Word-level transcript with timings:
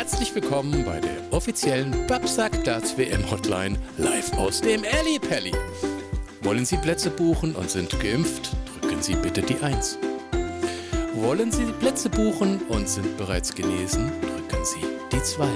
Herzlich 0.00 0.34
willkommen 0.34 0.82
bei 0.86 0.98
der 0.98 1.12
offiziellen 1.30 2.06
Babsack 2.06 2.64
Darts 2.64 2.96
WM 2.96 3.30
Hotline 3.30 3.78
live 3.98 4.32
aus 4.38 4.62
dem 4.62 4.82
Alley 4.82 5.18
Pally. 5.18 5.52
Wollen 6.40 6.64
Sie 6.64 6.78
Plätze 6.78 7.10
buchen 7.10 7.54
und 7.54 7.68
sind 7.68 7.90
geimpft? 8.00 8.48
Drücken 8.80 9.02
Sie 9.02 9.14
bitte 9.14 9.42
die 9.42 9.60
1. 9.60 9.98
Wollen 11.16 11.52
Sie 11.52 11.66
Plätze 11.80 12.08
buchen 12.08 12.62
und 12.70 12.88
sind 12.88 13.14
bereits 13.18 13.54
genesen? 13.54 14.10
Drücken 14.22 14.64
Sie 14.64 14.80
die 15.12 15.22
2. 15.22 15.46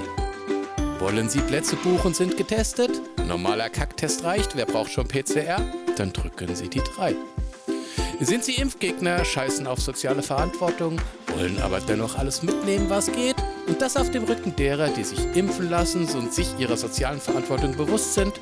Wollen 0.99 1.27
Sie 1.27 1.39
Plätze 1.39 1.75
buchen 1.77 2.09
und 2.09 2.15
sind 2.15 2.37
getestet? 2.37 3.01
Normaler 3.27 3.71
Kacktest 3.71 4.25
reicht, 4.25 4.55
wer 4.55 4.67
braucht 4.67 4.91
schon 4.91 5.07
PCR? 5.07 5.59
Dann 5.97 6.13
drücken 6.13 6.55
Sie 6.55 6.69
die 6.69 6.81
3. 6.95 7.15
Sind 8.19 8.43
Sie 8.43 8.53
Impfgegner, 8.53 9.25
scheißen 9.25 9.65
auf 9.65 9.81
soziale 9.81 10.21
Verantwortung, 10.21 11.01
wollen 11.35 11.59
aber 11.63 11.79
dennoch 11.79 12.15
alles 12.19 12.43
mitnehmen, 12.43 12.91
was 12.91 13.11
geht? 13.11 13.37
Und 13.67 13.81
das 13.81 13.97
auf 13.97 14.11
dem 14.11 14.23
Rücken 14.25 14.55
derer, 14.55 14.89
die 14.89 15.03
sich 15.03 15.19
impfen 15.35 15.69
lassen 15.69 16.07
und 16.15 16.33
sich 16.33 16.47
ihrer 16.59 16.77
sozialen 16.77 17.19
Verantwortung 17.19 17.75
bewusst 17.75 18.13
sind? 18.13 18.39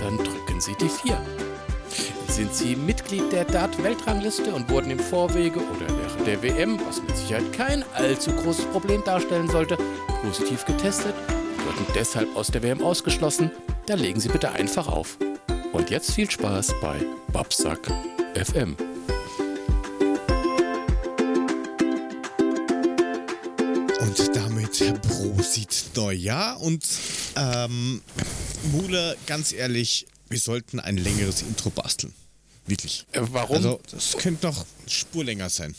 Dann 0.00 0.18
drücken 0.18 0.60
Sie 0.60 0.74
die 0.80 0.88
4. 0.88 1.18
Sind 2.28 2.54
Sie 2.54 2.76
Mitglied 2.76 3.32
der 3.32 3.44
Dart-Weltrangliste 3.44 4.54
und 4.54 4.68
wurden 4.68 4.90
im 4.90 4.98
Vorwege 4.98 5.58
oder 5.58 5.86
während 5.88 6.26
der 6.26 6.42
WM, 6.42 6.78
was 6.86 7.02
mit 7.02 7.16
Sicherheit 7.16 7.50
kein 7.52 7.84
allzu 7.94 8.30
großes 8.32 8.66
Problem 8.66 9.02
darstellen 9.04 9.48
sollte, 9.48 9.78
positiv 10.22 10.64
getestet, 10.66 11.14
wurden 11.64 11.86
deshalb 11.94 12.36
aus 12.36 12.48
der 12.48 12.62
WM 12.62 12.82
ausgeschlossen? 12.82 13.50
Dann 13.86 14.00
legen 14.00 14.20
Sie 14.20 14.28
bitte 14.28 14.52
einfach 14.52 14.88
auf. 14.88 15.16
Und 15.72 15.90
jetzt 15.90 16.12
viel 16.12 16.30
Spaß 16.30 16.74
bei 16.82 16.96
Babsack 17.32 17.90
FM. 18.34 18.76
Damit 24.78 25.02
Prosit 25.02 25.90
Neujahr. 25.94 26.60
Und 26.60 26.84
ähm, 27.36 28.02
Mule, 28.72 29.16
ganz 29.26 29.52
ehrlich, 29.52 30.06
wir 30.28 30.38
sollten 30.38 30.80
ein 30.80 30.96
längeres 30.96 31.42
Intro 31.42 31.70
basteln. 31.70 32.12
Wirklich. 32.66 33.06
Äh, 33.12 33.20
warum? 33.30 33.56
Also, 33.56 33.80
das 33.90 34.16
könnte 34.18 34.46
noch 34.46 34.66
Spur 34.86 35.24
länger 35.24 35.48
sein. 35.48 35.74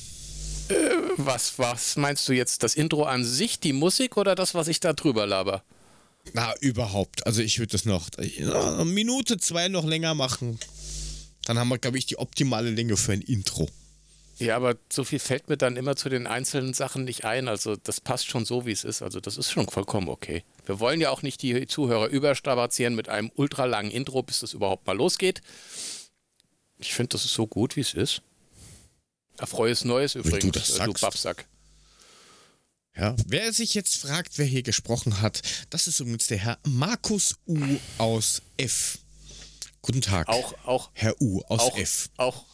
was, 1.17 1.59
was 1.59 1.95
meinst 1.97 2.27
du 2.27 2.33
jetzt? 2.33 2.63
Das 2.63 2.75
Intro 2.75 3.03
an 3.03 3.23
sich, 3.23 3.59
die 3.59 3.73
Musik 3.73 4.17
oder 4.17 4.35
das, 4.35 4.53
was 4.55 4.67
ich 4.67 4.79
da 4.79 4.93
drüber 4.93 5.27
laber? 5.27 5.63
Na, 6.33 6.55
überhaupt. 6.59 7.25
Also, 7.25 7.41
ich 7.41 7.59
würde 7.59 7.71
das 7.73 7.85
noch 7.85 8.07
eine 8.17 8.85
Minute, 8.85 9.37
zwei 9.37 9.67
noch 9.67 9.85
länger 9.85 10.15
machen. 10.15 10.59
Dann 11.45 11.59
haben 11.59 11.69
wir, 11.69 11.77
glaube 11.77 11.97
ich, 11.97 12.05
die 12.05 12.17
optimale 12.17 12.71
Länge 12.71 12.97
für 12.97 13.13
ein 13.13 13.21
Intro. 13.21 13.69
Ja, 14.39 14.55
aber 14.55 14.75
so 14.91 15.03
viel 15.03 15.19
fällt 15.19 15.49
mir 15.49 15.57
dann 15.57 15.77
immer 15.77 15.95
zu 15.95 16.09
den 16.09 16.27
einzelnen 16.27 16.73
Sachen 16.73 17.05
nicht 17.05 17.25
ein. 17.25 17.47
Also 17.47 17.75
das 17.75 17.99
passt 17.99 18.27
schon 18.27 18.45
so, 18.45 18.65
wie 18.65 18.71
es 18.71 18.83
ist. 18.83 19.01
Also 19.01 19.19
das 19.19 19.37
ist 19.37 19.51
schon 19.51 19.67
vollkommen 19.67 20.09
okay. 20.09 20.43
Wir 20.65 20.79
wollen 20.79 21.01
ja 21.01 21.09
auch 21.09 21.23
nicht 21.23 21.41
die 21.41 21.65
Zuhörer 21.65 22.07
überstrapazieren 22.07 22.95
mit 22.95 23.09
einem 23.09 23.31
ultralangen 23.35 23.91
Intro, 23.91 24.21
bis 24.21 24.41
das 24.41 24.53
überhaupt 24.53 24.85
mal 24.85 24.95
losgeht. 24.95 25.41
Ich 26.77 26.93
finde, 26.93 27.09
das 27.09 27.25
ist 27.25 27.33
so 27.33 27.47
gut, 27.47 27.75
wie 27.75 27.81
es 27.81 27.95
ist. 27.95 28.21
Erfreues 29.37 29.85
Neues 29.85 30.13
übrigens, 30.15 30.43
du 30.43 30.51
das 30.51 30.69
äh, 30.69 30.73
du 30.73 30.91
sagst. 30.91 31.01
Babsack. 31.01 31.47
Ja, 32.95 33.15
wer 33.27 33.53
sich 33.53 33.75
jetzt 33.75 33.97
fragt, 33.97 34.37
wer 34.37 34.45
hier 34.45 34.63
gesprochen 34.63 35.21
hat, 35.21 35.41
das 35.69 35.87
ist 35.87 35.99
übrigens 35.99 36.27
der 36.27 36.39
Herr 36.39 36.57
Markus 36.63 37.35
U 37.47 37.59
aus 37.99 38.41
F. 38.57 38.99
Guten 39.83 40.01
Tag. 40.01 40.27
Auch, 40.27 40.53
auch, 40.65 40.89
Herr 40.93 41.19
U 41.21 41.41
aus 41.47 41.59
auch, 41.59 41.77
F. 41.77 42.09
auch 42.17 42.45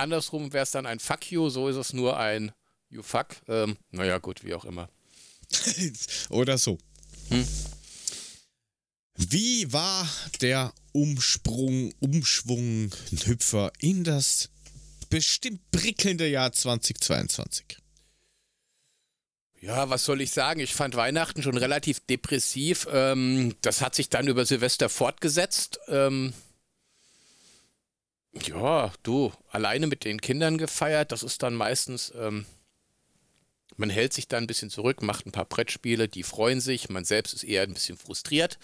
andersrum 0.00 0.52
wäre 0.52 0.64
es 0.64 0.70
dann 0.70 0.86
ein 0.86 0.98
Fuck 0.98 1.30
you, 1.30 1.48
so 1.48 1.68
ist 1.68 1.76
es 1.76 1.92
nur 1.92 2.18
ein 2.18 2.52
You 2.88 3.02
fuck. 3.02 3.28
Ähm, 3.46 3.76
naja, 3.92 4.18
gut, 4.18 4.44
wie 4.44 4.54
auch 4.54 4.64
immer. 4.64 4.88
Oder 6.30 6.58
so. 6.58 6.78
Hm. 7.28 7.46
Wie 9.16 9.72
war 9.72 10.08
der 10.40 10.72
Umsprung, 10.92 11.92
Umschwung, 12.00 12.90
Hüpfer 13.24 13.72
in 13.78 14.02
das 14.02 14.50
bestimmt 15.08 15.70
prickelnde 15.70 16.26
Jahr 16.26 16.52
2022? 16.52 17.78
Ja, 19.60 19.90
was 19.90 20.04
soll 20.04 20.22
ich 20.22 20.30
sagen? 20.30 20.60
Ich 20.60 20.74
fand 20.74 20.96
Weihnachten 20.96 21.42
schon 21.42 21.58
relativ 21.58 22.00
depressiv. 22.00 22.88
Ähm, 22.90 23.54
das 23.60 23.82
hat 23.82 23.94
sich 23.94 24.08
dann 24.08 24.26
über 24.26 24.46
Silvester 24.46 24.88
fortgesetzt. 24.88 25.78
Ähm, 25.88 26.32
ja, 28.32 28.92
du, 29.02 29.32
alleine 29.50 29.86
mit 29.86 30.04
den 30.04 30.20
Kindern 30.20 30.58
gefeiert. 30.58 31.12
Das 31.12 31.22
ist 31.22 31.42
dann 31.42 31.54
meistens, 31.54 32.12
ähm, 32.16 32.46
man 33.76 33.90
hält 33.90 34.12
sich 34.12 34.28
dann 34.28 34.44
ein 34.44 34.46
bisschen 34.46 34.70
zurück, 34.70 35.02
macht 35.02 35.26
ein 35.26 35.32
paar 35.32 35.46
Brettspiele, 35.46 36.08
die 36.08 36.22
freuen 36.22 36.60
sich. 36.60 36.88
Man 36.88 37.04
selbst 37.04 37.34
ist 37.34 37.44
eher 37.44 37.62
ein 37.62 37.74
bisschen 37.74 37.96
frustriert. 37.96 38.58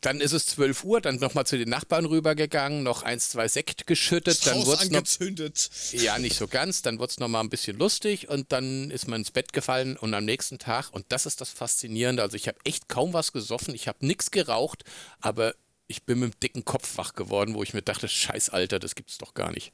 Dann 0.00 0.22
ist 0.22 0.32
es 0.32 0.46
12 0.46 0.84
Uhr, 0.84 1.00
dann 1.02 1.16
nochmal 1.16 1.44
zu 1.44 1.58
den 1.58 1.68
Nachbarn 1.68 2.06
rübergegangen, 2.06 2.82
noch 2.82 3.02
eins, 3.02 3.28
zwei 3.28 3.48
Sekt 3.48 3.86
geschüttet. 3.86 4.46
Dann 4.46 4.58
Haus 4.58 4.66
wurde 4.66 4.84
noch 4.86 4.98
angezündet. 4.98 5.70
ja, 5.92 6.18
nicht 6.18 6.36
so 6.36 6.48
ganz. 6.48 6.80
Dann 6.80 6.98
wurde 6.98 7.10
es 7.10 7.20
nochmal 7.20 7.42
ein 7.44 7.50
bisschen 7.50 7.78
lustig 7.78 8.28
und 8.28 8.50
dann 8.50 8.90
ist 8.90 9.08
man 9.08 9.20
ins 9.20 9.30
Bett 9.30 9.52
gefallen 9.52 9.98
und 9.98 10.14
am 10.14 10.24
nächsten 10.24 10.58
Tag, 10.58 10.90
und 10.90 11.04
das 11.10 11.26
ist 11.26 11.42
das 11.42 11.50
Faszinierende, 11.50 12.22
also 12.22 12.34
ich 12.36 12.48
habe 12.48 12.58
echt 12.64 12.88
kaum 12.88 13.12
was 13.12 13.32
gesoffen, 13.32 13.74
ich 13.74 13.88
habe 13.88 14.06
nichts 14.06 14.30
geraucht, 14.30 14.84
aber 15.20 15.54
ich 15.90 16.04
bin 16.04 16.20
mit 16.20 16.34
dem 16.34 16.40
dicken 16.40 16.64
Kopf 16.64 16.96
wach 16.96 17.14
geworden, 17.14 17.54
wo 17.54 17.62
ich 17.62 17.74
mir 17.74 17.82
dachte, 17.82 18.08
scheiß 18.08 18.50
Alter, 18.50 18.78
das 18.78 18.94
gibt's 18.94 19.18
doch 19.18 19.34
gar 19.34 19.50
nicht. 19.50 19.72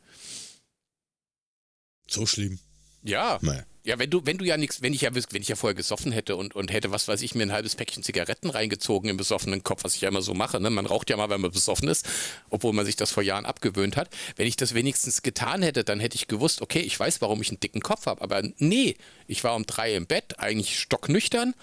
So 2.08 2.24
schlimm. 2.26 2.58
Ja, 3.02 3.38
Nee. 3.42 3.62
ja, 3.84 3.98
wenn 3.98 4.10
du, 4.10 4.24
wenn 4.24 4.38
du 4.38 4.44
ja 4.44 4.56
nichts, 4.56 4.82
wenn 4.82 4.92
ich 4.92 5.02
ja, 5.02 5.14
wenn 5.14 5.42
ich 5.42 5.48
ja 5.48 5.54
vorher 5.54 5.74
gesoffen 5.74 6.10
hätte 6.10 6.34
und, 6.34 6.56
und 6.56 6.72
hätte, 6.72 6.90
was 6.90 7.06
weiß 7.06 7.22
ich, 7.22 7.34
mir 7.34 7.44
ein 7.44 7.52
halbes 7.52 7.76
Päckchen 7.76 8.02
Zigaretten 8.02 8.50
reingezogen 8.50 9.08
im 9.10 9.16
besoffenen 9.16 9.62
Kopf, 9.62 9.84
was 9.84 9.94
ich 9.94 10.00
ja 10.00 10.08
immer 10.08 10.22
so 10.22 10.34
mache, 10.34 10.58
ne? 10.58 10.70
Man 10.70 10.86
raucht 10.86 11.10
ja 11.10 11.16
mal, 11.16 11.28
wenn 11.28 11.40
man 11.40 11.52
besoffen 11.52 11.88
ist, 11.88 12.08
obwohl 12.50 12.72
man 12.72 12.84
sich 12.84 12.96
das 12.96 13.12
vor 13.12 13.22
Jahren 13.22 13.44
abgewöhnt 13.44 13.96
hat. 13.96 14.08
Wenn 14.34 14.48
ich 14.48 14.56
das 14.56 14.74
wenigstens 14.74 15.22
getan 15.22 15.62
hätte, 15.62 15.84
dann 15.84 16.00
hätte 16.00 16.16
ich 16.16 16.26
gewusst, 16.26 16.62
okay, 16.62 16.80
ich 16.80 16.98
weiß, 16.98 17.20
warum 17.20 17.40
ich 17.42 17.50
einen 17.50 17.60
dicken 17.60 17.80
Kopf 17.80 18.06
habe, 18.06 18.22
aber 18.22 18.42
nee, 18.56 18.96
ich 19.28 19.44
war 19.44 19.54
um 19.54 19.66
drei 19.66 19.94
im 19.94 20.06
Bett, 20.06 20.40
eigentlich 20.40 20.80
stocknüchtern. 20.80 21.54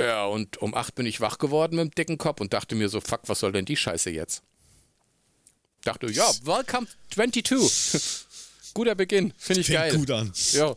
Ja, 0.00 0.26
und 0.26 0.58
um 0.58 0.74
acht 0.74 0.94
bin 0.94 1.06
ich 1.06 1.20
wach 1.20 1.38
geworden 1.38 1.76
mit 1.76 1.84
dem 1.86 1.90
dicken 1.94 2.18
Kopf 2.18 2.40
und 2.40 2.52
dachte 2.52 2.74
mir 2.74 2.88
so, 2.88 3.00
fuck, 3.00 3.22
was 3.26 3.40
soll 3.40 3.52
denn 3.52 3.64
die 3.64 3.76
Scheiße 3.76 4.10
jetzt? 4.10 4.42
Dachte, 5.82 6.10
ja, 6.10 6.28
welcome 6.44 6.86
22. 7.14 8.24
Guter 8.74 8.94
Beginn, 8.94 9.32
finde 9.36 9.60
ich 9.62 9.66
Fängt 9.66 9.78
geil. 9.78 9.96
gut 9.96 10.10
an. 10.10 10.32
Ja. 10.52 10.74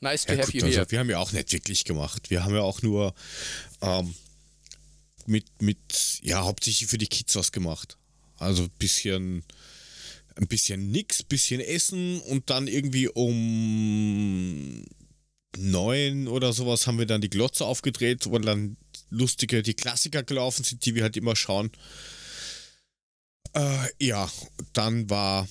Nice 0.00 0.24
to 0.24 0.32
Ja, 0.32 0.40
have 0.40 0.52
gut, 0.52 0.62
you 0.62 0.66
here. 0.68 0.80
also, 0.80 0.90
wir 0.90 0.98
haben 0.98 1.10
ja 1.10 1.18
auch 1.18 1.32
nicht 1.32 1.52
wirklich 1.52 1.84
gemacht. 1.84 2.30
Wir 2.30 2.44
haben 2.44 2.54
ja 2.54 2.62
auch 2.62 2.82
nur 2.82 3.14
ähm, 3.80 4.14
mit, 5.26 5.44
mit, 5.60 6.20
ja, 6.22 6.42
hauptsächlich 6.42 6.88
für 6.88 6.98
die 6.98 7.06
Kids 7.08 7.36
was 7.36 7.52
gemacht. 7.52 7.96
Also 8.38 8.64
ein 8.64 8.70
bisschen, 8.78 9.44
ein 10.36 10.46
bisschen 10.46 10.90
nix, 10.90 11.22
bisschen 11.22 11.60
Essen 11.60 12.20
und 12.22 12.50
dann 12.50 12.66
irgendwie 12.68 13.08
um 13.08 14.84
neun 15.58 16.28
oder 16.28 16.52
sowas 16.52 16.86
haben 16.86 16.98
wir 16.98 17.06
dann 17.06 17.20
die 17.20 17.30
Glotze 17.30 17.64
aufgedreht, 17.64 18.26
wo 18.26 18.38
dann 18.38 18.76
lustige, 19.10 19.62
die 19.62 19.74
Klassiker 19.74 20.22
gelaufen 20.22 20.64
sind, 20.64 20.84
die 20.84 20.94
wir 20.94 21.02
halt 21.02 21.16
immer 21.16 21.36
schauen. 21.36 21.70
Äh, 23.54 23.88
ja, 23.98 24.30
dann 24.72 25.08
war 25.10 25.48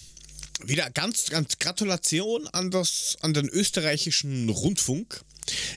wieder 0.64 0.90
ganz, 0.90 1.30
ganz 1.30 1.60
Gratulation 1.60 2.48
an, 2.48 2.72
das, 2.72 3.18
an 3.22 3.34
den 3.34 3.48
österreichischen 3.48 4.50
Rundfunk. 4.50 5.24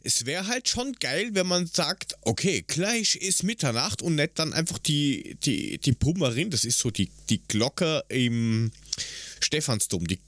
Es 0.03 0.27
wäre 0.27 0.47
halt 0.47 0.69
schon 0.69 0.95
geil, 0.95 1.31
wenn 1.33 1.47
man 1.47 1.67
sagt, 1.67 2.17
okay, 2.23 2.65
gleich 2.67 3.17
ist 3.17 3.43
Mitternacht 3.43 4.03
und 4.03 4.17
nicht 4.17 4.39
dann 4.39 4.53
einfach 4.53 4.79
die, 4.79 5.37
die, 5.45 5.79
die 5.79 5.93
Pummerin, 5.93 6.51
das 6.51 6.65
ist 6.65 6.79
so 6.79 6.91
die, 6.91 7.11
die 7.29 7.43
Glocke 7.43 8.03
im 8.09 8.73
Stephansdom, 9.41 10.07
die 10.07 10.19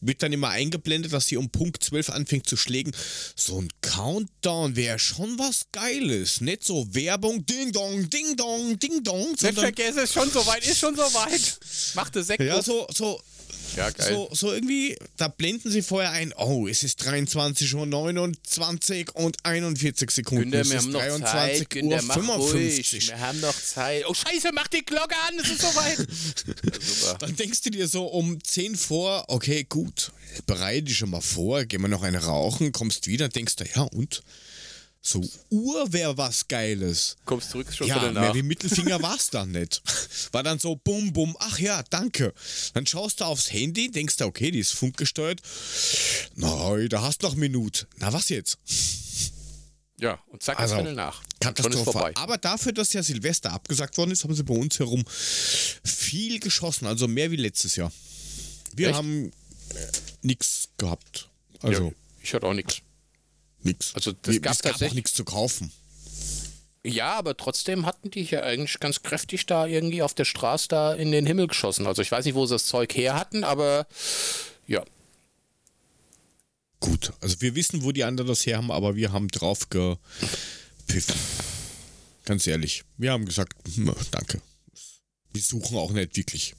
wird 0.00 0.22
dann 0.22 0.32
immer 0.32 0.48
eingeblendet, 0.48 1.12
dass 1.12 1.26
sie 1.26 1.36
um 1.36 1.50
Punkt 1.50 1.82
12 1.82 2.10
anfängt 2.10 2.48
zu 2.48 2.56
schlägen. 2.56 2.92
So 3.36 3.60
ein 3.60 3.68
Countdown 3.80 4.76
wäre 4.76 4.98
schon 4.98 5.38
was 5.38 5.66
Geiles. 5.72 6.40
Nicht 6.40 6.64
so 6.64 6.86
Werbung, 6.94 7.44
Ding 7.46 7.72
Dong, 7.72 8.08
Ding 8.10 8.36
Dong, 8.36 8.78
Ding 8.78 9.02
Dong, 9.02 9.30
Nicht 9.30 9.54
vergessen, 9.54 10.00
ist 10.00 10.12
schon 10.12 10.30
soweit, 10.30 10.66
ist 10.66 10.78
schon 10.78 10.96
soweit. 10.96 11.58
Machte 11.94 12.22
Sekt. 12.22 12.42
ja, 12.42 12.62
so, 12.62 12.86
so, 12.94 13.20
ja 13.76 13.90
geil. 13.90 14.12
so, 14.12 14.28
so 14.32 14.52
irgendwie, 14.52 14.96
da 15.16 15.28
blenden 15.28 15.70
sie 15.70 15.82
vorher 15.82 16.10
ein, 16.10 16.32
oh, 16.36 16.66
es 16.68 16.82
ist 16.82 17.04
23 17.04 17.74
Uhr 17.74 17.86
29 17.86 19.14
und 19.14 19.36
41 19.44 20.10
Sekunden. 20.10 20.50
Günther, 20.50 20.60
es 20.60 20.70
wir 20.70 20.78
ist 20.78 20.84
haben 20.84 20.92
noch 20.92 21.00
23 21.00 21.58
Zeit. 21.58 21.70
Günther, 21.70 21.96
Uhr 21.96 22.02
mach 22.02 22.38
ruhig. 22.38 22.50
55. 22.50 23.08
Wir 23.08 23.20
haben 23.20 23.40
noch 23.40 23.62
Zeit. 23.62 24.04
Oh 24.06 24.14
Scheiße, 24.14 24.50
mach 24.52 24.68
die 24.68 24.84
Glocke 24.84 25.14
an, 25.28 25.38
es 25.40 25.50
ist 25.50 25.60
soweit. 25.60 25.98
ja, 25.98 26.80
super. 26.80 27.18
Dann 27.18 27.36
denkst 27.36 27.62
du 27.62 27.70
dir 27.70 27.88
so 27.88 28.06
um 28.06 28.42
10 28.42 28.76
vor, 28.76 29.24
okay, 29.28 29.64
gut, 29.68 30.12
bereite 30.46 30.82
dich 30.82 30.98
schon 30.98 31.10
mal 31.10 31.20
vor, 31.20 31.64
geh 31.64 31.78
mal 31.78 31.88
noch 31.88 32.02
eine 32.02 32.18
rauchen, 32.24 32.72
kommst 32.72 33.06
wieder, 33.06 33.28
denkst 33.28 33.56
du, 33.56 33.64
ja 33.74 33.82
und? 33.82 34.22
So 35.02 35.26
Uhr 35.48 35.92
wäre 35.92 36.16
was 36.18 36.46
Geiles. 36.46 37.16
Kommst 37.24 37.50
zurück, 37.50 37.72
schon 37.72 37.86
Ja, 37.86 38.10
mehr 38.12 38.34
wie 38.34 38.42
Mittelfinger 38.42 39.00
war's 39.02 39.30
dann 39.30 39.50
nicht. 39.50 39.82
War 40.32 40.42
dann 40.42 40.58
so 40.58 40.76
bum 40.76 41.12
bum, 41.12 41.36
ach 41.40 41.58
ja, 41.58 41.82
danke. 41.88 42.34
Dann 42.74 42.86
schaust 42.86 43.20
du 43.20 43.24
aufs 43.24 43.50
Handy, 43.50 43.90
denkst 43.90 44.18
du, 44.18 44.26
okay, 44.26 44.50
die 44.50 44.58
ist 44.58 44.72
funkgesteuert. 44.72 45.40
Na, 46.34 46.76
da 46.88 47.00
hast 47.02 47.22
du 47.22 47.28
noch 47.28 47.34
Minute. 47.34 47.86
Na, 47.96 48.12
was 48.12 48.28
jetzt? 48.28 48.58
Ja, 49.98 50.18
und 50.28 50.42
zack, 50.42 50.58
Also, 50.58 50.76
Viertel 50.76 50.94
nach. 50.94 51.22
Katastrophe. 51.40 51.84
vorbei. 51.92 52.12
Aber 52.16 52.36
dafür, 52.38 52.72
dass 52.72 52.92
ja 52.92 53.02
Silvester 53.02 53.52
abgesagt 53.52 53.96
worden 53.96 54.10
ist, 54.10 54.24
haben 54.24 54.34
sie 54.34 54.44
bei 54.44 54.54
uns 54.54 54.78
herum 54.78 55.04
viel 55.08 56.40
geschossen, 56.40 56.86
also 56.86 57.08
mehr 57.08 57.30
wie 57.30 57.36
letztes 57.36 57.76
Jahr. 57.76 57.90
Wir 58.74 58.88
Echt? 58.88 58.96
haben 58.96 59.30
äh, 59.74 59.86
nichts 60.22 60.68
gehabt. 60.76 61.28
Also 61.62 61.86
ja, 61.86 61.92
ich 62.22 62.34
hatte 62.34 62.46
auch 62.46 62.54
nichts. 62.54 62.82
Nichts. 63.64 63.94
Also, 63.94 64.12
das 64.12 64.34
Nee, 64.34 64.40
gab 64.40 64.52
es 64.52 64.62
gab 64.62 64.80
auch 64.80 64.94
nichts 64.94 65.12
zu 65.12 65.24
kaufen. 65.24 65.72
Ja, 66.82 67.14
aber 67.14 67.36
trotzdem 67.36 67.84
hatten 67.84 68.10
die 68.10 68.24
hier 68.24 68.44
eigentlich 68.44 68.80
ganz 68.80 69.02
kräftig 69.02 69.44
da 69.44 69.66
irgendwie 69.66 70.02
auf 70.02 70.14
der 70.14 70.24
Straße 70.24 70.68
da 70.68 70.94
in 70.94 71.12
den 71.12 71.26
Himmel 71.26 71.46
geschossen. 71.46 71.86
Also 71.86 72.00
ich 72.00 72.10
weiß 72.10 72.24
nicht, 72.24 72.34
wo 72.34 72.46
sie 72.46 72.54
das 72.54 72.64
Zeug 72.66 72.94
her 72.94 73.14
hatten, 73.14 73.44
aber 73.44 73.86
ja. 74.66 74.82
Gut, 76.80 77.12
also 77.20 77.38
wir 77.42 77.54
wissen, 77.54 77.82
wo 77.82 77.92
die 77.92 78.04
anderen 78.04 78.28
das 78.28 78.46
her 78.46 78.56
haben, 78.56 78.70
aber 78.70 78.96
wir 78.96 79.12
haben 79.12 79.28
drauf 79.28 79.68
gepfiffen. 79.68 81.16
Ganz 82.24 82.46
ehrlich. 82.46 82.84
Wir 82.96 83.12
haben 83.12 83.26
gesagt, 83.26 83.54
hm, 83.74 83.94
danke. 84.10 84.40
Wir 85.32 85.42
suchen 85.42 85.76
auch 85.76 85.90
nicht 85.90 86.16
wirklich. 86.16 86.54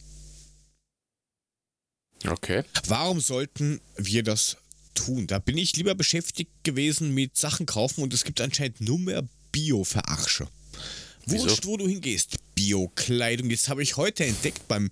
Okay. 2.27 2.63
Warum 2.86 3.19
sollten 3.19 3.81
wir 3.97 4.21
das 4.21 4.57
tun? 4.94 5.28
Da 5.28 5.40
bin 5.40 5.58
ich 5.58 5.76
lieber 5.76 5.96
beschäftigt 5.96 6.52
gewesen 6.64 7.14
mit 7.14 7.38
Sachen 7.38 7.66
kaufen 7.66 8.02
und 8.04 8.14
es 8.14 8.24
gibt 8.24 8.42
anscheinend 8.42 8.82
nur 8.82 9.00
mehr 9.00 9.28
Bio-Verarsche. 9.52 10.48
Wurscht, 11.26 11.66
wo 11.66 11.78
du 11.78 11.88
hingehst. 11.88 12.38
Bio-Kleidung. 12.56 13.50
Jetzt 13.50 13.70
habe 13.70 13.84
ich 13.84 13.98
heute 13.98 14.26
entdeckt 14.26 14.68
beim 14.68 14.90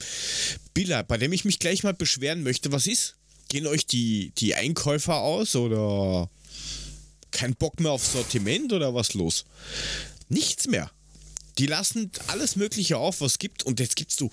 Billa, 0.73 1.01
bei 1.01 1.17
dem 1.17 1.33
ich 1.33 1.45
mich 1.45 1.59
gleich 1.59 1.83
mal 1.83 1.93
beschweren 1.93 2.43
möchte. 2.43 2.71
Was 2.71 2.87
ist? 2.87 3.15
Gehen 3.49 3.67
euch 3.67 3.85
die, 3.87 4.31
die 4.37 4.55
Einkäufer 4.55 5.15
aus 5.15 5.55
oder 5.55 6.29
kein 7.31 7.55
Bock 7.55 7.79
mehr 7.79 7.91
auf 7.91 8.05
Sortiment 8.05 8.73
oder 8.73 8.93
was 8.93 9.13
los? 9.13 9.45
Nichts 10.29 10.67
mehr. 10.67 10.91
Die 11.57 11.65
lassen 11.65 12.11
alles 12.27 12.55
Mögliche 12.55 12.97
auf, 12.97 13.21
was 13.21 13.39
gibt. 13.39 13.63
Und 13.63 13.79
jetzt 13.79 13.95
gibst 13.95 14.21
du 14.21 14.29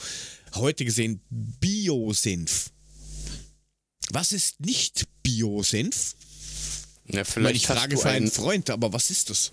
heute 0.54 0.84
gesehen 0.84 1.20
Bio-Senf. 1.30 2.70
Was 4.10 4.32
ist 4.32 4.60
nicht 4.60 5.06
Bio-Senf? 5.26 6.14
Ja, 7.08 7.22
Ich 7.22 7.28
vielleicht, 7.28 7.68
hast 7.68 7.78
frage 7.78 7.96
für 7.98 8.08
einen 8.08 8.30
Freund, 8.30 8.70
aber 8.70 8.92
was 8.92 9.10
ist 9.10 9.30
das? 9.30 9.52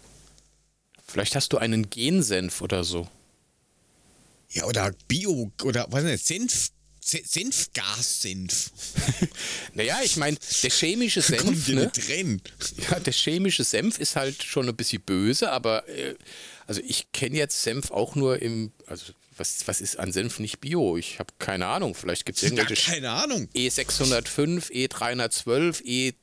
vielleicht 1.07 1.35
hast 1.35 1.53
du 1.53 1.57
einen 1.57 1.89
Gensenf 1.89 2.61
oder 2.61 2.83
so. 2.83 3.07
Ja, 4.51 4.65
oder 4.65 4.91
Bio, 5.07 5.51
oder 5.63 5.85
was 5.89 6.03
ist 6.03 6.11
das? 6.21 6.27
Senf, 6.27 6.69
Se- 7.01 7.21
Senfgas-Senf. 7.25 8.71
Naja, 9.73 9.99
ich 10.03 10.15
meine, 10.17 10.37
der 10.61 10.69
chemische 10.69 11.21
Senf, 11.23 11.65
die 11.65 11.73
ne? 11.75 11.91
rein? 12.09 12.41
Ja, 12.89 12.99
der 12.99 13.13
chemische 13.13 13.63
Senf 13.63 13.99
ist 13.99 14.15
halt 14.15 14.41
schon 14.43 14.69
ein 14.69 14.75
bisschen 14.75 15.01
böse, 15.01 15.51
aber 15.51 15.87
äh, 15.89 16.15
also 16.67 16.81
ich 16.85 17.11
kenne 17.11 17.37
jetzt 17.37 17.61
Senf 17.61 17.91
auch 17.91 18.15
nur 18.15 18.41
im, 18.41 18.71
also 18.87 19.11
was, 19.37 19.67
was 19.67 19.81
ist 19.81 19.97
an 19.99 20.11
Senf 20.11 20.39
nicht 20.39 20.59
Bio? 20.59 20.97
Ich 20.97 21.19
habe 21.19 21.33
keine 21.39 21.67
Ahnung. 21.67 21.95
Vielleicht 21.95 22.25
gibt 22.25 22.37
es 22.37 22.43
Ja, 22.43 22.49
irgendwelche 22.55 22.91
keine 22.91 23.11
Ahnung. 23.11 23.47
E605, 23.55 24.71
E312, 24.71 26.13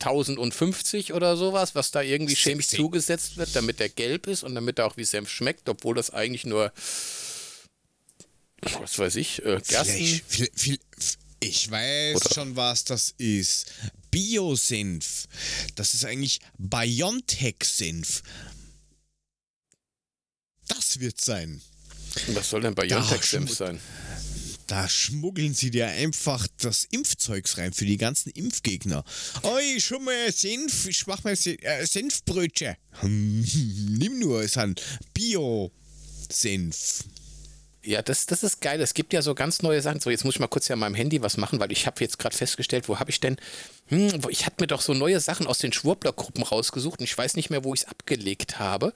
E1050 0.00 1.12
oder 1.12 1.36
sowas, 1.36 1.74
was 1.74 1.90
da 1.90 2.02
irgendwie 2.02 2.34
chemisch 2.36 2.66
se- 2.68 2.76
zugesetzt 2.76 3.36
wird, 3.36 3.54
damit 3.54 3.80
der 3.80 3.88
gelb 3.88 4.26
ist 4.26 4.42
und 4.44 4.54
damit 4.54 4.78
er 4.78 4.86
auch 4.86 4.96
wie 4.96 5.04
Senf 5.04 5.28
schmeckt, 5.30 5.68
obwohl 5.68 5.94
das 5.94 6.10
eigentlich 6.10 6.44
nur, 6.46 6.72
was 8.62 8.98
weiß 8.98 9.16
ich, 9.16 9.40
äh, 9.44 9.60
Gersten. 9.66 9.94
Vielleicht, 9.96 10.24
viel, 10.28 10.50
viel, 10.54 10.78
ich 11.40 11.70
weiß 11.70 12.16
Oder- 12.16 12.34
schon, 12.34 12.56
was 12.56 12.84
das 12.84 13.14
ist. 13.18 13.72
Bio-Senf. 14.10 15.26
Das 15.76 15.94
ist 15.94 16.04
eigentlich 16.04 16.40
Biontech-Senf. 16.58 18.22
Das 20.68 21.00
wird 21.00 21.20
sein. 21.20 21.60
Was 22.28 22.50
soll 22.50 22.60
denn 22.62 22.74
bei 22.74 22.88
schon- 22.88 23.46
sein? 23.46 23.80
Da 24.66 24.88
schmuggeln 24.88 25.52
sie 25.52 25.72
dir 25.72 25.88
einfach 25.88 26.46
das 26.58 26.84
Impfzeugs 26.84 27.58
rein 27.58 27.72
für 27.72 27.84
die 27.86 27.96
ganzen 27.96 28.30
Impfgegner. 28.30 29.04
Oi, 29.42 29.80
schon 29.80 30.04
mal 30.04 30.30
Senf, 30.32 30.86
ich 30.86 31.08
mach 31.08 31.24
mal 31.24 31.32
äh, 31.32 31.84
Senfbrötchen. 31.86 32.76
Nimm 33.02 34.20
nur, 34.20 34.42
ist 34.42 34.58
ein 34.58 34.76
Bio-Senf. 35.12 37.04
Ja, 37.82 38.02
das, 38.02 38.26
das 38.26 38.42
ist 38.42 38.60
geil. 38.60 38.80
Es 38.82 38.92
gibt 38.94 39.12
ja 39.12 39.22
so 39.22 39.34
ganz 39.34 39.62
neue 39.62 39.80
Sachen. 39.80 40.00
So, 40.00 40.10
jetzt 40.10 40.24
muss 40.24 40.34
ich 40.34 40.40
mal 40.40 40.48
kurz 40.48 40.68
ja 40.68 40.74
an 40.74 40.80
meinem 40.80 40.94
Handy 40.94 41.22
was 41.22 41.36
machen, 41.38 41.58
weil 41.60 41.72
ich 41.72 41.86
habe 41.86 42.00
jetzt 42.00 42.18
gerade 42.18 42.36
festgestellt, 42.36 42.88
wo 42.88 42.98
habe 42.98 43.10
ich 43.10 43.20
denn? 43.20 43.38
Hm, 43.86 44.20
ich 44.28 44.44
hatte 44.44 44.56
mir 44.60 44.66
doch 44.66 44.82
so 44.82 44.92
neue 44.92 45.18
Sachen 45.18 45.46
aus 45.46 45.58
den 45.58 45.72
Schwurbler-Gruppen 45.72 46.42
rausgesucht 46.42 47.00
und 47.00 47.04
ich 47.04 47.16
weiß 47.16 47.36
nicht 47.36 47.48
mehr, 47.50 47.64
wo 47.64 47.72
ich 47.74 47.80
es 47.80 47.88
abgelegt 47.88 48.58
habe. 48.58 48.92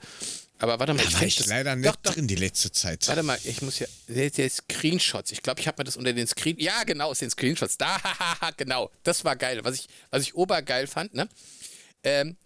Aber 0.57 0.79
warte 0.79 0.93
mal, 0.93 1.03
Da 1.03 1.09
ich 1.09 1.15
war 1.15 1.23
ich 1.23 1.35
das- 1.35 1.47
leider 1.47 1.75
nicht 1.75 1.87
Doch, 1.87 1.95
doch, 1.97 2.13
drin 2.13 2.27
die 2.27 2.35
letzte 2.35 2.71
Zeit. 2.71 3.07
Warte 3.07 3.23
mal, 3.23 3.37
ich 3.43 3.61
muss 3.61 3.79
ja. 3.79 3.87
Der, 4.07 4.49
Screenshots. 4.49 5.31
Ich 5.31 5.41
glaube, 5.41 5.59
ich 5.59 5.67
habe 5.67 5.79
mir 5.81 5.83
das 5.83 5.97
unter 5.97 6.13
den 6.13 6.27
Screen. 6.27 6.57
Ja, 6.59 6.83
genau, 6.85 7.09
aus 7.09 7.19
den 7.19 7.29
Screenshots. 7.29 7.77
Da, 7.77 7.99
genau. 8.57 8.89
Das 9.03 9.25
war 9.25 9.35
geil. 9.35 9.63
Was 9.65 9.75
ich, 9.75 9.87
was 10.11 10.21
ich 10.23 10.33
obergeil 10.35 10.87
fand, 10.87 11.13
ne? 11.13 11.27
Ähm, 12.03 12.37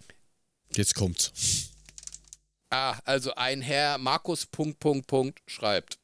Jetzt 0.75 0.95
kommt's. 0.95 1.31
ah, 2.71 2.97
also 3.05 3.33
ein 3.35 3.61
Herr 3.61 3.97
Markus 3.97 4.45
Punkt, 4.45 4.79
Punkt, 4.79 5.07
Punkt 5.07 5.39
schreibt. 5.47 5.97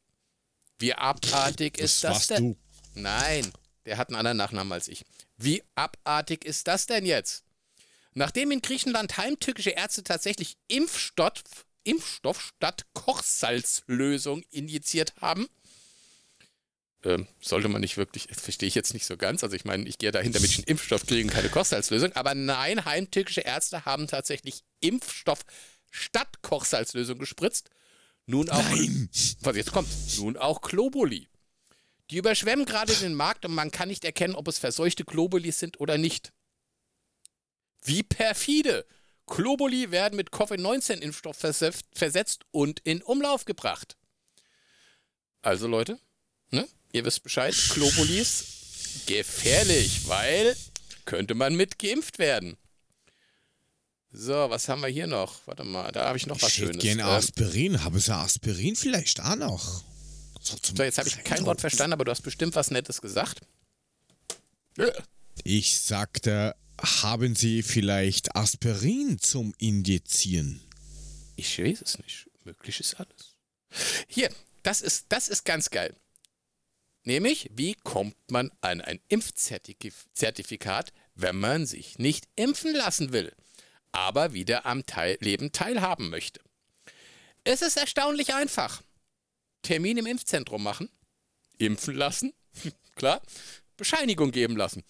Wie 0.77 0.93
abartig 0.93 1.77
ist 1.77 2.03
das 2.03 2.11
warst 2.13 2.29
denn? 2.31 2.53
du. 2.53 2.57
Nein, 2.95 3.51
der 3.85 3.97
hat 3.97 4.09
einen 4.09 4.17
anderen 4.17 4.37
Nachnamen 4.37 4.73
als 4.73 4.87
ich. 4.87 5.05
Wie 5.37 5.63
abartig 5.75 6.45
ist 6.45 6.67
das 6.67 6.85
denn 6.85 7.05
jetzt? 7.05 7.43
Nachdem 8.13 8.51
in 8.51 8.61
Griechenland 8.61 9.17
heimtückische 9.17 9.71
Ärzte 9.71 10.03
tatsächlich 10.03 10.57
Impfstoff, 10.67 11.33
Impfstoff 11.85 12.41
statt 12.41 12.85
Kochsalzlösung 12.93 14.43
injiziert 14.51 15.13
haben, 15.21 15.47
ähm, 17.05 17.27
sollte 17.39 17.67
man 17.67 17.81
nicht 17.81 17.97
wirklich, 17.97 18.27
das 18.27 18.41
verstehe 18.41 18.67
ich 18.67 18.75
jetzt 18.75 18.93
nicht 18.93 19.05
so 19.05 19.15
ganz. 19.15 19.43
Also 19.43 19.55
ich 19.55 19.63
meine, 19.63 19.87
ich 19.87 19.99
gehe 19.99 20.11
dahin, 20.11 20.33
damit 20.33 20.49
ich 20.49 20.57
einen 20.57 20.67
Impfstoff 20.67 21.05
kriege 21.05 21.23
und 21.23 21.29
keine 21.33 21.49
Kochsalzlösung. 21.49 22.11
Aber 22.13 22.33
nein, 22.33 22.83
heimtückische 22.83 23.41
Ärzte 23.41 23.85
haben 23.85 24.07
tatsächlich 24.07 24.63
Impfstoff 24.79 25.45
statt 25.91 26.41
Kochsalzlösung 26.41 27.19
gespritzt. 27.19 27.69
Nun 28.25 28.49
auch, 28.49 28.69
Nein. 28.69 29.09
was 29.41 29.55
jetzt 29.55 29.71
kommt, 29.71 29.87
nun 30.17 30.35
auch 30.35 30.61
Globuli. 30.61 31.27
Die 32.09 32.17
überschwemmen 32.17 32.65
gerade 32.65 32.93
den 32.95 33.13
Markt 33.13 33.45
und 33.45 33.53
man 33.53 33.69
kann 33.69 33.89
nicht 33.89 34.03
erkennen, 34.03 34.35
ob 34.35 34.47
es 34.47 34.57
verseuchte 34.57 35.05
Globulis 35.05 35.59
sind 35.59 35.79
oder 35.79 35.99
nicht. 35.99 36.33
Wie 37.83 38.01
perfide! 38.01 38.85
Globuli 39.27 39.91
werden 39.91 40.15
mit 40.15 40.31
Covid-19-Impfstoff 40.31 41.37
versef- 41.43 41.81
versetzt 41.93 42.43
und 42.51 42.79
in 42.81 43.01
Umlauf 43.01 43.45
gebracht. 43.45 43.97
Also 45.41 45.67
Leute, 45.67 45.99
ne? 46.51 46.67
ihr 46.91 47.05
wisst 47.05 47.23
Bescheid, 47.23 47.55
Globulis 47.73 49.03
gefährlich, 49.07 50.07
weil 50.07 50.55
könnte 51.05 51.33
man 51.35 51.55
mit 51.55 51.77
geimpft 51.79 52.17
werden. 52.19 52.57
So, 54.11 54.49
was 54.49 54.69
haben 54.69 54.81
wir 54.81 54.87
hier 54.87 55.07
noch? 55.07 55.45
Warte 55.45 55.63
mal, 55.63 55.91
da 55.91 56.05
habe 56.07 56.17
ich 56.17 56.25
noch 56.25 56.41
was 56.41 56.49
Ich 56.53 56.57
hätte 56.59 56.67
Schönes. 56.67 56.83
gerne 56.83 57.01
Ähm, 57.01 57.07
Aspirin. 57.09 57.83
Haben 57.83 57.99
sie 57.99 58.15
Aspirin 58.15 58.75
vielleicht 58.75 59.19
auch 59.21 59.35
noch? 59.35 59.83
So, 60.41 60.55
so, 60.63 60.83
jetzt 60.83 60.97
habe 60.97 61.09
ich 61.09 61.23
kein 61.23 61.45
Wort 61.45 61.59
verstanden, 61.59 61.93
aber 61.93 62.05
du 62.05 62.11
hast 62.11 62.21
bestimmt 62.21 62.55
was 62.55 62.71
Nettes 62.71 63.01
gesagt. 63.01 63.41
Ich 65.43 65.79
sagte, 65.81 66.55
haben 66.81 67.35
Sie 67.35 67.63
vielleicht 67.63 68.35
Aspirin 68.35 69.19
zum 69.19 69.53
Injizieren? 69.57 70.61
Ich 71.35 71.59
weiß 71.59 71.81
es 71.81 71.97
nicht. 71.99 72.29
Möglich 72.43 72.79
ist 72.79 72.95
alles. 72.95 73.35
Hier, 74.07 74.29
das 74.63 74.81
ist, 74.81 75.07
das 75.09 75.27
ist 75.27 75.45
ganz 75.45 75.69
geil. 75.69 75.95
Nämlich, 77.03 77.51
wie 77.53 77.75
kommt 77.75 78.15
man 78.31 78.51
an 78.61 78.81
ein 78.81 78.99
Impfzertifikat, 79.09 80.91
wenn 81.13 81.37
man 81.37 81.65
sich 81.65 81.99
nicht 81.99 82.27
impfen 82.35 82.73
lassen 82.73 83.13
will, 83.13 83.31
aber 83.91 84.33
wieder 84.33 84.65
am 84.65 84.85
Teil 84.85 85.17
Leben 85.21 85.51
teilhaben 85.51 86.09
möchte? 86.09 86.41
Es 87.43 87.61
ist 87.61 87.77
erstaunlich 87.77 88.33
einfach. 88.33 88.81
Termin 89.61 89.97
im 89.97 90.07
Impfzentrum 90.07 90.63
machen, 90.63 90.89
impfen 91.57 91.95
lassen, 91.95 92.33
klar, 92.95 93.21
Bescheinigung 93.77 94.31
geben 94.31 94.55
lassen. 94.55 94.83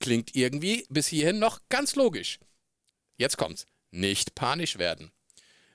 Klingt 0.00 0.34
irgendwie 0.36 0.86
bis 0.88 1.06
hierhin 1.08 1.38
noch 1.38 1.60
ganz 1.68 1.94
logisch. 1.96 2.38
Jetzt 3.16 3.36
kommt's. 3.38 3.66
Nicht 3.90 4.34
panisch 4.34 4.78
werden. 4.78 5.12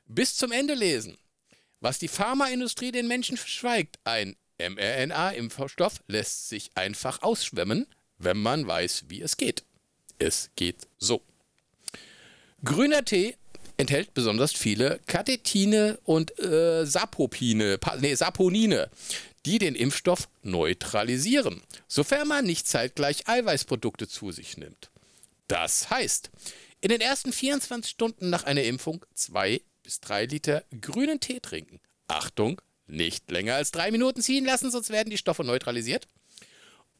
Bis 0.06 0.36
zum 0.36 0.52
Ende 0.52 0.74
lesen. 0.74 1.18
Was 1.80 2.00
die 2.00 2.10
Pharmaindustrie 2.10 2.92
den 2.92 3.08
Menschen 3.08 3.38
verschweigt, 3.38 3.98
ein 4.04 4.36
mRNA-Impfstoff 4.60 6.02
lässt 6.08 6.50
sich 6.50 6.72
einfach 6.76 7.22
ausschwemmen, 7.22 7.88
wenn 8.18 8.38
man 8.38 8.68
weiß, 8.68 9.06
wie 9.08 9.22
es 9.22 9.38
geht. 9.38 9.64
Es 10.18 10.50
geht 10.58 10.88
so. 10.98 11.22
Grüner 12.64 13.06
Tee 13.06 13.36
enthält 13.78 14.14
besonders 14.14 14.52
viele 14.52 15.00
Katechine 15.08 15.98
und 16.04 16.38
äh, 16.40 16.86
Sapopine, 16.86 17.78
pa- 17.78 17.96
nee, 17.96 18.14
Saponine, 18.16 18.90
die 19.46 19.60
den 19.60 19.76
Impfstoff 19.76 20.28
neutralisieren, 20.44 21.62
sofern 21.88 22.28
man 22.28 22.46
nicht 22.46 22.68
zeitgleich 22.68 23.28
Eiweißprodukte 23.28 24.08
zu 24.08 24.32
sich 24.32 24.58
nimmt. 24.58 24.90
Das 25.48 25.90
heißt, 25.90 26.30
In 26.82 26.90
den 26.90 27.02
ersten 27.02 27.34
24 27.34 27.92
Stunden 27.92 28.30
nach 28.30 28.44
einer 28.46 28.64
Impfung 28.64 29.06
zwei 29.14 29.62
bis 29.84 30.00
drei 30.00 30.26
Liter 30.26 30.64
grünen 30.80 31.20
Tee 31.20 31.42
trinken. 31.42 31.82
Achtung, 32.08 32.62
nicht 32.88 33.30
länger 33.30 33.56
als 33.56 33.72
drei 33.72 33.92
Minuten 33.92 34.22
ziehen 34.22 34.46
lassen, 34.46 34.72
sonst 34.72 34.90
werden 34.90 35.10
die 35.10 35.18
Stoffe 35.18 35.44
neutralisiert. 35.44 36.08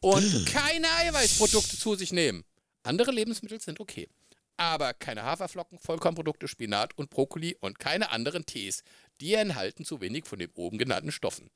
Und 0.00 0.46
keine 0.46 0.86
Eiweißprodukte 0.98 1.78
zu 1.78 1.94
sich 1.94 2.12
nehmen. 2.12 2.44
Andere 2.82 3.10
Lebensmittel 3.10 3.60
sind 3.60 3.80
okay. 3.80 4.08
Aber 4.56 4.92
keine 4.92 5.22
Haferflocken, 5.22 5.78
Vollkornprodukte, 5.78 6.46
Spinat 6.46 6.96
und 6.98 7.08
Brokkoli 7.08 7.56
und 7.60 7.78
keine 7.78 8.10
anderen 8.10 8.44
Tees. 8.44 8.82
Die 9.22 9.32
enthalten 9.32 9.86
zu 9.86 10.02
wenig 10.02 10.26
von 10.26 10.38
den 10.38 10.50
oben 10.52 10.76
genannten 10.76 11.12
Stoffen. 11.12 11.50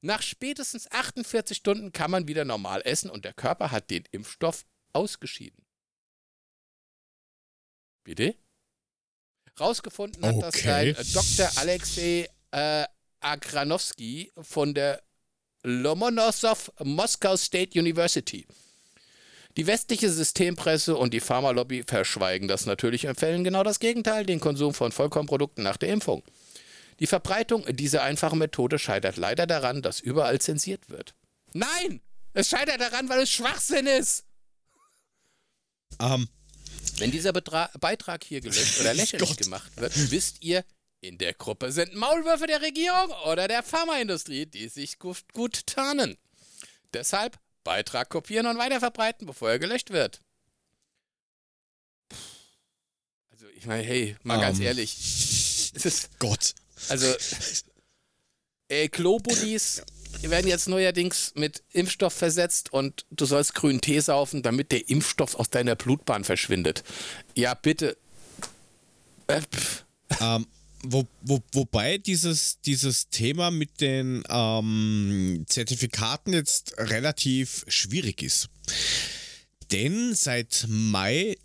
Nach 0.00 0.22
spätestens 0.22 0.90
48 0.90 1.56
Stunden 1.56 1.92
kann 1.92 2.10
man 2.10 2.28
wieder 2.28 2.44
normal 2.44 2.82
essen 2.84 3.10
und 3.10 3.24
der 3.24 3.32
Körper 3.32 3.70
hat 3.70 3.90
den 3.90 4.04
Impfstoff 4.12 4.64
ausgeschieden. 4.92 5.64
Bitte? 8.04 8.36
Rausgefunden 9.58 10.24
hat 10.24 10.40
das 10.40 10.54
Okay. 10.54 10.94
ein 10.96 11.06
Dr. 11.12 11.50
Alexei 11.56 12.28
äh, 12.52 12.84
Agranowski 13.20 14.32
von 14.40 14.72
der 14.72 15.02
Lomonosov 15.64 16.70
Moscow 16.84 17.36
State 17.38 17.78
University. 17.78 18.46
Die 19.56 19.66
westliche 19.66 20.08
Systempresse 20.08 20.96
und 20.96 21.12
die 21.12 21.18
Pharmalobby 21.20 21.82
verschweigen 21.84 22.46
das 22.46 22.66
natürlich 22.66 23.04
und 23.04 23.10
empfehlen 23.10 23.42
genau 23.42 23.64
das 23.64 23.80
Gegenteil, 23.80 24.24
den 24.24 24.38
Konsum 24.38 24.72
von 24.72 24.92
Vollkornprodukten 24.92 25.64
nach 25.64 25.76
der 25.76 25.88
Impfung. 25.88 26.22
Die 27.00 27.06
Verbreitung 27.06 27.64
dieser 27.76 28.02
einfachen 28.02 28.38
Methode 28.38 28.78
scheitert 28.78 29.16
leider 29.16 29.46
daran, 29.46 29.82
dass 29.82 30.00
überall 30.00 30.40
zensiert 30.40 30.88
wird. 30.88 31.14
Nein! 31.52 32.00
Es 32.32 32.48
scheitert 32.48 32.80
daran, 32.80 33.08
weil 33.08 33.20
es 33.22 33.30
Schwachsinn 33.30 33.86
ist! 33.86 34.24
Ähm, 36.00 36.28
Wenn 36.98 37.10
dieser 37.10 37.32
Betra 37.32 37.70
Beitrag 37.80 38.24
hier 38.24 38.40
gelöscht 38.40 38.80
oder 38.80 38.94
lächerlich 38.94 39.36
gemacht 39.36 39.70
wird, 39.76 39.92
wisst 40.10 40.42
ihr, 40.44 40.64
in 41.00 41.16
der 41.18 41.32
Gruppe 41.34 41.70
sind 41.72 41.94
Maulwürfe 41.94 42.46
der 42.46 42.60
Regierung 42.60 43.10
oder 43.26 43.46
der 43.48 43.62
Pharmaindustrie, 43.62 44.46
die 44.46 44.68
sich 44.68 44.98
gut, 44.98 45.24
gut 45.32 45.66
tarnen. 45.66 46.18
Deshalb 46.92 47.38
Beitrag 47.62 48.08
kopieren 48.08 48.46
und 48.46 48.58
weiterverbreiten, 48.58 49.26
bevor 49.26 49.50
er 49.50 49.58
gelöscht 49.58 49.90
wird. 49.90 50.20
Also, 53.30 53.46
ich 53.56 53.66
meine, 53.66 53.82
hey, 53.84 54.16
mal 54.22 54.40
ganz 54.40 54.58
Ähm. 54.58 54.64
ehrlich. 54.66 54.96
Es 55.74 55.84
ist, 55.84 56.18
Gott. 56.18 56.54
Also, 56.88 57.14
äh, 58.68 58.88
Globullis 58.88 59.82
werden 60.22 60.48
jetzt 60.48 60.68
neuerdings 60.68 61.32
mit 61.34 61.62
Impfstoff 61.72 62.12
versetzt 62.12 62.72
und 62.72 63.06
du 63.10 63.24
sollst 63.24 63.54
grünen 63.54 63.80
Tee 63.80 64.00
saufen, 64.00 64.42
damit 64.42 64.72
der 64.72 64.88
Impfstoff 64.88 65.34
aus 65.34 65.50
deiner 65.50 65.76
Blutbahn 65.76 66.24
verschwindet. 66.24 66.82
Ja, 67.34 67.54
bitte. 67.54 67.96
Äh. 69.26 69.42
Ähm, 70.20 70.46
wo, 70.82 71.06
wo, 71.22 71.42
wobei 71.52 71.98
dieses, 71.98 72.60
dieses 72.60 73.08
Thema 73.10 73.50
mit 73.50 73.80
den 73.80 74.22
ähm, 74.28 75.44
Zertifikaten 75.46 76.32
jetzt 76.32 76.74
relativ 76.78 77.64
schwierig 77.68 78.22
ist. 78.22 78.48
Denn 79.72 80.14
seit 80.14 80.66
Mai 80.68 81.36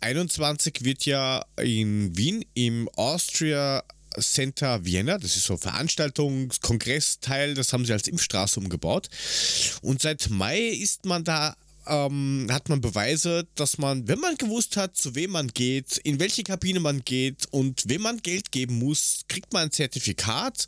21 0.00 0.84
wird 0.84 1.06
ja 1.06 1.44
in 1.60 2.16
Wien 2.16 2.44
im 2.54 2.88
Austria 2.96 3.82
Center 4.18 4.84
Vienna, 4.84 5.18
das 5.18 5.36
ist 5.36 5.44
so 5.44 5.54
ein 5.54 5.58
Veranstaltungs-, 5.58 6.60
Kongressteil, 6.60 7.54
das 7.54 7.72
haben 7.72 7.84
sie 7.84 7.92
als 7.92 8.08
Impfstraße 8.08 8.60
umgebaut. 8.60 9.08
Und 9.82 10.02
seit 10.02 10.30
Mai 10.30 10.60
ist 10.60 11.04
man 11.04 11.24
da 11.24 11.54
ähm, 11.86 12.46
hat 12.50 12.68
man 12.68 12.80
Beweise, 12.80 13.46
dass 13.54 13.78
man, 13.78 14.06
wenn 14.06 14.20
man 14.20 14.36
gewusst 14.36 14.76
hat, 14.76 14.96
zu 14.96 15.14
wem 15.14 15.32
man 15.32 15.48
geht, 15.48 15.98
in 15.98 16.20
welche 16.20 16.44
Kabine 16.44 16.80
man 16.80 17.04
geht 17.04 17.46
und 17.50 17.88
wem 17.88 18.02
man 18.02 18.18
Geld 18.18 18.52
geben 18.52 18.78
muss, 18.78 19.22
kriegt 19.28 19.52
man 19.52 19.64
ein 19.64 19.72
Zertifikat 19.72 20.66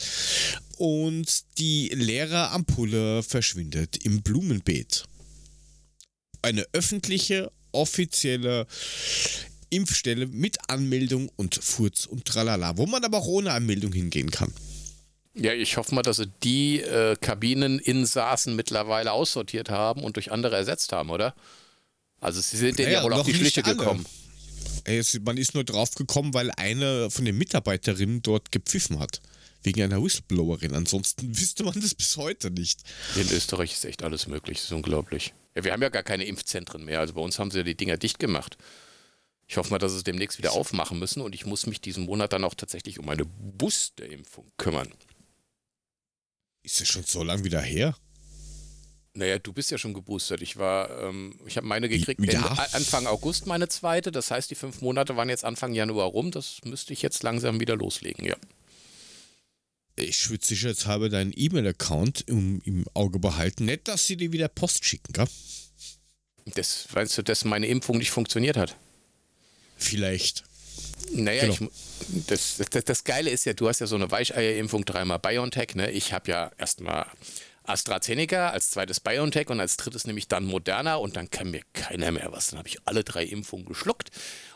und 0.78 1.44
die 1.58 1.88
leere 1.88 2.50
Ampulle 2.50 3.22
verschwindet 3.22 4.04
im 4.04 4.22
Blumenbeet. 4.22 5.04
Eine 6.42 6.66
öffentliche, 6.72 7.52
offizielle 7.70 8.66
Impfstelle 9.72 10.26
mit 10.26 10.58
Anmeldung 10.68 11.30
und 11.36 11.54
Furz 11.56 12.06
und 12.06 12.24
Tralala, 12.24 12.76
wo 12.76 12.86
man 12.86 13.04
aber 13.04 13.18
auch 13.18 13.26
ohne 13.26 13.52
Anmeldung 13.52 13.92
hingehen 13.92 14.30
kann. 14.30 14.52
Ja, 15.34 15.54
ich 15.54 15.76
hoffe 15.78 15.94
mal, 15.94 16.02
dass 16.02 16.18
sie 16.18 16.30
die 16.42 16.80
äh, 16.80 17.16
Kabineninsassen 17.16 18.54
mittlerweile 18.54 19.12
aussortiert 19.12 19.70
haben 19.70 20.02
und 20.04 20.16
durch 20.16 20.30
andere 20.30 20.56
ersetzt 20.56 20.92
haben, 20.92 21.08
oder? 21.08 21.34
Also 22.20 22.40
sie 22.40 22.58
sind 22.58 22.78
denen 22.78 22.92
ja, 22.92 22.98
Naja, 22.98 23.04
wohl 23.04 23.14
auf 23.14 23.26
die 23.26 23.34
Schliche 23.34 23.62
gekommen. 23.62 24.04
Es, 24.84 25.18
man 25.20 25.38
ist 25.38 25.54
nur 25.54 25.64
drauf 25.64 25.94
gekommen, 25.94 26.34
weil 26.34 26.50
eine 26.56 27.10
von 27.10 27.24
den 27.24 27.38
Mitarbeiterinnen 27.38 28.22
dort 28.22 28.52
gepfiffen 28.52 28.98
hat. 28.98 29.20
Wegen 29.62 29.82
einer 29.82 30.02
Whistleblowerin. 30.02 30.74
Ansonsten 30.74 31.36
wüsste 31.38 31.64
man 31.64 31.80
das 31.80 31.94
bis 31.94 32.16
heute 32.16 32.50
nicht. 32.50 32.80
In 33.16 33.30
Österreich 33.30 33.72
ist 33.72 33.84
echt 33.86 34.02
alles 34.02 34.26
möglich, 34.26 34.58
das 34.58 34.66
ist 34.66 34.72
unglaublich. 34.72 35.32
Ja, 35.54 35.64
wir 35.64 35.72
haben 35.72 35.82
ja 35.82 35.88
gar 35.88 36.02
keine 36.02 36.24
Impfzentren 36.24 36.84
mehr, 36.84 37.00
also 37.00 37.14
bei 37.14 37.20
uns 37.20 37.38
haben 37.38 37.50
sie 37.50 37.58
ja 37.58 37.64
die 37.64 37.76
Dinger 37.76 37.96
dicht 37.96 38.18
gemacht. 38.18 38.58
Ich 39.48 39.56
hoffe 39.56 39.70
mal, 39.70 39.78
dass 39.78 39.92
sie 39.92 39.98
es 39.98 40.04
demnächst 40.04 40.38
wieder 40.38 40.52
aufmachen 40.52 40.98
müssen 40.98 41.20
und 41.20 41.34
ich 41.34 41.44
muss 41.46 41.66
mich 41.66 41.80
diesen 41.80 42.04
Monat 42.04 42.32
dann 42.32 42.44
auch 42.44 42.54
tatsächlich 42.54 42.98
um 42.98 43.08
eine 43.08 43.24
Boosterimpfung 43.24 44.50
kümmern. 44.56 44.88
Ist 46.62 46.80
das 46.80 46.88
schon 46.88 47.02
so 47.04 47.22
lange 47.22 47.44
wieder 47.44 47.60
her? 47.60 47.96
Naja, 49.14 49.38
du 49.38 49.52
bist 49.52 49.70
ja 49.70 49.76
schon 49.76 49.92
geboostert. 49.92 50.40
Ich 50.40 50.56
war, 50.56 50.88
ähm, 51.02 51.38
ich 51.44 51.58
habe 51.58 51.66
meine 51.66 51.88
gekriegt 51.88 52.20
Ja. 52.24 52.32
Ende, 52.32 52.50
A- 52.50 52.68
Anfang 52.72 53.06
August 53.06 53.46
meine 53.46 53.68
zweite. 53.68 54.10
Das 54.10 54.30
heißt, 54.30 54.50
die 54.50 54.54
fünf 54.54 54.80
Monate 54.80 55.16
waren 55.16 55.28
jetzt 55.28 55.44
Anfang 55.44 55.74
Januar 55.74 56.06
rum. 56.06 56.30
Das 56.30 56.60
müsste 56.64 56.94
ich 56.94 57.02
jetzt 57.02 57.22
langsam 57.22 57.60
wieder 57.60 57.76
loslegen, 57.76 58.24
ja. 58.24 58.36
Ich 59.96 60.30
würde 60.30 60.46
sicherheitshalber 60.46 61.10
deinen 61.10 61.34
E-Mail-Account 61.36 62.22
im, 62.26 62.62
im 62.64 62.86
Auge 62.94 63.18
behalten. 63.18 63.66
Nicht, 63.66 63.88
dass 63.88 64.06
sie 64.06 64.16
dir 64.16 64.32
wieder 64.32 64.48
Post 64.48 64.86
schicken, 64.86 65.12
gell? 65.12 65.28
Das, 66.46 66.86
weißt 66.90 67.18
du, 67.18 67.22
dass 67.22 67.44
meine 67.44 67.66
Impfung 67.66 67.98
nicht 67.98 68.10
funktioniert 68.10 68.56
hat? 68.56 68.76
Vielleicht. 69.76 70.44
Naja, 71.12 71.42
Genau. 71.42 71.54
ich, 71.54 72.26
das, 72.26 72.60
das, 72.70 72.84
das 72.84 73.04
Geile 73.04 73.30
ist 73.30 73.44
ja, 73.44 73.52
du 73.52 73.68
hast 73.68 73.80
ja 73.80 73.86
so 73.86 73.96
eine 73.96 74.10
Weicheierimpfung, 74.10 74.84
dreimal 74.84 75.18
BioNTech, 75.18 75.74
ne? 75.74 75.90
Ich 75.90 76.12
habe 76.12 76.30
ja 76.30 76.50
erstmal 76.58 77.06
AstraZeneca, 77.64 78.50
als 78.50 78.70
zweites 78.70 79.00
BioNTech 79.00 79.48
und 79.48 79.60
als 79.60 79.76
drittes 79.76 80.06
nämlich 80.06 80.28
dann 80.28 80.44
Moderna 80.44 80.96
und 80.96 81.16
dann 81.16 81.30
kann 81.30 81.50
mir 81.50 81.62
keiner 81.72 82.10
mehr 82.10 82.32
was. 82.32 82.48
Dann 82.48 82.58
habe 82.58 82.68
ich 82.68 82.78
alle 82.86 83.04
drei 83.04 83.24
Impfungen 83.24 83.66
geschluckt 83.66 84.10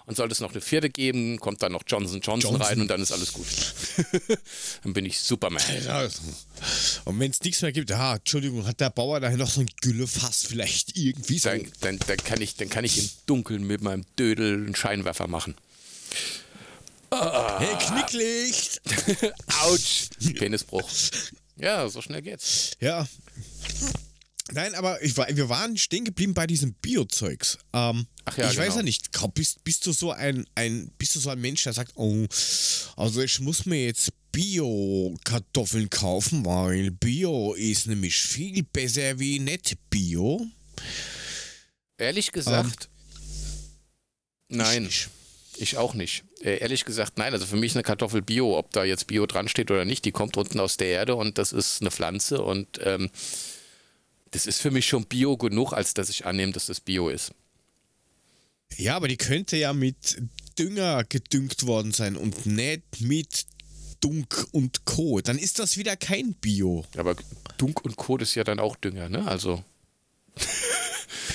und 0.07 0.17
sollte 0.17 0.33
es 0.33 0.41
noch 0.41 0.53
eine 0.53 0.61
vierte 0.61 0.89
geben, 0.89 1.39
kommt 1.41 1.63
dann 1.63 1.73
noch 1.73 1.83
Johnson 1.87 2.21
Johnson, 2.21 2.53
Johnson. 2.53 2.63
rein 2.63 2.81
und 2.81 2.89
dann 2.89 3.03
ist 3.03 3.13
alles 3.13 3.33
gut. 3.33 3.47
dann 4.85 4.93
bin 4.93 5.05
ich 5.05 5.19
Superman. 5.19 5.63
Ja. 5.85 6.09
Und 7.05 7.19
wenn 7.19 7.31
es 7.31 7.41
nichts 7.43 7.63
mehr 7.63 7.73
gibt, 7.73 7.91
ah, 7.93 8.15
Entschuldigung, 8.15 8.67
hat 8.67 8.81
der 8.81 8.91
Bauer 8.91 9.21
da 9.21 9.31
noch 9.31 9.51
so 9.51 9.61
ein 9.61 9.69
Güllefass 9.83 10.45
vielleicht 10.45 10.97
irgendwie 10.97 11.39
so. 11.39 11.49
Dann, 11.49 11.67
dann, 11.81 11.99
dann, 12.07 12.17
kann 12.19 12.41
ich, 12.41 12.55
dann 12.55 12.69
kann 12.69 12.85
ich 12.85 12.99
im 12.99 13.11
Dunkeln 13.27 13.67
mit 13.67 13.83
meinem 13.83 14.05
Dödel 14.17 14.55
einen 14.55 14.77
Scheinwerfer 14.77 15.27
machen. 15.27 15.57
Hey, 17.11 17.77
Knicklicht! 17.79 18.81
Autsch! 19.63 20.09
Penisbruch. 20.35 20.89
Ja, 21.57 21.89
so 21.89 22.03
schnell 22.03 22.23
geht's. 22.23 22.73
Ja. 22.81 23.07
Nein, 24.53 24.75
aber 24.75 25.03
ich 25.03 25.17
war, 25.17 25.27
wir 25.29 25.49
waren 25.49 25.77
stehen 25.77 26.05
geblieben 26.05 26.33
bei 26.33 26.47
diesem 26.47 26.75
Bio-Zeugs. 26.75 27.59
Ähm, 27.73 28.07
Ach 28.25 28.39
ja, 28.39 28.51
ich 28.51 28.57
weiß 28.57 28.67
genau. 28.67 28.77
ja 28.77 28.83
nicht, 28.83 29.11
bist, 29.35 29.65
bist 29.65 29.85
du 29.87 29.93
so 29.93 30.13
ein, 30.13 30.47
ein, 30.55 30.93
bist 30.99 31.17
du 31.17 31.21
so 31.21 31.31
ein 31.31 31.41
Mensch, 31.41 31.65
der 31.65 31.73
sagt, 31.73 31.93
oh, 31.97 32.27
also 32.97 33.23
ich 33.23 33.41
muss 33.41 33.67
mir 33.67 33.87
jetzt 33.87 34.11
Bio-Kartoffeln 34.31 35.91
kaufen, 35.91 36.45
weil 36.45 36.91
Bio 36.93 37.55
ist 37.55 37.87
nämlich 37.87 38.17
viel 38.17 38.63
besser 38.63 39.19
wie 39.19 39.41
nicht 39.41 39.77
Bio. 39.91 40.47
Ehrlich 41.99 42.31
gesagt, 42.31 42.89
nein. 44.49 44.85
nicht. 44.85 45.09
Ich 45.57 45.79
auch 45.79 45.95
nicht. 45.95 46.23
Äh, 46.43 46.59
ehrlich 46.59 46.85
gesagt, 46.85 47.17
nein. 47.17 47.33
Also 47.33 47.47
für 47.47 47.57
mich 47.57 47.73
ist 47.73 47.77
eine 47.77 47.83
Kartoffel 47.83 48.23
Bio, 48.23 48.59
ob 48.59 48.73
da 48.73 48.85
jetzt 48.85 49.07
Bio 49.07 49.27
dran 49.27 49.49
steht 49.49 49.71
oder 49.71 49.85
nicht, 49.85 50.05
die 50.05 50.13
kommt 50.13 50.37
unten 50.37 50.61
aus 50.61 50.77
der 50.77 50.89
Erde 50.89 51.15
und 51.17 51.39
das 51.39 51.53
ist 51.53 51.81
eine 51.81 51.91
Pflanze 51.91 52.43
und 52.43 52.79
ähm, 52.83 53.11
das 54.31 54.47
ist 54.47 54.61
für 54.61 54.71
mich 54.71 54.87
schon 54.87 55.05
Bio 55.07 55.37
genug, 55.37 55.73
als 55.73 55.95
dass 55.95 56.09
ich 56.09 56.27
annehme, 56.27 56.53
dass 56.53 56.67
das 56.67 56.81
Bio 56.81 57.09
ist. 57.09 57.33
Ja, 58.77 58.97
aber 58.97 59.09
die 59.09 59.17
könnte 59.17 59.57
ja 59.57 59.73
mit 59.73 60.21
Dünger 60.59 61.05
gedüngt 61.05 61.67
worden 61.67 61.93
sein 61.93 62.17
und 62.17 62.47
nicht 62.47 63.01
mit 63.01 63.47
Dunk 64.01 64.47
und 64.53 64.85
Co. 64.85 65.21
Dann 65.21 65.39
ist 65.39 65.59
das 65.59 65.77
wieder 65.77 65.97
kein 65.97 66.35
Bio. 66.35 66.85
Aber 66.97 67.17
Dunk 67.59 67.85
und 67.85 67.97
Kot 67.97 68.23
ist 68.23 68.35
ja 68.35 68.45
dann 68.45 68.59
auch 68.59 68.77
Dünger, 68.77 69.09
ne? 69.09 69.27
Also, 69.27 69.63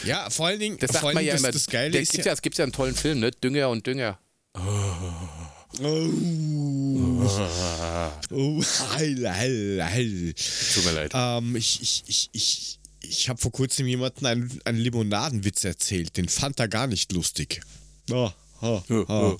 Ja, 0.04 0.30
vor 0.30 0.48
allen 0.48 0.60
Dingen, 0.60 0.78
das 0.80 0.92
sagt 0.92 1.04
ja 1.04 1.36
immer. 1.36 1.52
das, 1.52 1.64
das 1.64 1.68
Geile 1.68 2.00
ist 2.00 2.12
gibt's 2.12 2.26
ja, 2.26 2.34
es 2.34 2.42
gibt 2.42 2.58
ja 2.58 2.64
einen 2.64 2.74
tollen 2.74 2.96
Film, 2.96 3.20
ne? 3.20 3.32
Dünger 3.32 3.70
und 3.70 3.86
Dünger. 3.86 4.20
Oh, 4.54 4.60
oh 8.32 8.64
heil. 8.98 10.34
Tut 10.74 10.86
mir 10.86 10.92
leid. 10.92 11.12
Ähm, 11.14 11.56
ich 11.56 11.82
ich, 11.82 12.04
ich, 12.08 12.30
ich, 12.34 12.80
ich 13.02 13.30
habe 13.30 13.42
vor 13.42 13.52
kurzem 13.52 13.88
jemanden 13.88 14.26
einen, 14.26 14.62
einen 14.66 14.78
Limonadenwitz 14.78 15.64
erzählt. 15.64 16.18
Den 16.18 16.30
fand 16.30 16.60
er 16.60 16.68
gar 16.68 16.88
nicht 16.88 17.12
lustig. 17.12 17.62
Oh, 18.12 18.32
ha, 18.62 18.84
ha. 18.90 19.38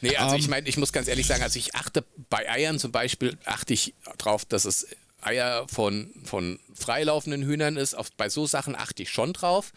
Nee, 0.00 0.16
also 0.16 0.34
Ähm. 0.34 0.40
ich 0.40 0.48
meine, 0.48 0.68
ich 0.68 0.76
muss 0.76 0.92
ganz 0.92 1.08
ehrlich 1.08 1.26
sagen, 1.26 1.42
also 1.42 1.58
ich 1.58 1.74
achte 1.74 2.04
bei 2.30 2.48
Eiern 2.48 2.78
zum 2.78 2.92
Beispiel, 2.92 3.38
achte 3.44 3.74
ich 3.74 3.94
drauf, 4.18 4.44
dass 4.44 4.64
es 4.64 4.86
Eier 5.20 5.66
von, 5.68 6.12
von 6.24 6.60
freilaufenden 6.74 7.42
Hühnern 7.42 7.76
ist. 7.76 7.94
Auf, 7.94 8.10
bei 8.16 8.28
so 8.28 8.46
Sachen 8.46 8.76
achte 8.76 9.02
ich 9.02 9.10
schon 9.10 9.32
drauf. 9.32 9.72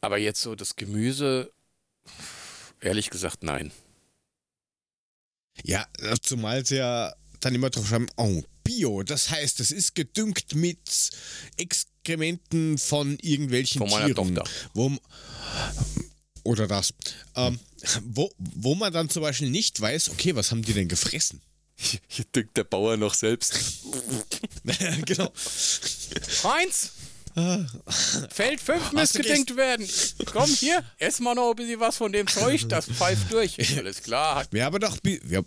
Aber 0.00 0.18
jetzt 0.18 0.40
so 0.42 0.54
das 0.54 0.76
Gemüse, 0.76 1.52
ehrlich 2.80 3.10
gesagt, 3.10 3.44
nein. 3.44 3.70
Ja, 5.64 5.86
zumal 6.22 6.66
sie 6.66 6.76
ja 6.76 7.14
dann 7.40 7.54
immer 7.54 7.70
drauf 7.70 7.86
schreiben, 7.86 8.08
oh, 8.16 8.42
Bio, 8.76 9.02
das 9.02 9.30
heißt, 9.30 9.60
es 9.60 9.70
ist 9.70 9.94
gedüngt 9.94 10.54
mit 10.54 11.10
Exkrementen 11.56 12.78
von 12.78 13.18
irgendwelchen 13.20 13.80
Von 13.80 13.90
meiner 13.90 14.14
Tieren. 14.14 14.34
Tochter. 14.34 14.50
Wo, 14.74 14.96
oder 16.44 16.66
das. 16.66 16.94
Ähm, 17.36 17.58
wo, 18.04 18.30
wo 18.38 18.74
man 18.74 18.92
dann 18.92 19.08
zum 19.10 19.22
Beispiel 19.22 19.50
nicht 19.50 19.80
weiß, 19.80 20.10
okay, 20.10 20.34
was 20.34 20.50
haben 20.50 20.62
die 20.62 20.72
denn 20.72 20.88
gefressen? 20.88 21.40
Hier 22.08 22.24
düngt 22.34 22.56
der 22.56 22.64
Bauer 22.64 22.96
noch 22.96 23.14
selbst. 23.14 23.58
genau. 25.04 25.32
Heinz! 26.44 26.92
Feld 28.28 28.60
5 28.60 28.82
Hast 28.84 28.92
muss 28.92 29.12
gedüngt 29.12 29.56
werden. 29.56 29.88
Komm 30.26 30.50
hier, 30.50 30.84
ess 30.98 31.18
mal 31.18 31.34
noch 31.34 31.50
ein 31.50 31.56
bisschen 31.56 31.80
was 31.80 31.96
von 31.96 32.12
dem 32.12 32.26
Zeug, 32.26 32.68
das 32.68 32.86
pfeift 32.86 33.32
durch. 33.32 33.56
Alles 33.78 34.02
klar. 34.02 34.44
Wir 34.50 34.66
haben 34.66 34.78
doch, 34.78 34.98
wir, 35.02 35.42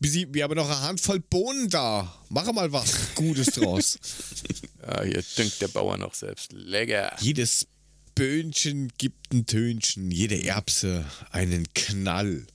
wir 0.00 0.44
haben 0.44 0.54
noch 0.54 0.66
eine 0.68 0.80
Handvoll 0.80 1.20
Bohnen 1.20 1.68
da. 1.68 2.14
Mach 2.28 2.50
mal 2.52 2.72
was 2.72 3.14
Gutes 3.14 3.46
draus. 3.48 3.98
Ja, 4.86 5.02
hier 5.04 5.22
düngt 5.36 5.60
der 5.60 5.68
Bauer 5.68 5.96
noch 5.98 6.14
selbst. 6.14 6.52
Lecker. 6.52 7.16
Jedes 7.20 7.66
Böhnchen 8.14 8.92
gibt 8.98 9.32
ein 9.32 9.46
Tönchen, 9.46 10.10
jede 10.10 10.42
Erbse 10.42 11.04
einen 11.30 11.66
Knall. 11.74 12.46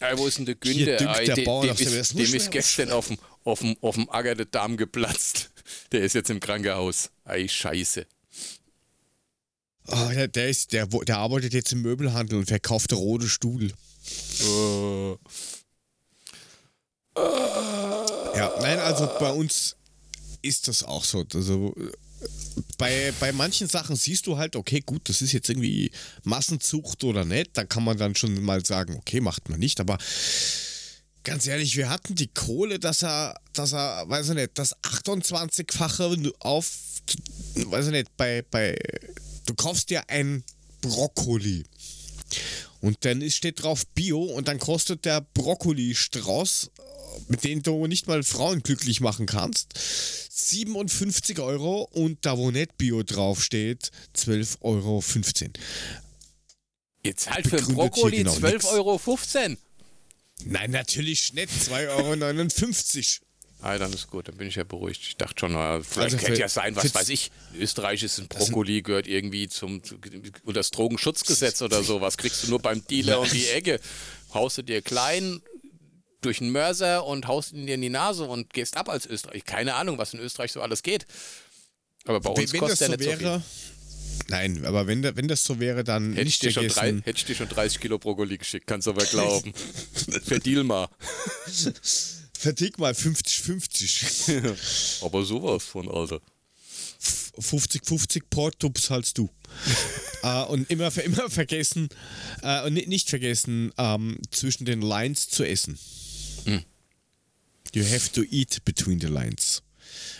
Ey, 0.00 0.18
wo 0.18 0.26
ist 0.26 0.38
denn 0.38 0.46
der 0.46 0.56
Hier 0.62 0.74
Günther? 0.74 0.96
düngt 0.96 1.16
Ey, 1.18 1.26
der 1.26 1.34
dem, 1.36 1.44
Bauer 1.44 1.62
dem, 1.62 1.70
noch 1.70 1.76
selbst. 1.76 2.12
ist, 2.12 2.18
dem 2.18 2.34
ist 2.34 2.50
gestern 2.50 2.90
auf 2.90 3.06
dem, 3.08 3.18
auf, 3.44 3.60
dem, 3.60 3.76
auf 3.80 3.94
dem 3.94 4.10
Acker 4.10 4.34
der 4.34 4.46
Darm 4.46 4.76
geplatzt. 4.76 5.50
Der 5.92 6.00
ist 6.02 6.14
jetzt 6.14 6.28
im 6.28 6.40
Krankenhaus. 6.40 7.10
Ey, 7.24 7.48
scheiße. 7.48 8.04
Oh, 9.86 10.08
der, 10.12 10.26
der, 10.28 10.48
ist, 10.50 10.72
der, 10.72 10.86
der 10.86 11.18
arbeitet 11.18 11.54
jetzt 11.54 11.72
im 11.72 11.82
Möbelhandel 11.82 12.38
und 12.38 12.46
verkauft 12.46 12.92
rote 12.92 13.28
Stuhl. 13.28 13.72
Oh. 14.44 15.16
Ja, 17.16 18.52
nein, 18.60 18.78
also 18.78 19.08
bei 19.18 19.30
uns 19.30 19.76
ist 20.42 20.68
das 20.68 20.82
auch 20.82 21.04
so. 21.04 21.24
Also 21.34 21.74
bei, 22.78 23.12
bei 23.20 23.32
manchen 23.32 23.68
Sachen 23.68 23.96
siehst 23.96 24.26
du 24.26 24.36
halt, 24.36 24.56
okay, 24.56 24.80
gut, 24.84 25.08
das 25.08 25.22
ist 25.22 25.32
jetzt 25.32 25.48
irgendwie 25.48 25.90
Massenzucht 26.24 27.04
oder 27.04 27.24
nicht. 27.24 27.50
Da 27.54 27.64
kann 27.64 27.84
man 27.84 27.98
dann 27.98 28.14
schon 28.14 28.42
mal 28.42 28.64
sagen, 28.64 28.96
okay, 28.96 29.20
macht 29.20 29.48
man 29.48 29.60
nicht. 29.60 29.80
Aber 29.80 29.98
ganz 31.24 31.46
ehrlich, 31.46 31.76
wir 31.76 31.88
hatten 31.88 32.14
die 32.14 32.28
Kohle, 32.28 32.78
dass 32.78 33.02
er, 33.02 33.38
dass 33.52 33.72
er, 33.72 34.08
weiß 34.08 34.30
ich 34.30 34.34
nicht, 34.34 34.50
das 34.54 34.76
28-fache 34.82 36.32
auf, 36.40 36.70
weiß 37.54 37.86
ich 37.86 37.92
nicht, 37.92 38.16
bei, 38.16 38.44
bei, 38.50 38.76
du 39.46 39.54
kaufst 39.54 39.90
dir 39.90 40.08
ein 40.08 40.42
Brokkoli. 40.80 41.64
Und 42.82 43.04
dann 43.06 43.22
ist- 43.22 43.36
steht 43.36 43.62
drauf 43.62 43.86
Bio 43.94 44.22
und 44.22 44.48
dann 44.48 44.58
kostet 44.58 45.04
der 45.06 45.20
Brokkoli-Strauß, 45.34 46.70
mit 47.28 47.44
dem 47.44 47.62
du 47.62 47.86
nicht 47.86 48.06
mal 48.08 48.22
Frauen 48.22 48.62
glücklich 48.62 49.00
machen 49.00 49.24
kannst, 49.26 49.72
57 50.30 51.38
Euro 51.38 51.88
und 51.92 52.18
da 52.26 52.36
wo 52.36 52.50
nicht 52.50 52.76
Bio 52.76 53.02
draufsteht, 53.02 53.90
12,15 54.14 54.58
Euro. 54.62 55.02
Jetzt 57.04 57.30
halt 57.30 57.46
für 57.48 57.56
Brokkoli 57.62 58.18
genau 58.18 58.32
12,15 58.34 58.52
nix. 58.52 58.64
Euro. 58.66 59.00
Nein, 60.44 60.70
natürlich 60.72 61.32
nicht, 61.34 61.50
2,59 61.50 63.20
Euro. 63.20 63.31
Ah, 63.62 63.78
dann 63.78 63.92
ist 63.92 64.10
gut, 64.10 64.26
dann 64.26 64.36
bin 64.36 64.48
ich 64.48 64.56
ja 64.56 64.64
beruhigt. 64.64 65.00
Ich 65.02 65.16
dachte 65.16 65.38
schon, 65.38 65.52
na, 65.52 65.80
vielleicht 65.82 66.14
Also 66.14 66.26
könnte 66.26 66.40
ja 66.40 66.48
sein, 66.48 66.74
was 66.74 66.92
weiß 66.94 67.08
ich. 67.10 67.30
Österreich 67.56 68.02
ist 68.02 68.18
ein 68.18 68.26
Brokkoli, 68.26 68.82
gehört 68.82 69.06
irgendwie 69.06 69.48
zum, 69.48 69.84
zu, 69.84 69.94
unter 70.42 70.60
das 70.60 70.72
Drogenschutzgesetz 70.72 71.62
oder 71.62 71.84
sowas. 71.84 72.16
Kriegst 72.16 72.42
du 72.42 72.50
nur 72.50 72.58
beim 72.58 72.84
Dealer 72.86 73.20
um 73.20 73.28
die 73.30 73.46
Ecke. 73.46 73.78
Haust 74.34 74.58
du 74.58 74.62
dir 74.62 74.82
klein 74.82 75.40
durch 76.22 76.40
einen 76.40 76.50
Mörser 76.50 77.06
und 77.06 77.28
haust 77.28 77.52
ihn 77.52 77.66
dir 77.66 77.76
in 77.76 77.82
die 77.82 77.88
Nase 77.88 78.24
und 78.24 78.52
gehst 78.52 78.76
ab 78.76 78.88
als 78.88 79.06
Österreich. 79.06 79.44
Keine 79.44 79.74
Ahnung, 79.74 79.96
was 79.96 80.12
in 80.12 80.18
Österreich 80.20 80.50
so 80.50 80.60
alles 80.60 80.82
geht. 80.82 81.06
Aber 82.04 82.20
bei 82.20 82.30
uns 82.30 82.52
Wenn, 82.52 82.60
wenn 82.62 82.68
das 82.68 82.78
kostet 82.80 82.86
so 82.88 82.96
nicht 82.96 83.04
so 83.04 83.20
wäre. 83.20 83.40
viel. 83.40 84.28
Nein, 84.28 84.64
aber 84.66 84.86
wenn, 84.86 85.02
wenn 85.16 85.28
das 85.28 85.44
so 85.44 85.60
wäre, 85.60 85.84
dann 85.84 86.14
Hätte 86.14 86.28
ich, 86.28 86.38
dir 86.38 86.50
schon 86.50 86.68
drei, 86.68 86.92
hätte 86.92 87.16
ich 87.16 87.24
dir 87.24 87.34
schon 87.34 87.48
30 87.48 87.80
Kilo 87.80 87.98
Brokkoli 87.98 88.38
geschickt, 88.38 88.66
kannst 88.66 88.86
du 88.86 88.90
aber 88.90 89.04
glauben. 89.04 89.52
Verdeal 90.24 90.64
mal. 90.64 90.88
Vertick 92.42 92.76
mal 92.78 92.92
50-50. 92.92 95.00
Aber 95.04 95.24
sowas 95.24 95.62
von, 95.62 95.88
Alter. 95.88 96.20
50-50 97.38 98.22
Porto 98.28 98.68
zahlst 98.70 99.16
du. 99.16 99.30
äh, 100.24 100.42
und 100.46 100.68
immer, 100.68 100.92
immer 100.98 101.30
vergessen, 101.30 101.88
äh, 102.42 102.66
und 102.66 102.74
ni- 102.74 102.86
nicht 102.86 103.08
vergessen, 103.08 103.72
ähm, 103.78 104.18
zwischen 104.32 104.64
den 104.64 104.82
Lines 104.82 105.28
zu 105.28 105.44
essen. 105.44 105.78
Hm. 106.44 106.64
You 107.74 107.84
have 107.84 108.10
to 108.10 108.24
eat 108.24 108.64
between 108.64 109.00
the 109.00 109.06
lines. 109.06 109.62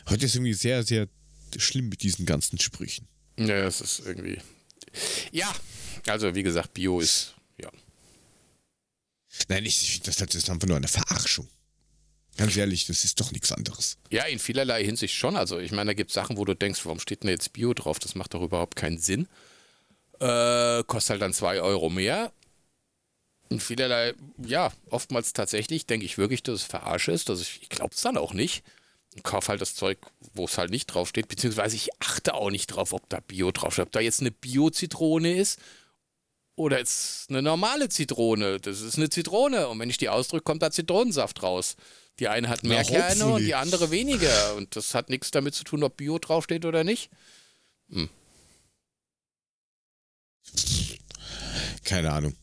Heute 0.08 0.26
ist 0.26 0.37
irgendwie 0.37 0.54
sehr, 0.54 0.85
sehr 0.85 1.08
schlimm 1.56 1.88
mit 1.88 2.04
diesen 2.04 2.24
ganzen 2.24 2.61
Sprüchen. 2.61 3.08
Ja, 3.37 3.66
es 3.66 3.80
ist 3.80 4.02
irgendwie. 4.06 4.38
Ja, 5.32 5.52
also 6.06 6.32
wie 6.37 6.44
gesagt, 6.44 6.72
Bio 6.74 7.00
ist, 7.00 7.35
ja. 7.61 7.68
Nein, 9.48 9.66
ich, 9.66 9.82
ich 9.82 9.90
finde, 9.94 10.06
das, 10.06 10.16
das 10.18 10.35
ist 10.37 10.48
einfach 10.50 10.68
nur 10.68 10.76
eine 10.76 10.87
Verarschung. 10.88 11.48
Ganz 12.36 12.56
ehrlich, 12.56 12.86
das 12.86 13.04
ist 13.04 13.20
doch 13.20 13.30
nichts 13.32 13.52
anderes. 13.52 13.98
Ja, 14.10 14.24
in 14.24 14.38
vielerlei 14.38 14.84
Hinsicht 14.84 15.14
schon. 15.14 15.36
Also 15.36 15.58
ich 15.58 15.70
meine, 15.70 15.90
da 15.90 15.94
gibt 15.94 16.10
es 16.10 16.14
Sachen, 16.14 16.36
wo 16.38 16.44
du 16.44 16.54
denkst, 16.54 16.84
warum 16.84 16.98
steht 16.98 17.22
denn 17.22 17.30
jetzt 17.30 17.52
Bio 17.52 17.74
drauf? 17.74 17.98
Das 17.98 18.14
macht 18.14 18.34
doch 18.34 18.42
überhaupt 18.42 18.76
keinen 18.76 18.98
Sinn. 18.98 19.28
Äh, 20.18 20.82
kostet 20.84 21.10
halt 21.10 21.22
dann 21.22 21.34
2 21.34 21.60
Euro 21.60 21.90
mehr. 21.90 22.32
In 23.50 23.60
vielerlei, 23.60 24.14
ja, 24.38 24.72
oftmals 24.88 25.34
tatsächlich 25.34 25.84
denke 25.84 26.06
ich 26.06 26.16
wirklich, 26.16 26.42
dass 26.42 26.60
es 26.60 26.62
verarsche 26.62 27.12
ist. 27.12 27.28
Dass 27.28 27.42
ich 27.42 27.60
ich 27.62 27.68
glaube 27.68 27.94
es 27.94 28.00
dann 28.00 28.16
auch 28.16 28.32
nicht. 28.32 28.64
Ich 29.14 29.22
kaufe 29.22 29.48
halt 29.48 29.60
das 29.60 29.74
Zeug, 29.74 29.98
wo 30.32 30.46
es 30.46 30.56
halt 30.56 30.70
nicht 30.70 30.86
draufsteht. 30.86 31.28
Beziehungsweise 31.28 31.76
ich 31.76 31.90
achte 32.00 32.32
auch 32.32 32.50
nicht 32.50 32.68
drauf, 32.68 32.94
ob 32.94 33.06
da 33.10 33.20
Bio 33.20 33.50
draufsteht. 33.52 33.86
Ob 33.86 33.92
da 33.92 34.00
jetzt 34.00 34.20
eine 34.20 34.30
Bio-Zitrone 34.30 35.36
ist 35.36 35.60
oder 36.56 36.78
jetzt 36.78 37.28
eine 37.28 37.42
normale 37.42 37.90
Zitrone. 37.90 38.58
Das 38.58 38.80
ist 38.80 38.96
eine 38.96 39.10
Zitrone. 39.10 39.68
Und 39.68 39.78
wenn 39.80 39.90
ich 39.90 39.98
die 39.98 40.08
ausdrücke, 40.08 40.44
kommt 40.44 40.62
da 40.62 40.70
Zitronensaft 40.70 41.42
raus. 41.42 41.76
Die 42.18 42.29
eine 42.29 42.48
hat 42.48 42.62
mehr 42.62 42.85
Na, 42.85 42.88
Kerne 42.88 43.27
und 43.27 43.44
die 43.44 43.55
andere 43.55 43.90
weniger. 43.90 44.55
Und 44.55 44.77
das 44.77 44.94
hat 44.94 45.09
nichts 45.09 45.31
damit 45.31 45.55
zu 45.55 45.64
tun, 45.64 45.83
ob 45.83 45.96
Bio 45.96 46.18
draufsteht 46.18 46.64
oder 46.64 46.85
nicht. 46.85 47.11
Keine 51.85 52.12
Ahnung. 52.12 52.35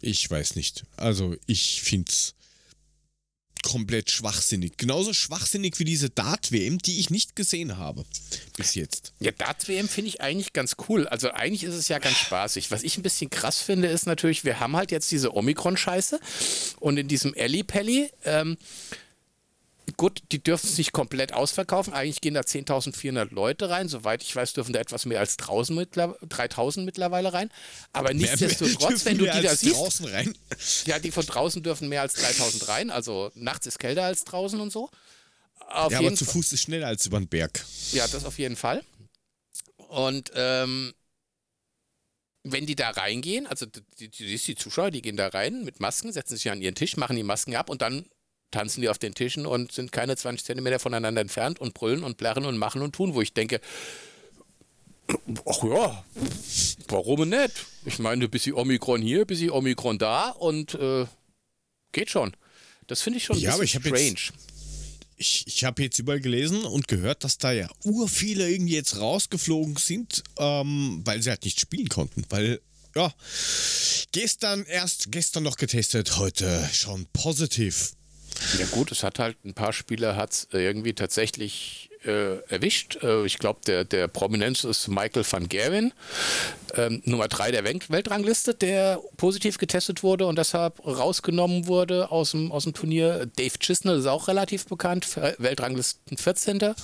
Ich 0.00 0.30
weiß 0.30 0.56
nicht. 0.56 0.84
Also, 0.96 1.36
ich 1.46 1.82
finde 1.82 2.10
es 2.10 2.34
komplett 3.64 4.10
schwachsinnig. 4.10 4.76
Genauso 4.76 5.14
schwachsinnig 5.14 5.78
wie 5.78 5.84
diese 5.84 6.10
Dart-WM, 6.10 6.78
die 6.78 7.00
ich 7.00 7.08
nicht 7.08 7.34
gesehen 7.34 7.78
habe. 7.78 8.04
Bis 8.56 8.74
jetzt. 8.74 9.14
Ja, 9.20 9.32
Darts-WM 9.32 9.88
finde 9.88 10.10
ich 10.10 10.20
eigentlich 10.20 10.52
ganz 10.52 10.76
cool. 10.88 11.08
Also 11.08 11.30
eigentlich 11.30 11.64
ist 11.64 11.74
es 11.74 11.88
ja 11.88 11.98
ganz 11.98 12.18
spaßig. 12.18 12.70
Was 12.70 12.82
ich 12.82 12.98
ein 12.98 13.02
bisschen 13.02 13.30
krass 13.30 13.60
finde, 13.60 13.88
ist 13.88 14.06
natürlich, 14.06 14.44
wir 14.44 14.60
haben 14.60 14.76
halt 14.76 14.90
jetzt 14.90 15.10
diese 15.10 15.34
Omikron-Scheiße 15.34 16.20
und 16.78 16.98
in 16.98 17.08
diesem 17.08 17.32
Ellipelli, 17.32 18.10
ähm, 18.24 18.58
gut, 19.96 20.22
die 20.32 20.42
dürfen 20.42 20.68
es 20.68 20.78
nicht 20.78 20.92
komplett 20.92 21.32
ausverkaufen. 21.32 21.92
Eigentlich 21.92 22.20
gehen 22.20 22.34
da 22.34 22.40
10.400 22.40 23.32
Leute 23.34 23.70
rein. 23.70 23.88
Soweit 23.88 24.22
ich 24.22 24.34
weiß, 24.34 24.52
dürfen 24.52 24.72
da 24.72 24.80
etwas 24.80 25.06
mehr 25.06 25.20
als 25.20 25.38
1000 25.38 25.78
mittler 25.78 26.16
3000 26.28 26.84
mittlerweile 26.84 27.32
rein. 27.32 27.50
Aber 27.92 28.12
nichtsdestotrotz, 28.14 29.04
wenn 29.04 29.18
du 29.18 29.24
die 29.30 29.42
da 29.42 29.54
siehst, 29.54 29.76
draußen 29.76 30.06
rein. 30.06 30.34
ja, 30.86 30.98
die 30.98 31.10
von 31.10 31.24
draußen 31.26 31.62
dürfen 31.62 31.88
mehr 31.88 32.02
als 32.02 32.14
3000 32.14 32.68
rein. 32.68 32.90
Also 32.90 33.30
nachts 33.34 33.66
ist 33.66 33.78
kälter 33.78 34.04
als 34.04 34.24
draußen 34.24 34.60
und 34.60 34.72
so. 34.72 34.90
Auf 35.68 35.92
Ja, 35.92 35.98
aber 35.98 36.14
zu 36.14 36.24
Fuß 36.24 36.52
ist 36.52 36.62
schneller 36.62 36.88
als 36.88 37.06
über 37.06 37.18
den 37.18 37.28
Berg. 37.28 37.64
ja, 37.92 38.06
das 38.06 38.24
auf 38.24 38.38
jeden 38.38 38.56
Fall. 38.56 38.82
Und 39.88 40.32
ähm, 40.34 40.92
wenn 42.42 42.66
die 42.66 42.76
da 42.76 42.90
reingehen, 42.90 43.46
also 43.46 43.64
du 43.66 43.80
siehst 43.98 44.46
die 44.46 44.54
Zuschauer, 44.54 44.90
die 44.90 45.02
gehen 45.02 45.16
da 45.16 45.28
rein 45.28 45.64
mit 45.64 45.80
Masken, 45.80 46.12
setzen 46.12 46.36
sich 46.36 46.50
an 46.50 46.60
ihren 46.60 46.74
Tisch, 46.74 46.96
machen 46.96 47.16
die 47.16 47.22
Masken 47.22 47.56
ab 47.56 47.70
und 47.70 47.80
dann 47.80 48.04
tanzen 48.54 48.80
die 48.80 48.88
auf 48.88 48.98
den 48.98 49.14
Tischen 49.14 49.44
und 49.46 49.72
sind 49.72 49.92
keine 49.92 50.16
20 50.16 50.44
Zentimeter 50.46 50.78
voneinander 50.78 51.20
entfernt 51.20 51.60
und 51.60 51.74
brüllen 51.74 52.04
und 52.04 52.16
plärren 52.16 52.46
und 52.46 52.56
machen 52.56 52.80
und 52.82 52.94
tun, 52.94 53.14
wo 53.14 53.20
ich 53.20 53.32
denke, 53.34 53.60
ach 55.46 55.62
ja, 55.64 56.04
warum 56.88 57.28
nicht? 57.28 57.66
Ich 57.84 57.98
meine, 57.98 58.28
bis 58.28 58.46
Omikron 58.46 59.02
hier, 59.02 59.24
bis 59.24 59.42
Omikron 59.50 59.98
da 59.98 60.30
und 60.30 60.74
äh, 60.74 61.06
geht 61.92 62.10
schon. 62.10 62.34
Das 62.86 63.02
finde 63.02 63.18
ich 63.18 63.24
schon 63.24 63.36
ein 63.36 63.42
Ja, 63.42 63.54
aber 63.54 63.60
bisschen 63.60 63.80
ich 63.82 63.86
hab 63.92 63.98
jetzt- 63.98 64.18
strange. 64.22 64.38
Ich, 65.16 65.46
ich 65.46 65.62
habe 65.64 65.80
jetzt 65.82 65.98
überall 66.00 66.20
gelesen 66.20 66.64
und 66.64 66.88
gehört, 66.88 67.22
dass 67.22 67.38
da 67.38 67.52
ja 67.52 67.68
ur 67.84 68.08
viele 68.08 68.50
irgendwie 68.50 68.74
jetzt 68.74 68.96
rausgeflogen 68.98 69.76
sind, 69.76 70.24
ähm, 70.38 71.02
weil 71.04 71.22
sie 71.22 71.30
halt 71.30 71.44
nicht 71.44 71.60
spielen 71.60 71.88
konnten. 71.88 72.24
Weil 72.30 72.60
ja, 72.96 73.14
gestern 74.10 74.64
erst, 74.66 75.12
gestern 75.12 75.44
noch 75.44 75.56
getestet, 75.56 76.16
heute 76.16 76.68
schon 76.72 77.06
positiv. 77.12 77.92
Ja 78.58 78.66
gut, 78.70 78.92
es 78.92 79.02
hat 79.02 79.18
halt 79.18 79.36
ein 79.44 79.54
paar 79.54 79.72
Spieler 79.72 80.16
hat 80.16 80.48
irgendwie 80.52 80.94
tatsächlich 80.94 81.90
äh, 82.04 82.38
erwischt. 82.48 83.02
Äh, 83.02 83.24
ich 83.24 83.38
glaube, 83.38 83.60
der, 83.66 83.84
der 83.84 84.08
Prominenz 84.08 84.64
ist 84.64 84.88
Michael 84.88 85.24
van 85.28 85.48
Gerwen, 85.48 85.92
ähm, 86.74 87.02
Nummer 87.04 87.28
3 87.28 87.50
der 87.52 87.64
Weltrangliste, 87.64 88.54
der 88.54 89.00
positiv 89.16 89.58
getestet 89.58 90.02
wurde 90.02 90.26
und 90.26 90.36
deshalb 90.38 90.84
rausgenommen 90.86 91.66
wurde 91.66 92.10
aus 92.10 92.32
dem, 92.32 92.52
aus 92.52 92.64
dem 92.64 92.74
Turnier. 92.74 93.26
Dave 93.36 93.58
Chisnell 93.58 93.98
ist 93.98 94.06
auch 94.06 94.28
relativ 94.28 94.66
bekannt, 94.66 95.16
Weltranglisten 95.38 96.16
14. 96.16 96.74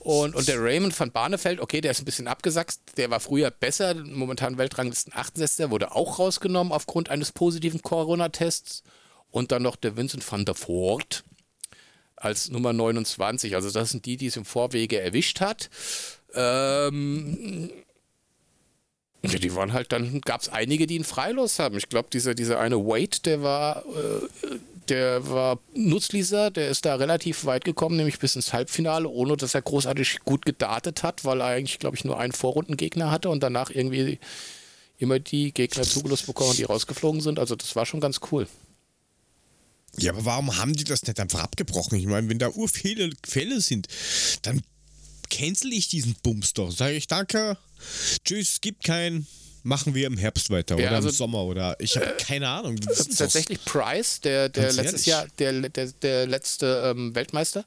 Und, 0.00 0.34
und 0.34 0.48
der 0.48 0.62
Raymond 0.62 0.98
van 0.98 1.10
Barneveld, 1.10 1.60
okay, 1.60 1.80
der 1.80 1.92
ist 1.92 2.02
ein 2.02 2.04
bisschen 2.04 2.28
abgesackt, 2.28 2.78
der 2.98 3.10
war 3.10 3.20
früher 3.20 3.50
besser, 3.50 3.94
momentan 3.94 4.58
Weltranglisten 4.58 5.14
68, 5.14 5.70
wurde 5.70 5.92
auch 5.92 6.18
rausgenommen 6.18 6.72
aufgrund 6.72 7.08
eines 7.08 7.32
positiven 7.32 7.80
Corona-Tests. 7.80 8.82
Und 9.34 9.50
dann 9.50 9.64
noch 9.64 9.74
der 9.74 9.96
Vincent 9.96 10.30
van 10.30 10.44
der 10.44 10.54
Voort 10.54 11.24
als 12.14 12.50
Nummer 12.50 12.72
29. 12.72 13.56
Also 13.56 13.68
das 13.68 13.90
sind 13.90 14.06
die, 14.06 14.16
die 14.16 14.26
es 14.26 14.36
im 14.36 14.44
Vorwege 14.44 15.00
erwischt 15.00 15.40
hat. 15.40 15.70
Ähm, 16.34 17.68
ja, 19.24 19.38
die 19.40 19.52
waren 19.56 19.72
halt, 19.72 19.90
dann 19.90 20.20
gab 20.20 20.42
es 20.42 20.50
einige, 20.50 20.86
die 20.86 20.94
ihn 20.94 21.02
freilos 21.02 21.58
haben. 21.58 21.76
Ich 21.76 21.88
glaube, 21.88 22.10
dieser, 22.12 22.36
dieser 22.36 22.60
eine 22.60 22.76
Wade, 22.76 23.18
der 23.24 23.42
war, 23.42 23.84
äh, 23.86 24.58
der 24.88 25.28
war 25.28 25.58
Nutzlieser, 25.74 26.52
der 26.52 26.68
ist 26.68 26.84
da 26.84 26.94
relativ 26.94 27.44
weit 27.44 27.64
gekommen, 27.64 27.96
nämlich 27.96 28.20
bis 28.20 28.36
ins 28.36 28.52
Halbfinale, 28.52 29.08
ohne 29.08 29.36
dass 29.36 29.56
er 29.56 29.62
großartig 29.62 30.20
gut 30.20 30.46
gedartet 30.46 31.02
hat, 31.02 31.24
weil 31.24 31.40
er 31.40 31.48
eigentlich, 31.48 31.80
glaube 31.80 31.96
ich, 31.96 32.04
nur 32.04 32.20
einen 32.20 32.32
Vorrundengegner 32.32 33.10
hatte 33.10 33.30
und 33.30 33.42
danach 33.42 33.70
irgendwie 33.70 34.20
immer 34.98 35.18
die 35.18 35.52
Gegner 35.52 35.82
zugelost 35.82 36.26
bekommen, 36.26 36.54
die 36.54 36.62
rausgeflogen 36.62 37.20
sind. 37.20 37.40
Also 37.40 37.56
das 37.56 37.74
war 37.74 37.84
schon 37.84 37.98
ganz 37.98 38.20
cool. 38.30 38.46
Ja, 39.98 40.12
aber 40.12 40.24
warum 40.24 40.56
haben 40.56 40.74
die 40.74 40.84
das 40.84 41.02
nicht 41.02 41.20
einfach 41.20 41.40
abgebrochen? 41.40 41.98
Ich 41.98 42.06
meine, 42.06 42.28
wenn 42.28 42.38
da 42.38 42.50
ur 42.50 42.68
viele 42.68 43.10
Fälle 43.26 43.60
sind, 43.60 43.88
dann 44.42 44.62
cancel 45.30 45.72
ich 45.72 45.88
diesen 45.88 46.14
Bums 46.22 46.52
doch. 46.54 46.70
Sage 46.70 46.94
ich 46.94 47.06
danke, 47.06 47.56
tschüss, 48.24 48.60
gibt 48.60 48.84
keinen. 48.84 49.26
Machen 49.66 49.94
wir 49.94 50.06
im 50.06 50.18
Herbst 50.18 50.50
weiter 50.50 50.78
ja, 50.78 50.88
oder 50.88 50.96
also, 50.96 51.08
im 51.08 51.14
Sommer 51.14 51.42
oder 51.44 51.74
ich 51.80 51.96
habe 51.96 52.04
äh, 52.04 52.16
keine 52.18 52.50
Ahnung. 52.50 52.76
Tatsächlich 52.76 53.64
Price, 53.64 54.20
der, 54.20 54.50
der 54.50 54.70
letztes 54.74 55.06
Jahr 55.06 55.26
der, 55.38 55.58
der, 55.70 55.86
der 55.86 56.26
letzte 56.26 56.82
ähm, 56.84 57.14
Weltmeister, 57.14 57.64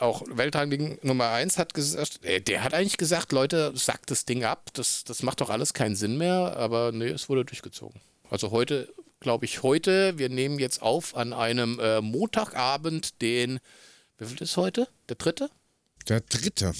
auch 0.00 0.24
Weltranglegen 0.28 0.98
Nummer 1.02 1.28
1, 1.30 1.56
hat 1.56 1.74
gesagt, 1.74 2.24
äh, 2.24 2.40
der 2.40 2.64
hat 2.64 2.74
eigentlich 2.74 2.96
gesagt, 2.96 3.30
Leute, 3.30 3.70
sagt 3.76 4.10
das 4.10 4.24
Ding 4.24 4.42
ab, 4.42 4.70
das, 4.72 5.04
das 5.04 5.22
macht 5.22 5.40
doch 5.40 5.48
alles 5.48 5.74
keinen 5.74 5.94
Sinn 5.94 6.18
mehr, 6.18 6.56
aber 6.56 6.90
nee, 6.90 7.06
es 7.06 7.28
wurde 7.28 7.44
durchgezogen. 7.44 8.00
Also 8.30 8.50
heute 8.50 8.92
glaube 9.20 9.44
ich, 9.44 9.62
heute. 9.62 10.18
Wir 10.18 10.28
nehmen 10.28 10.58
jetzt 10.58 10.82
auf 10.82 11.16
an 11.16 11.32
einem 11.32 11.78
äh, 11.80 12.00
Montagabend, 12.00 13.20
den, 13.20 13.60
wie 14.18 14.26
viel 14.26 14.42
ist 14.42 14.56
heute? 14.56 14.88
Der 15.08 15.16
dritte? 15.16 15.50
Der 16.08 16.20
dritte. 16.20 16.72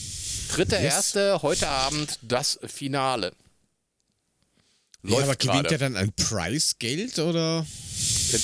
Dritte, 0.51 0.77
yes. 0.77 0.85
erste, 0.85 1.43
heute 1.43 1.69
Abend 1.69 2.19
das 2.23 2.59
Finale. 2.65 3.33
Läuft 5.03 5.19
ja, 5.19 5.25
aber 5.25 5.37
gewinnt 5.37 5.69
grade. 5.69 5.75
er 5.75 5.79
dann 5.79 5.97
ein 5.97 6.13
Preisgeld 6.13 7.19
oder? 7.19 7.67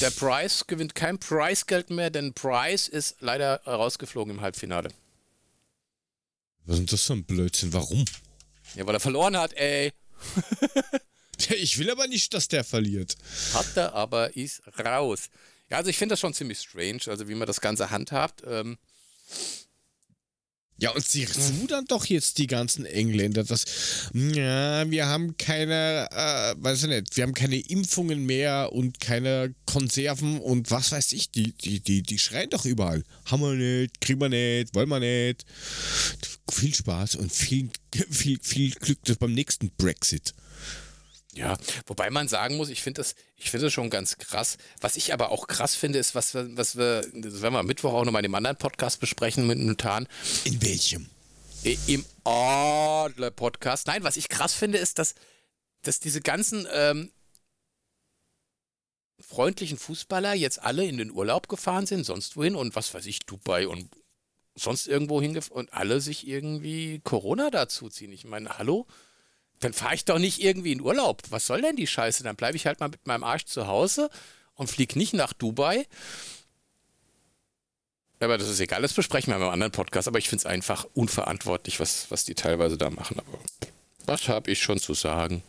Der, 0.00 0.10
Preis 0.10 0.66
gewinnt 0.66 0.94
kein 0.94 1.18
Preisgeld 1.18 1.90
mehr, 1.90 2.10
denn 2.10 2.32
Price 2.32 2.88
ist 2.88 3.16
leider 3.20 3.60
rausgeflogen 3.64 4.36
im 4.36 4.40
Halbfinale. 4.40 4.90
Was 6.64 6.78
ist 6.78 6.92
das 6.92 7.02
für 7.02 7.14
ein 7.14 7.24
Blödsinn? 7.24 7.72
Warum? 7.72 8.04
Ja, 8.74 8.86
weil 8.86 8.94
er 8.94 9.00
verloren 9.00 9.36
hat, 9.36 9.52
ey. 9.54 9.92
Ich 11.56 11.78
will 11.78 11.90
aber 11.90 12.06
nicht, 12.06 12.34
dass 12.34 12.48
der 12.48 12.64
verliert. 12.64 13.16
Hat 13.52 13.76
er, 13.76 13.94
aber 13.94 14.36
ist 14.36 14.62
raus. 14.78 15.30
Ja, 15.70 15.78
also 15.78 15.90
ich 15.90 15.96
finde 15.96 16.12
das 16.12 16.20
schon 16.20 16.34
ziemlich 16.34 16.58
strange, 16.58 17.02
also 17.06 17.28
wie 17.28 17.34
man 17.34 17.46
das 17.46 17.60
Ganze 17.60 17.90
handhabt. 17.90 18.42
Ähm 18.46 18.78
ja, 20.76 20.90
und 20.90 21.06
sie 21.06 21.24
rudern 21.60 21.84
doch 21.86 22.04
jetzt 22.06 22.38
die 22.38 22.48
ganzen 22.48 22.84
Engländer, 22.84 23.44
dass, 23.44 23.64
ja, 24.12 24.90
wir 24.90 25.06
haben 25.06 25.36
keine, 25.36 26.08
äh, 26.10 26.54
weiß 26.62 26.82
ich 26.82 26.88
nicht, 26.88 27.16
wir 27.16 27.22
haben 27.22 27.34
keine 27.34 27.60
Impfungen 27.60 28.26
mehr 28.26 28.72
und 28.72 28.98
keine 28.98 29.54
Konserven 29.66 30.40
und 30.40 30.72
was 30.72 30.90
weiß 30.90 31.12
ich, 31.12 31.30
die, 31.30 31.52
die, 31.52 31.78
die, 31.78 32.02
die 32.02 32.18
schreien 32.18 32.50
doch 32.50 32.64
überall. 32.64 33.04
Haben 33.26 33.42
wir 33.42 33.54
nicht, 33.54 34.00
kriegen 34.00 34.20
wir 34.20 34.28
nicht, 34.28 34.74
wollen 34.74 34.88
wir 34.88 34.98
nicht. 34.98 35.44
Viel 36.50 36.74
Spaß 36.74 37.16
und 37.16 37.32
viel, 37.32 37.70
viel, 38.10 38.40
viel 38.42 38.72
Glück 38.72 38.98
beim 39.20 39.32
nächsten 39.32 39.70
Brexit. 39.78 40.34
Ja, 41.36 41.56
wobei 41.86 42.10
man 42.10 42.28
sagen 42.28 42.56
muss, 42.56 42.68
ich 42.68 42.82
finde 42.82 43.00
das, 43.00 43.16
ich 43.36 43.50
finde 43.50 43.66
das 43.66 43.72
schon 43.72 43.90
ganz 43.90 44.18
krass. 44.18 44.56
Was 44.80 44.96
ich 44.96 45.12
aber 45.12 45.30
auch 45.30 45.48
krass 45.48 45.74
finde, 45.74 45.98
ist, 45.98 46.14
was 46.14 46.32
wir, 46.34 46.56
was 46.56 46.76
wir, 46.76 47.02
das 47.12 47.42
werden 47.42 47.54
wir 47.54 47.60
am 47.60 47.66
Mittwoch 47.66 47.92
auch 47.92 48.04
nochmal 48.04 48.20
in 48.20 48.30
dem 48.30 48.34
anderen 48.34 48.56
Podcast 48.56 49.00
besprechen 49.00 49.46
mit 49.46 49.58
Notan. 49.58 50.06
In 50.44 50.62
welchem? 50.62 51.10
Im 51.86 52.04
Adler-Podcast. 52.24 53.86
Nein, 53.86 54.04
was 54.04 54.16
ich 54.16 54.28
krass 54.28 54.54
finde, 54.54 54.78
ist, 54.78 54.98
dass, 54.98 55.14
dass 55.82 55.98
diese 55.98 56.20
ganzen 56.20 56.68
ähm, 56.72 57.10
freundlichen 59.18 59.78
Fußballer 59.78 60.34
jetzt 60.34 60.62
alle 60.62 60.84
in 60.84 60.98
den 60.98 61.10
Urlaub 61.10 61.48
gefahren 61.48 61.86
sind, 61.86 62.04
sonst 62.04 62.36
wohin 62.36 62.54
und 62.54 62.76
was 62.76 62.92
weiß 62.94 63.06
ich, 63.06 63.20
Dubai 63.20 63.66
und 63.66 63.88
sonst 64.54 64.86
irgendwo 64.86 65.20
hingefahren 65.20 65.66
und 65.66 65.72
alle 65.72 66.00
sich 66.00 66.28
irgendwie 66.28 67.00
Corona 67.02 67.50
dazu 67.50 67.88
ziehen. 67.88 68.12
Ich 68.12 68.24
meine, 68.24 68.58
hallo? 68.58 68.86
Dann 69.60 69.72
fahre 69.72 69.94
ich 69.94 70.04
doch 70.04 70.18
nicht 70.18 70.42
irgendwie 70.42 70.72
in 70.72 70.80
Urlaub. 70.80 71.22
Was 71.30 71.46
soll 71.46 71.62
denn 71.62 71.76
die 71.76 71.86
Scheiße? 71.86 72.22
Dann 72.24 72.36
bleibe 72.36 72.56
ich 72.56 72.66
halt 72.66 72.80
mal 72.80 72.88
mit 72.88 73.06
meinem 73.06 73.24
Arsch 73.24 73.46
zu 73.46 73.66
Hause 73.66 74.10
und 74.54 74.68
fliege 74.68 74.98
nicht 74.98 75.14
nach 75.14 75.32
Dubai. 75.32 75.86
Aber 78.20 78.38
das 78.38 78.48
ist 78.48 78.60
egal, 78.60 78.82
das 78.82 78.92
besprechen 78.92 79.32
wir 79.32 79.36
in 79.36 79.42
einem 79.42 79.52
anderen 79.52 79.72
Podcast. 79.72 80.08
Aber 80.08 80.18
ich 80.18 80.28
finde 80.28 80.42
es 80.42 80.46
einfach 80.46 80.86
unverantwortlich, 80.94 81.80
was, 81.80 82.10
was 82.10 82.24
die 82.24 82.34
teilweise 82.34 82.78
da 82.78 82.90
machen. 82.90 83.18
Aber 83.18 83.38
was 84.06 84.28
habe 84.28 84.50
ich 84.50 84.60
schon 84.60 84.78
zu 84.78 84.94
sagen? 84.94 85.42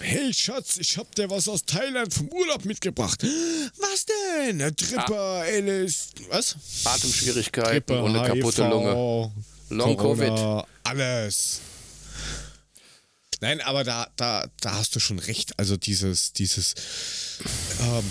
Hey 0.00 0.32
Schatz, 0.32 0.78
ich 0.78 0.96
hab 0.96 1.14
dir 1.14 1.28
was 1.28 1.48
aus 1.48 1.64
Thailand 1.64 2.14
vom 2.14 2.28
Urlaub 2.28 2.64
mitgebracht. 2.64 3.22
Was 3.22 4.06
denn? 4.06 4.58
Tripper, 4.76 5.14
ah. 5.14 5.40
Alice, 5.42 6.10
was? 6.30 6.56
Atemschwierigkeiten 6.84 7.72
Tripper, 7.72 8.04
eine 8.04 8.22
kaputte 8.22 8.64
HIV, 8.64 8.70
Lunge. 8.70 9.32
Long 9.70 9.96
Corona, 9.96 10.24
Covid. 10.24 10.66
Alles. 10.84 11.60
Nein, 13.40 13.60
aber 13.60 13.84
da, 13.84 14.08
da, 14.16 14.48
da 14.60 14.74
hast 14.74 14.96
du 14.96 15.00
schon 15.00 15.18
recht. 15.18 15.58
Also 15.58 15.76
dieses, 15.76 16.32
dieses, 16.32 16.74
ähm, 17.80 18.04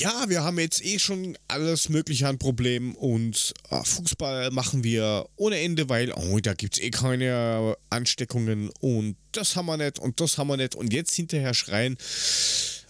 ja, 0.00 0.24
wir 0.28 0.42
haben 0.44 0.58
jetzt 0.58 0.82
eh 0.82 0.98
schon 0.98 1.36
alles 1.48 1.90
Mögliche 1.90 2.26
an 2.26 2.38
Problemen 2.38 2.94
und 2.94 3.52
äh, 3.70 3.84
Fußball 3.84 4.50
machen 4.50 4.82
wir 4.82 5.28
ohne 5.36 5.58
Ende, 5.58 5.90
weil, 5.90 6.12
oh, 6.12 6.38
da 6.38 6.54
gibt 6.54 6.78
es 6.78 6.82
eh 6.82 6.90
keine 6.90 7.76
Ansteckungen 7.90 8.70
und 8.80 9.16
das 9.32 9.56
haben 9.56 9.66
wir 9.66 9.76
nicht 9.76 9.98
und 9.98 10.20
das 10.20 10.38
haben 10.38 10.48
wir 10.48 10.56
nicht 10.56 10.74
und 10.74 10.92
jetzt 10.92 11.14
hinterher 11.14 11.52
schreien, 11.52 11.98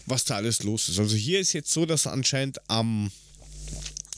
was 0.05 0.23
da 0.23 0.35
alles 0.37 0.63
los 0.63 0.87
ist. 0.87 0.99
Also 0.99 1.17
hier 1.17 1.41
ist 1.41 1.51
jetzt 1.51 1.71
so, 1.71 1.85
dass 1.85 2.07
anscheinend 2.07 2.59
am, 2.69 3.11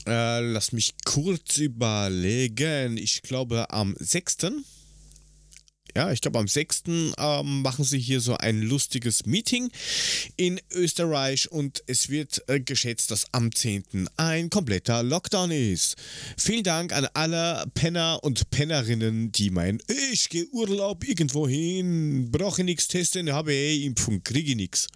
äh, 0.06 0.40
lass 0.40 0.70
mich 0.70 0.94
kurz 1.04 1.56
überlegen, 1.56 2.96
ich 2.96 3.22
glaube 3.22 3.70
am 3.70 3.96
6 3.98 4.36
ja, 5.96 6.10
ich 6.10 6.20
glaube 6.20 6.38
am 6.38 6.48
6. 6.48 6.82
Ähm, 6.86 7.62
machen 7.62 7.84
sie 7.84 7.98
hier 7.98 8.20
so 8.20 8.36
ein 8.36 8.62
lustiges 8.62 9.26
Meeting 9.26 9.70
in 10.36 10.60
Österreich 10.72 11.50
und 11.50 11.82
es 11.86 12.08
wird 12.08 12.42
äh, 12.48 12.60
geschätzt, 12.60 13.10
dass 13.10 13.26
am 13.32 13.54
10. 13.54 14.08
ein 14.16 14.50
kompletter 14.50 15.02
Lockdown 15.02 15.50
ist. 15.50 15.96
Vielen 16.36 16.64
Dank 16.64 16.92
an 16.92 17.06
alle 17.14 17.64
Penner 17.74 18.18
und 18.22 18.50
Pennerinnen, 18.50 19.30
die 19.32 19.50
meinen, 19.50 19.80
ich 20.12 20.28
gehe 20.28 20.46
Urlaub 20.48 21.06
irgendwo 21.06 21.46
hin, 21.46 22.30
brauche 22.30 22.64
nichts 22.64 22.88
testen, 22.88 23.32
habe 23.32 23.52
eh 23.52 23.84
Impfung, 23.84 24.22
kriege 24.24 24.56
nichts. 24.56 24.88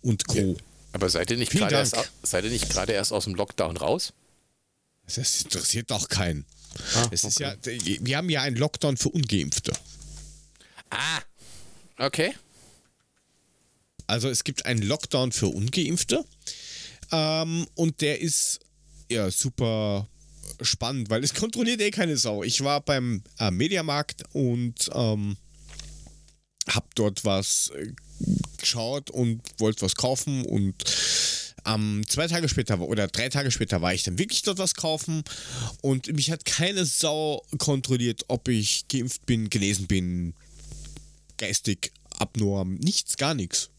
Und 0.00 0.26
Co. 0.28 0.38
Ja, 0.38 0.54
aber 0.92 1.10
seid 1.10 1.30
ihr 1.30 1.36
nicht 1.36 1.50
gerade 1.50 1.74
erst, 1.74 1.96
erst 2.90 3.12
aus 3.12 3.24
dem 3.24 3.34
Lockdown 3.34 3.76
raus? 3.76 4.12
Das 5.12 5.42
interessiert 5.42 5.90
doch 5.90 6.08
keinen. 6.08 6.46
Ah, 6.94 7.08
es 7.10 7.24
ist 7.24 7.40
ja, 7.40 7.54
wir 7.62 8.16
haben 8.16 8.30
ja 8.30 8.42
einen 8.42 8.56
Lockdown 8.56 8.96
für 8.96 9.10
Ungeimpfte. 9.10 9.72
Ah, 10.90 11.20
okay. 11.98 12.34
Also 14.06 14.28
es 14.28 14.44
gibt 14.44 14.66
einen 14.66 14.82
Lockdown 14.82 15.32
für 15.32 15.46
Ungeimpfte 15.48 16.24
ähm, 17.10 17.66
und 17.74 18.00
der 18.00 18.20
ist 18.20 18.60
ja 19.10 19.30
super 19.30 20.08
spannend, 20.60 21.10
weil 21.10 21.24
es 21.24 21.34
kontrolliert 21.34 21.80
eh 21.80 21.90
keine 21.90 22.16
Sau. 22.16 22.42
Ich 22.42 22.62
war 22.62 22.80
beim 22.80 23.22
äh, 23.38 23.50
Mediamarkt 23.50 24.24
und 24.32 24.90
ähm, 24.92 25.36
hab 26.68 26.94
dort 26.94 27.24
was 27.24 27.70
äh, 27.76 27.92
geschaut 28.58 29.10
und 29.10 29.42
wollte 29.58 29.82
was 29.82 29.96
kaufen 29.96 30.44
und 30.44 30.74
ähm, 31.66 32.02
zwei 32.08 32.26
Tage 32.26 32.48
später 32.48 32.78
oder 32.80 33.06
drei 33.08 33.28
Tage 33.28 33.50
später 33.50 33.80
war 33.80 33.94
ich 33.94 34.02
dann 34.02 34.18
wirklich 34.18 34.42
dort 34.42 34.58
was 34.58 34.74
kaufen 34.74 35.24
und 35.82 36.12
mich 36.12 36.30
hat 36.30 36.44
keine 36.44 36.84
Sau 36.84 37.42
kontrolliert, 37.58 38.24
ob 38.28 38.48
ich 38.48 38.86
geimpft 38.88 39.24
bin, 39.26 39.48
genesen 39.48 39.86
bin, 39.86 40.34
geistig 41.38 41.92
abnorm. 42.18 42.74
Nichts, 42.76 43.16
gar 43.16 43.34
nichts. 43.34 43.70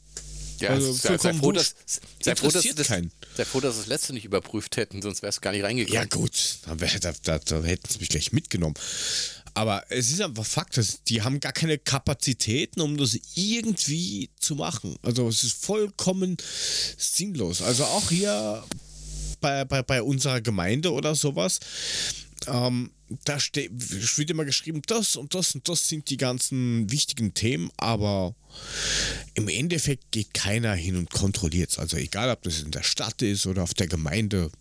Ja, 0.59 0.69
Also 0.69 0.93
sei, 0.93 1.17
sei, 1.17 1.33
froh, 1.33 1.51
dass, 1.51 1.75
sei, 2.21 2.35
froh, 2.35 2.49
dass, 2.49 2.63
das, 2.63 2.87
sei 2.87 3.45
froh, 3.45 3.59
dass 3.59 3.77
das 3.77 3.87
letzte 3.87 4.13
nicht 4.13 4.25
überprüft 4.25 4.77
hätten, 4.77 5.01
sonst 5.01 5.21
wärst 5.21 5.39
du 5.39 5.41
gar 5.41 5.51
nicht 5.51 5.63
reingekommen. 5.63 5.93
Ja, 5.93 6.05
gut, 6.05 6.59
da, 6.65 6.75
da, 6.75 7.13
da, 7.23 7.39
da 7.39 7.63
hätten 7.63 7.89
sie 7.89 7.99
mich 7.99 8.09
gleich 8.09 8.31
mitgenommen. 8.31 8.75
Aber 9.53 9.85
es 9.89 10.11
ist 10.11 10.21
einfach 10.21 10.45
Fakt, 10.45 10.77
dass 10.77 11.03
die 11.03 11.21
haben 11.21 11.39
gar 11.39 11.53
keine 11.53 11.77
Kapazitäten, 11.77 12.81
um 12.81 12.97
das 12.97 13.17
irgendwie 13.35 14.29
zu 14.39 14.55
machen. 14.55 14.97
Also 15.01 15.27
es 15.29 15.43
ist 15.43 15.63
vollkommen 15.63 16.35
sinnlos. 16.97 17.61
Also 17.61 17.85
auch 17.85 18.09
hier 18.09 18.63
bei, 19.39 19.63
bei, 19.63 19.81
bei 19.81 20.01
unserer 20.01 20.41
Gemeinde 20.41 20.91
oder 20.91 21.15
sowas, 21.15 21.59
ähm, 22.47 22.91
da 23.25 23.39
ste- 23.39 23.69
wird 23.71 24.29
immer 24.29 24.45
geschrieben, 24.45 24.81
das 24.87 25.15
und 25.15 25.35
das 25.35 25.53
und 25.55 25.67
das 25.69 25.87
sind 25.87 26.09
die 26.09 26.17
ganzen 26.17 26.91
wichtigen 26.91 27.33
Themen, 27.33 27.69
aber 27.77 28.35
im 29.35 29.47
Endeffekt 29.47 30.11
geht 30.11 30.33
keiner 30.33 30.73
hin 30.73 30.95
und 30.95 31.09
kontrolliert 31.09 31.71
es. 31.71 31.79
Also 31.79 31.97
egal, 31.97 32.29
ob 32.29 32.41
das 32.43 32.61
in 32.61 32.71
der 32.71 32.83
Stadt 32.83 33.21
ist 33.21 33.45
oder 33.45 33.63
auf 33.63 33.73
der 33.73 33.87
Gemeinde. 33.87 34.51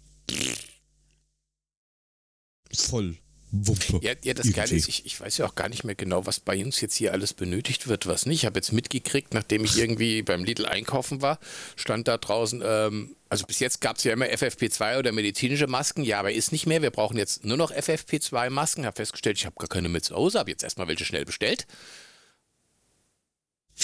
Voll 2.72 3.16
Wumpe. 3.54 4.00
Ja, 4.02 4.14
ja 4.22 4.34
das 4.34 4.52
Geile 4.52 4.74
ist, 4.74 4.88
ich, 4.88 5.06
ich 5.06 5.20
weiß 5.20 5.38
ja 5.38 5.46
auch 5.46 5.54
gar 5.54 5.68
nicht 5.68 5.84
mehr 5.84 5.94
genau, 5.94 6.26
was 6.26 6.40
bei 6.40 6.62
uns 6.62 6.80
jetzt 6.80 6.96
hier 6.96 7.12
alles 7.12 7.32
benötigt 7.32 7.86
wird, 7.86 8.06
was 8.06 8.26
nicht. 8.26 8.40
Ich 8.40 8.46
habe 8.46 8.58
jetzt 8.58 8.72
mitgekriegt, 8.72 9.32
nachdem 9.32 9.64
ich 9.64 9.78
irgendwie 9.78 10.22
beim 10.22 10.44
Lidl 10.44 10.66
einkaufen 10.66 11.22
war, 11.22 11.38
stand 11.76 12.08
da 12.08 12.18
draußen, 12.18 12.62
ähm, 12.64 13.16
also 13.28 13.46
bis 13.46 13.60
jetzt 13.60 13.80
gab 13.80 13.96
es 13.98 14.04
ja 14.04 14.12
immer 14.12 14.26
FFP2 14.26 14.98
oder 14.98 15.12
medizinische 15.12 15.66
Masken, 15.66 16.02
ja, 16.02 16.18
aber 16.18 16.32
ist 16.32 16.52
nicht 16.52 16.66
mehr. 16.66 16.82
Wir 16.82 16.90
brauchen 16.90 17.16
jetzt 17.16 17.44
nur 17.44 17.56
noch 17.56 17.72
FFP2-Masken. 17.72 18.86
Habe 18.86 18.96
festgestellt, 18.96 19.38
ich 19.38 19.46
habe 19.46 19.56
gar 19.58 19.68
keine 19.68 19.88
mit 19.88 20.04
zu 20.04 20.14
Hause, 20.14 20.38
habe 20.38 20.50
jetzt 20.50 20.64
erstmal 20.64 20.88
welche 20.88 21.04
schnell 21.04 21.24
bestellt. 21.24 21.66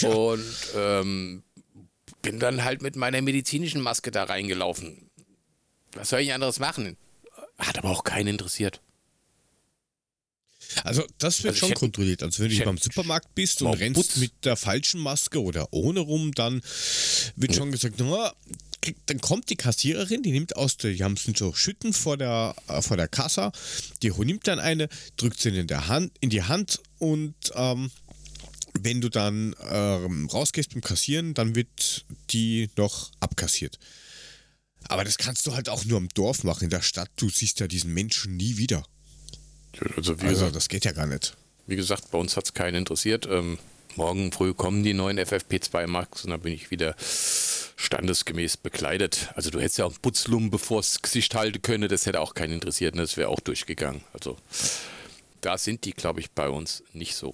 Und 0.03 0.55
ähm, 0.75 1.43
bin 2.21 2.39
dann 2.39 2.63
halt 2.63 2.81
mit 2.81 2.95
meiner 2.95 3.21
medizinischen 3.21 3.81
Maske 3.81 4.11
da 4.11 4.23
reingelaufen. 4.23 5.09
Was 5.93 6.09
soll 6.09 6.21
ich 6.21 6.33
anderes 6.33 6.59
machen? 6.59 6.97
Hat 7.57 7.77
aber 7.77 7.89
auch 7.89 8.03
keinen 8.03 8.27
interessiert. 8.27 8.81
Also 10.83 11.05
das 11.17 11.43
wird 11.43 11.53
Also 11.53 11.59
schon 11.59 11.69
hätte- 11.69 11.79
kontrolliert. 11.79 12.23
Also 12.23 12.43
wenn 12.43 12.49
du 12.55 12.63
beim 12.65 12.77
Supermarkt 12.77 13.33
bist 13.35 13.61
und 13.61 13.73
rennst 13.73 13.95
Putz. 14.01 14.15
mit 14.17 14.33
der 14.45 14.55
falschen 14.55 14.99
Maske 15.01 15.41
oder 15.41 15.71
ohne 15.71 15.99
rum, 16.01 16.31
dann 16.33 16.61
wird 17.35 17.55
schon 17.55 17.71
gesagt, 17.71 17.95
na, 17.99 18.33
krieg- 18.81 18.97
dann 19.07 19.19
kommt 19.21 19.49
die 19.49 19.55
Kassiererin, 19.55 20.23
die 20.23 20.31
nimmt 20.31 20.55
aus 20.55 20.77
der, 20.77 20.93
die 20.93 21.03
haben 21.03 21.15
so 21.17 21.53
Schütten 21.53 21.93
vor 21.93 22.17
der, 22.17 22.55
äh, 22.67 22.81
vor 22.81 22.97
der 22.97 23.07
Kasse, 23.07 23.51
die 24.01 24.11
nimmt 24.11 24.47
dann 24.47 24.59
eine, 24.59 24.89
drückt 25.17 25.39
sie 25.39 25.49
in, 25.49 25.67
der 25.67 25.87
Hand, 25.87 26.11
in 26.21 26.29
die 26.29 26.43
Hand 26.43 26.79
und 26.99 27.35
ähm, 27.55 27.91
wenn 28.79 29.01
du 29.01 29.09
dann 29.09 29.53
ähm, 29.69 30.27
rausgehst 30.27 30.71
beim 30.73 30.81
Kassieren, 30.81 31.33
dann 31.33 31.55
wird 31.55 32.05
die 32.29 32.69
noch 32.77 33.11
abkassiert. 33.19 33.77
Aber 34.87 35.03
das 35.03 35.17
kannst 35.17 35.45
du 35.45 35.53
halt 35.53 35.69
auch 35.69 35.85
nur 35.85 35.97
im 35.99 36.09
Dorf 36.09 36.43
machen. 36.43 36.63
In 36.63 36.69
der 36.69 36.81
Stadt, 36.81 37.09
du 37.17 37.29
siehst 37.29 37.59
ja 37.59 37.67
diesen 37.67 37.93
Menschen 37.93 38.35
nie 38.37 38.57
wieder. 38.57 38.83
Also 39.95 40.19
wie 40.19 40.25
Also 40.25 40.35
gesagt, 40.35 40.55
das 40.55 40.69
geht 40.69 40.85
ja 40.85 40.91
gar 40.91 41.07
nicht. 41.07 41.35
Wie 41.67 41.75
gesagt, 41.75 42.11
bei 42.11 42.17
uns 42.17 42.35
hat 42.37 42.45
es 42.45 42.53
keinen 42.53 42.75
interessiert. 42.75 43.27
Ähm, 43.29 43.57
morgen 43.95 44.31
früh 44.31 44.53
kommen 44.53 44.83
die 44.83 44.93
neuen 44.93 45.19
FFP2 45.19 45.87
Max 45.87 46.25
und 46.25 46.31
dann 46.31 46.41
bin 46.41 46.53
ich 46.53 46.71
wieder 46.71 46.95
standesgemäß 47.75 48.57
bekleidet. 48.57 49.29
Also 49.35 49.49
du 49.49 49.59
hättest 49.59 49.77
ja 49.77 49.85
auch 49.85 49.91
einen 49.91 50.01
Putzlum 50.01 50.51
bevor 50.51 50.79
es 50.79 51.01
Gesicht 51.01 51.35
halten 51.35 51.61
können, 51.61 51.89
das 51.89 52.05
hätte 52.05 52.19
auch 52.19 52.33
keinen 52.33 52.53
interessiert, 52.53 52.95
ne? 52.95 53.01
das 53.01 53.17
wäre 53.17 53.29
auch 53.29 53.39
durchgegangen. 53.39 54.01
Also 54.13 54.37
da 55.41 55.57
sind 55.57 55.85
die, 55.85 55.91
glaube 55.91 56.19
ich, 56.19 56.31
bei 56.31 56.49
uns 56.49 56.83
nicht 56.93 57.15
so. 57.15 57.33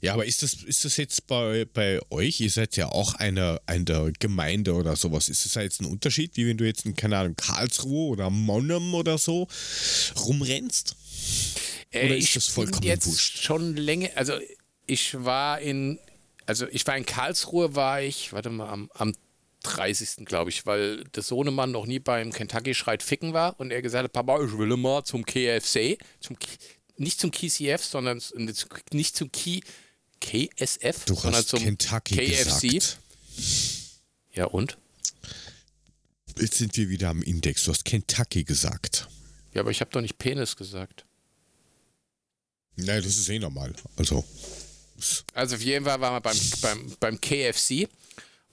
Ja, 0.00 0.14
aber 0.14 0.24
ist 0.26 0.42
das, 0.42 0.54
ist 0.54 0.84
das 0.84 0.96
jetzt 0.96 1.26
bei, 1.28 1.64
bei 1.72 2.00
euch? 2.10 2.40
Ihr 2.40 2.50
seid 2.50 2.76
ja 2.76 2.88
auch 2.88 3.14
eine, 3.14 3.60
eine 3.66 4.12
Gemeinde 4.18 4.74
oder 4.74 4.96
sowas. 4.96 5.28
Ist 5.28 5.44
das 5.44 5.52
da 5.52 5.62
jetzt 5.62 5.80
ein 5.80 5.84
Unterschied, 5.86 6.36
wie 6.36 6.46
wenn 6.48 6.56
du 6.56 6.64
jetzt 6.64 6.84
in, 6.86 6.96
keine 6.96 7.18
Ahnung, 7.18 7.36
Karlsruhe 7.36 8.08
oder 8.10 8.28
Monnem 8.30 8.94
oder 8.94 9.16
so 9.18 9.46
rumrennst? 10.24 10.96
Oder 11.92 12.02
Äh, 12.02 12.18
ist 12.18 12.24
ich 12.28 12.34
das 12.34 12.48
vollkommen 12.48 12.82
jetzt 12.86 13.06
wurscht? 13.06 13.42
schon 13.42 13.76
länger, 13.76 14.10
also 14.16 14.32
ich 14.86 15.14
war 15.22 15.60
in, 15.60 15.98
also 16.46 16.66
ich 16.68 16.84
war 16.86 16.96
in 16.96 17.06
Karlsruhe, 17.06 17.74
war 17.76 18.02
ich, 18.02 18.32
warte 18.32 18.50
mal, 18.50 18.68
am, 18.70 18.90
am 18.94 19.12
30. 19.62 20.24
glaube 20.24 20.50
ich, 20.50 20.66
weil 20.66 21.04
der 21.14 21.22
Sohnemann 21.22 21.70
noch 21.70 21.86
nie 21.86 22.00
beim 22.00 22.32
Kentucky 22.32 22.74
Schreit 22.74 23.04
Ficken 23.04 23.32
war 23.34 23.60
und 23.60 23.70
er 23.70 23.82
gesagt 23.82 24.02
hat, 24.04 24.12
Papa, 24.12 24.42
ich 24.44 24.58
will 24.58 24.76
mal 24.76 25.04
zum 25.04 25.24
KFC, 25.24 25.98
zum, 26.18 26.36
K- 26.38 26.48
nicht 26.96 27.20
zum 27.20 27.30
KCF, 27.30 27.84
sondern 27.84 28.20
nicht 28.92 29.16
zum 29.16 29.30
Key, 29.30 29.60
KSF, 30.22 31.04
Du 31.04 31.14
sondern 31.14 31.34
hast 31.40 31.48
zum 31.48 31.60
Kentucky 31.60 32.14
KFC. 32.16 32.60
gesagt. 32.70 32.98
Ja 34.32 34.46
und? 34.46 34.78
Jetzt 36.38 36.54
sind 36.58 36.76
wir 36.76 36.88
wieder 36.88 37.10
am 37.10 37.22
Index. 37.22 37.64
Du 37.64 37.72
hast 37.72 37.84
Kentucky 37.84 38.44
gesagt. 38.44 39.08
Ja, 39.52 39.60
aber 39.60 39.70
ich 39.70 39.80
habe 39.80 39.90
doch 39.90 40.00
nicht 40.00 40.16
Penis 40.18 40.56
gesagt. 40.56 41.04
Nein, 42.76 43.02
das 43.02 43.18
ist 43.18 43.28
eh 43.28 43.38
normal. 43.38 43.74
Also, 43.96 44.24
Also 45.34 45.56
auf 45.56 45.62
jeden 45.62 45.84
Fall 45.84 46.00
waren 46.00 46.14
wir 46.14 46.20
beim, 46.20 46.38
beim, 46.62 46.96
beim 47.00 47.20
KFC, 47.20 47.88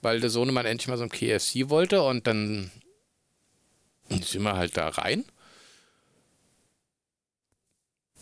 weil 0.02 0.20
der 0.20 0.28
Sohnemann 0.28 0.66
endlich 0.66 0.88
mal 0.88 0.98
so 0.98 1.04
ein 1.04 1.08
KFC 1.08 1.70
wollte 1.70 2.02
und 2.02 2.26
dann 2.26 2.70
sind 4.10 4.42
wir 4.42 4.56
halt 4.56 4.76
da 4.76 4.88
rein. 4.88 5.24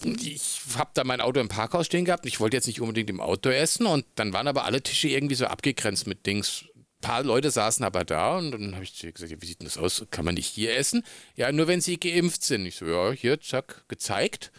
Ich 0.04 0.60
habe 0.76 0.90
da 0.94 1.02
mein 1.04 1.20
Auto 1.20 1.40
im 1.40 1.48
Parkhaus 1.48 1.86
stehen 1.86 2.04
gehabt 2.04 2.24
ich 2.24 2.38
wollte 2.38 2.56
jetzt 2.56 2.66
nicht 2.66 2.80
unbedingt 2.80 3.10
im 3.10 3.20
Auto 3.20 3.48
essen 3.48 3.86
und 3.86 4.04
dann 4.14 4.32
waren 4.32 4.46
aber 4.46 4.64
alle 4.64 4.82
Tische 4.82 5.08
irgendwie 5.08 5.34
so 5.34 5.46
abgegrenzt 5.46 6.06
mit 6.06 6.24
Dings. 6.26 6.64
Ein 6.74 6.86
paar 7.00 7.22
Leute 7.24 7.50
saßen 7.50 7.84
aber 7.84 8.04
da 8.04 8.38
und 8.38 8.52
dann 8.52 8.74
habe 8.74 8.84
ich 8.84 8.94
zu 8.94 9.06
ihr 9.06 9.12
gesagt, 9.12 9.30
ja, 9.30 9.40
wie 9.40 9.46
sieht 9.46 9.60
denn 9.60 9.66
das 9.66 9.78
aus? 9.78 10.04
Kann 10.10 10.24
man 10.24 10.34
nicht 10.34 10.46
hier 10.46 10.76
essen? 10.76 11.04
Ja, 11.36 11.50
nur 11.52 11.66
wenn 11.66 11.80
sie 11.80 11.98
geimpft 11.98 12.44
sind. 12.44 12.66
Ich 12.66 12.76
so, 12.76 12.86
ja, 12.86 13.12
hier, 13.12 13.40
zack, 13.40 13.84
gezeigt. 13.88 14.52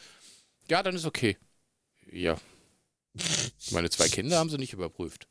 Ja, 0.69 0.83
dann 0.83 0.95
ist 0.95 1.05
okay. 1.05 1.37
Ja, 2.11 2.37
meine 3.71 3.89
zwei 3.89 4.07
Kinder 4.07 4.37
haben 4.37 4.49
sie 4.49 4.57
nicht 4.57 4.73
überprüft. 4.73 5.27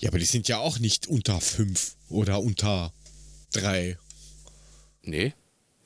ja, 0.00 0.08
aber 0.08 0.18
die 0.18 0.24
sind 0.24 0.48
ja 0.48 0.58
auch 0.58 0.78
nicht 0.78 1.06
unter 1.06 1.40
fünf 1.40 1.96
oder 2.08 2.40
unter 2.40 2.92
drei. 3.52 3.98
Nee, 5.02 5.34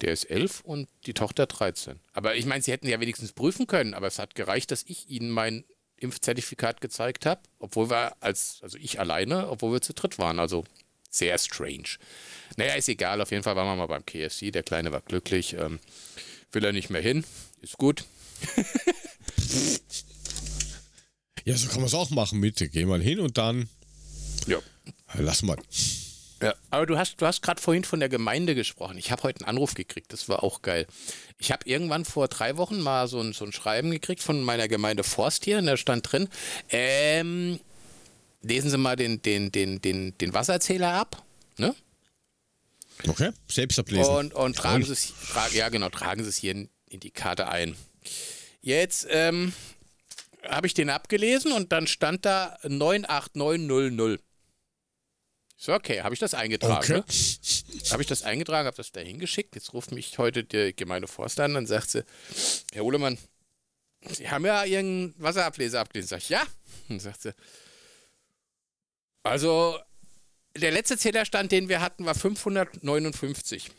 der 0.05 0.12
ist 0.12 0.25
elf 0.31 0.61
und 0.61 0.88
die 1.07 1.14
Tochter 1.14 1.47
13. 1.47 1.99
Aber 2.12 2.37
ich 2.37 2.47
meine, 2.47 2.62
sie 2.62 2.71
hätten 2.73 2.87
ja 2.87 3.01
wenigstens 3.01 3.33
prüfen 3.33 3.67
können, 3.67 3.95
aber 3.95 4.07
es 4.07 4.19
hat 4.19 4.35
gereicht, 4.35 4.71
dass 4.71 4.85
ich 4.87 5.09
ihnen 5.09 5.31
mein 5.31 5.64
Impfzertifikat 5.97 6.81
gezeigt 6.81 7.25
habe, 7.27 7.40
obwohl 7.59 7.88
wir 7.90 8.14
als, 8.23 8.59
also 8.62 8.77
ich 8.79 9.01
alleine, 9.01 9.49
obwohl 9.49 9.73
wir 9.73 9.81
zu 9.81 9.95
dritt 9.95 10.19
waren. 10.19 10.38
Also 10.38 10.64
sehr 11.11 11.38
strange. 11.38 11.97
Naja, 12.57 12.75
ist 12.75 12.88
egal, 12.88 13.21
auf 13.21 13.31
jeden 13.31 13.43
Fall 13.43 13.57
waren 13.57 13.67
wir 13.67 13.77
mal 13.77 13.87
beim 13.87 14.05
KFC. 14.05 14.53
Der 14.53 14.62
Kleine 14.62 14.93
war 14.93 15.01
glücklich. 15.01 15.55
Ähm, 15.55 15.79
will 16.53 16.64
er 16.64 16.73
nicht 16.73 16.90
mehr 16.90 17.01
hin, 17.03 17.25
ist 17.62 17.79
gut. 17.79 18.05
Ja, 21.47 21.55
so 21.59 21.69
kann 21.69 21.77
man 21.81 21.87
es 21.87 21.95
auch 21.95 22.09
machen, 22.09 22.40
bitte. 22.40 22.71
Geh 22.71 22.87
mal 22.87 23.03
hin 23.03 23.21
und 23.21 23.37
dann 23.37 23.69
Ja. 24.47 24.59
lass 25.12 25.43
mal. 25.43 25.59
Ja, 26.45 26.55
aber 26.71 26.85
du 26.85 26.99
hast, 26.99 27.21
du 27.21 27.27
hast 27.27 27.43
gerade 27.43 27.61
vorhin 27.61 27.85
von 27.85 28.01
der 28.01 28.09
Gemeinde 28.09 28.55
gesprochen. 28.55 28.99
Ich 28.99 29.11
habe 29.11 29.23
heute 29.23 29.41
einen 29.41 29.49
Anruf 29.49 29.75
gekriegt, 29.75 30.13
das 30.13 30.29
war 30.29 30.43
auch 30.43 30.61
geil. 30.63 30.87
Ich 31.39 31.51
habe 31.51 31.67
irgendwann 31.67 32.05
vor 32.05 32.29
drei 32.29 32.57
Wochen 32.57 32.81
mal 32.81 33.09
so 33.09 33.21
ein, 33.21 33.33
so 33.33 33.45
ein 33.45 33.53
Schreiben 33.53 33.91
gekriegt 33.91 34.23
von 34.23 34.43
meiner 34.43 34.69
Gemeinde 34.69 35.05
Forst 35.05 35.45
hier, 35.45 35.59
und 35.59 35.67
da 35.67 35.77
stand 35.77 36.13
drin, 36.13 36.29
ähm, 36.69 37.61
lesen 38.43 38.71
Sie 38.71 38.77
mal 38.77 38.97
den, 38.97 39.23
den, 39.23 39.53
den, 39.53 39.81
den, 39.81 40.17
den 40.19 40.35
Wasserzähler 40.35 40.93
ab, 40.93 41.23
ne? 41.57 41.75
Okay, 43.09 43.31
selbst 43.49 43.79
ablesen. 43.79 44.15
Und, 44.15 44.35
und 44.35 44.57
tragen. 44.57 44.85
Sie 44.85 44.93
es, 44.93 45.13
tra 45.33 45.49
ja 45.49 45.69
genau, 45.69 45.89
tragen 45.89 46.23
Sie 46.23 46.29
es 46.29 46.37
hier 46.37 46.53
in, 46.53 46.69
in 46.89 47.01
die 47.01 47.11
Karte 47.11 47.49
ein. 47.49 47.75
Jetzt 48.61 49.07
ähm, 49.11 49.53
habe 50.47 50.67
ich 50.67 50.75
den 50.75 50.91
abgelesen 50.91 51.53
und 51.53 51.73
dann 51.73 51.87
stand 51.87 52.25
da 52.25 52.59
98900. 52.63 54.21
So, 55.57 55.73
okay, 55.73 56.03
habe 56.03 56.14
ich 56.14 56.21
das 56.21 56.35
eingetragen. 56.35 56.77
Okay. 56.77 56.93
Ne? 56.93 57.05
Habe 57.90 58.03
ich 58.03 58.09
das 58.09 58.23
eingetragen, 58.23 58.67
habe 58.67 58.77
das 58.77 58.93
da 58.93 59.01
hingeschickt. 59.01 59.55
Jetzt 59.55 59.73
ruft 59.73 59.93
mich 59.93 60.19
heute 60.19 60.45
die 60.45 60.75
Gemeinde 60.75 61.09
Forst 61.09 61.38
an 61.40 61.57
und 61.57 61.67
sagt 61.67 61.90
sie, 61.90 62.05
Herr 62.73 62.85
Uhlemann, 62.85 63.19
Sie 64.11 64.29
haben 64.29 64.45
ja 64.45 64.64
Ihren 64.64 65.14
Wasserableser 65.19 65.81
abgelesen. 65.81 66.09
Sag 66.09 66.19
ich, 66.19 66.29
ja. 66.29 66.43
Und 66.88 67.01
sagt 67.01 67.23
sie, 67.23 67.35
also 69.23 69.79
der 70.57 70.71
letzte 70.71 70.99
Zählerstand, 70.99 71.51
den 71.53 71.69
wir 71.69 71.81
hatten, 71.81 72.05
war 72.05 72.14
559. 72.14 73.71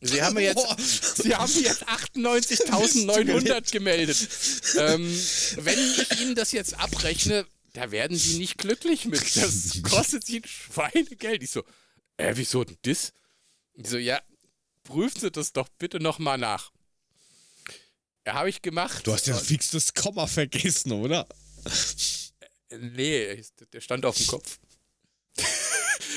Sie 0.00 0.22
haben 0.22 0.34
mir 0.34 0.42
jetzt. 0.42 1.22
Sie 1.22 1.34
haben 1.34 1.52
jetzt 1.60 1.88
98.900 1.88 3.72
gemeldet. 3.72 4.16
Ähm, 4.78 5.02
wenn 5.56 5.78
ich 5.78 6.20
Ihnen 6.20 6.34
das 6.34 6.52
jetzt 6.52 6.78
abrechne, 6.78 7.46
da 7.72 7.90
werden 7.90 8.16
Sie 8.16 8.38
nicht 8.38 8.58
glücklich 8.58 9.04
mit. 9.04 9.20
Das 9.34 9.82
kostet 9.82 10.24
Sie 10.24 10.40
ein 10.40 10.44
Schweinegeld. 10.44 11.42
Ich 11.42 11.50
so, 11.50 11.62
äh, 12.16 12.32
wieso 12.34 12.64
denn 12.64 12.78
das? 12.82 13.12
Ich 13.74 13.88
so, 13.88 13.98
ja, 13.98 14.20
prüfen 14.84 15.20
Sie 15.20 15.30
das 15.30 15.52
doch 15.52 15.68
bitte 15.78 16.00
nochmal 16.00 16.38
nach. 16.38 16.72
Ja, 18.26 18.34
habe 18.34 18.50
ich 18.50 18.60
gemacht. 18.62 19.06
Du 19.06 19.12
hast 19.12 19.26
ja 19.26 19.34
fix 19.34 19.70
das 19.70 19.94
Komma 19.94 20.26
vergessen, 20.26 20.92
oder? 20.92 21.26
Nee, 22.70 23.42
der 23.72 23.80
stand 23.80 24.04
auf 24.04 24.16
dem 24.16 24.26
Kopf. 24.26 24.58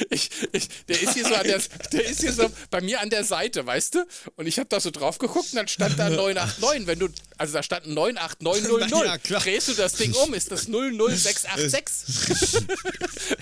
Ich, 0.09 0.29
ich, 0.51 0.67
der 0.87 1.01
ist 1.01 1.13
hier 1.13 1.25
so 1.25 1.33
an 1.33 1.43
der, 1.43 1.61
der 1.91 2.05
ist 2.05 2.21
hier 2.21 2.33
so 2.33 2.51
bei 2.69 2.81
mir 2.81 3.01
an 3.01 3.09
der 3.09 3.23
Seite, 3.23 3.65
weißt 3.65 3.95
du? 3.95 4.05
Und 4.35 4.47
ich 4.47 4.57
habe 4.59 4.69
da 4.69 4.79
so 4.79 4.91
drauf 4.91 5.17
geguckt 5.17 5.49
und 5.51 5.55
dann 5.55 5.67
stand 5.67 5.97
da 5.99 6.09
989. 6.09 6.87
Wenn 6.87 6.99
du, 6.99 7.09
also 7.37 7.53
da 7.53 7.63
stand 7.63 7.87
98900. 7.87 9.27
Ja, 9.27 9.39
Drehst 9.39 9.67
du 9.69 9.73
das 9.73 9.93
Ding 9.93 10.13
um, 10.13 10.33
ist 10.33 10.51
das 10.51 10.67
00686. 10.67 12.65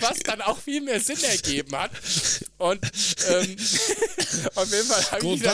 Was 0.00 0.18
dann 0.20 0.40
auch 0.40 0.60
viel 0.60 0.80
mehr 0.80 1.00
Sinn 1.00 1.22
ergeben 1.22 1.76
hat. 1.76 1.90
Und 2.58 2.84
ähm, 3.28 3.56
auf 4.54 4.70
jeden 4.70 4.86
Fall 4.86 5.10
habe 5.12 5.26
ich, 5.26 5.46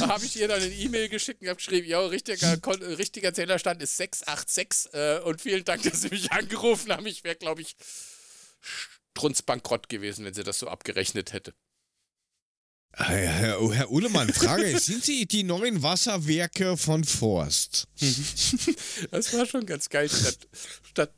hab 0.00 0.22
ich 0.22 0.36
ihr 0.36 0.48
dann 0.48 0.62
eine 0.62 0.72
E-Mail 0.72 1.08
geschickt 1.08 1.42
und 1.42 1.48
habe 1.48 1.56
geschrieben, 1.56 1.88
ja, 1.88 2.00
richtiger, 2.00 2.58
richtiger 2.98 3.32
Zählerstand 3.32 3.82
ist 3.82 3.96
686 3.96 4.94
äh, 4.94 5.18
und 5.20 5.40
vielen 5.40 5.64
Dank, 5.64 5.82
dass 5.82 6.02
Sie 6.02 6.08
mich 6.08 6.32
angerufen 6.32 6.92
haben. 6.92 7.06
Ich 7.06 7.24
wäre, 7.24 7.36
glaube 7.36 7.62
ich, 7.62 7.76
strunzbankrott 9.16 9.88
gewesen, 9.88 10.24
wenn 10.24 10.34
sie 10.34 10.42
das 10.42 10.58
so 10.58 10.68
abgerechnet 10.68 11.32
hätte. 11.32 11.54
Herr, 12.96 13.72
Herr 13.72 13.90
Uhlemann, 13.90 14.32
Frage, 14.32 14.78
sind 14.78 15.04
Sie 15.04 15.26
die 15.26 15.42
neuen 15.42 15.82
Wasserwerke 15.82 16.76
von 16.76 17.02
Forst? 17.02 17.88
das 19.10 19.32
war 19.32 19.46
schon 19.46 19.66
ganz 19.66 19.88
geil. 19.88 20.08
Statt, 20.08 20.38
statt 20.90 21.12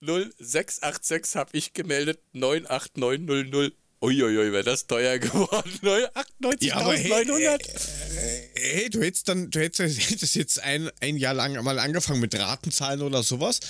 00686 0.00 1.36
habe 1.36 1.50
ich 1.52 1.72
gemeldet 1.72 2.20
98900. 2.32 3.72
Uiuiui, 4.00 4.52
wäre 4.52 4.62
das 4.62 4.86
teuer 4.86 5.18
geworden. 5.18 5.72
98.900. 5.82 6.64
Ja, 6.64 6.88
hey, 6.88 8.50
hey, 8.54 8.90
du 8.90 9.00
hättest 9.02 9.28
dann, 9.28 9.50
du 9.50 9.60
hättest, 9.60 9.98
hättest 10.10 10.34
jetzt 10.36 10.62
ein, 10.62 10.90
ein 11.00 11.16
Jahr 11.16 11.34
lang 11.34 11.62
mal 11.64 11.78
angefangen 11.78 12.20
mit 12.20 12.34
Ratenzahlen 12.34 13.02
oder 13.02 13.22
sowas. 13.24 13.60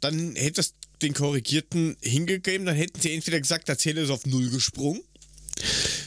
Dann 0.00 0.36
hättest 0.36 0.74
den 1.02 1.14
korrigierten 1.14 1.96
hingegeben, 2.00 2.66
dann 2.66 2.76
hätten 2.76 3.00
sie 3.00 3.12
entweder 3.12 3.40
gesagt, 3.40 3.68
der 3.68 3.78
Zähler 3.78 4.02
ist 4.02 4.10
auf 4.10 4.26
Null 4.26 4.50
gesprungen. 4.50 5.02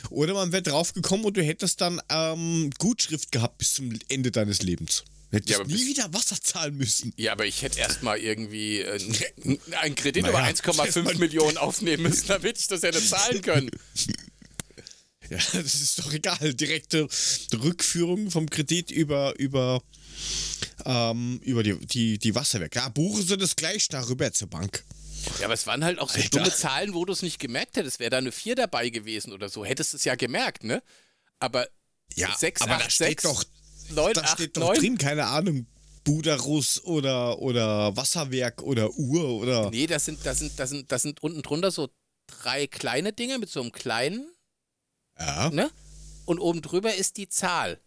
Oder 0.10 0.34
man 0.34 0.52
wäre 0.52 0.64
draufgekommen 0.64 1.26
und 1.26 1.38
du 1.38 1.44
hättest 1.44 1.82
dann 1.82 2.02
ähm, 2.10 2.70
Gutschrift 2.78 3.32
gehabt 3.32 3.58
bis 3.58 3.74
zum 3.76 3.98
Ende 4.08 4.32
deines 4.32 4.62
Lebens. 4.62 5.04
Hättest 5.32 5.60
ja, 5.60 5.64
nie 5.66 5.88
wieder 5.88 6.14
Wasser 6.14 6.38
zahlen 6.42 6.78
müssen. 6.78 7.14
Ja, 7.18 7.34
aber 7.34 7.46
ich 7.46 7.62
hätte 7.62 7.80
erstmal 7.80 8.20
irgendwie 8.20 8.80
äh, 8.80 9.00
einen 9.82 9.96
Kredit 9.96 10.24
naja, 10.24 10.50
über 10.50 10.84
1,5 10.84 11.18
Millionen 11.20 11.58
aufnehmen 11.58 12.04
müssen, 12.04 12.28
damit 12.28 12.60
ich 12.60 12.68
das 12.68 12.84
hätte 12.84 13.04
zahlen 13.04 13.42
können. 13.42 13.70
Ja, 15.28 15.38
das 15.38 15.82
ist 15.82 15.98
doch 15.98 16.14
egal. 16.14 16.54
Direkte 16.54 17.08
Rückführung 17.52 18.30
vom 18.30 18.48
Kredit 18.48 18.92
über, 18.92 19.34
über 19.40 19.82
ähm, 20.86 21.40
über 21.44 21.64
die, 21.64 21.78
die, 21.86 22.18
die 22.18 22.36
Wasserwerke. 22.36 22.80
Ja, 22.80 22.90
buchen 22.90 23.26
sie 23.26 23.38
das 23.38 23.56
gleich 23.56 23.88
darüber 23.88 24.32
zur 24.32 24.50
Bank. 24.50 24.84
Ja, 25.40 25.46
aber 25.46 25.54
es 25.54 25.66
waren 25.66 25.84
halt 25.84 26.00
auch 26.00 26.10
so 26.10 26.18
Alter. 26.18 26.30
dumme 26.30 26.54
Zahlen, 26.54 26.94
wo 26.94 27.06
du 27.06 27.14
es 27.14 27.22
nicht 27.22 27.40
gemerkt 27.40 27.78
hättest. 27.78 28.00
Wäre 28.00 28.12
da 28.12 28.18
eine 28.18 28.32
4 28.32 28.56
dabei 28.56 28.90
gewesen 28.90 29.34
oder 29.34 29.50
so, 29.50 29.66
hättest 29.66 29.94
du 29.94 29.98
es 29.98 30.04
ja 30.04 30.16
gemerkt, 30.16 30.64
ne? 30.64 30.84
Aber 31.40 31.68
ja, 32.14 32.34
6, 32.36 32.62
aber 32.62 32.76
8, 32.76 32.86
da 32.86 32.90
steht 32.90 33.22
6, 33.22 33.24
doch, 33.24 33.44
9, 33.90 34.14
da 34.14 34.22
8, 34.22 34.30
steht 34.30 34.58
doch 34.58 34.68
9. 34.70 34.80
drin, 34.80 34.98
keine 34.98 35.26
Ahnung, 35.26 35.66
Buderus 36.04 36.84
oder, 36.84 37.40
oder 37.40 37.98
Wasserwerk 37.98 38.62
oder 38.62 38.92
Uhr 38.92 39.28
oder. 39.30 39.72
Nee, 39.72 39.88
das 39.88 40.06
sind, 40.06 40.26
das 40.26 40.40
sind, 40.40 40.60
das 40.60 40.70
sind, 40.70 40.92
das 40.92 41.02
sind 41.02 41.22
unten 41.24 41.42
drunter 41.42 41.72
so 41.72 41.90
drei 42.28 42.68
kleine 42.68 43.12
Dinge 43.12 43.40
mit 43.40 43.50
so 43.50 43.62
einem 43.62 43.72
kleinen. 43.72 44.30
Ja. 45.20 45.50
Ne? 45.50 45.72
Und 46.26 46.40
oben 46.40 46.62
drüber 46.62 46.94
ist 46.94 47.18
die 47.18 47.30
Zahl. 47.30 47.80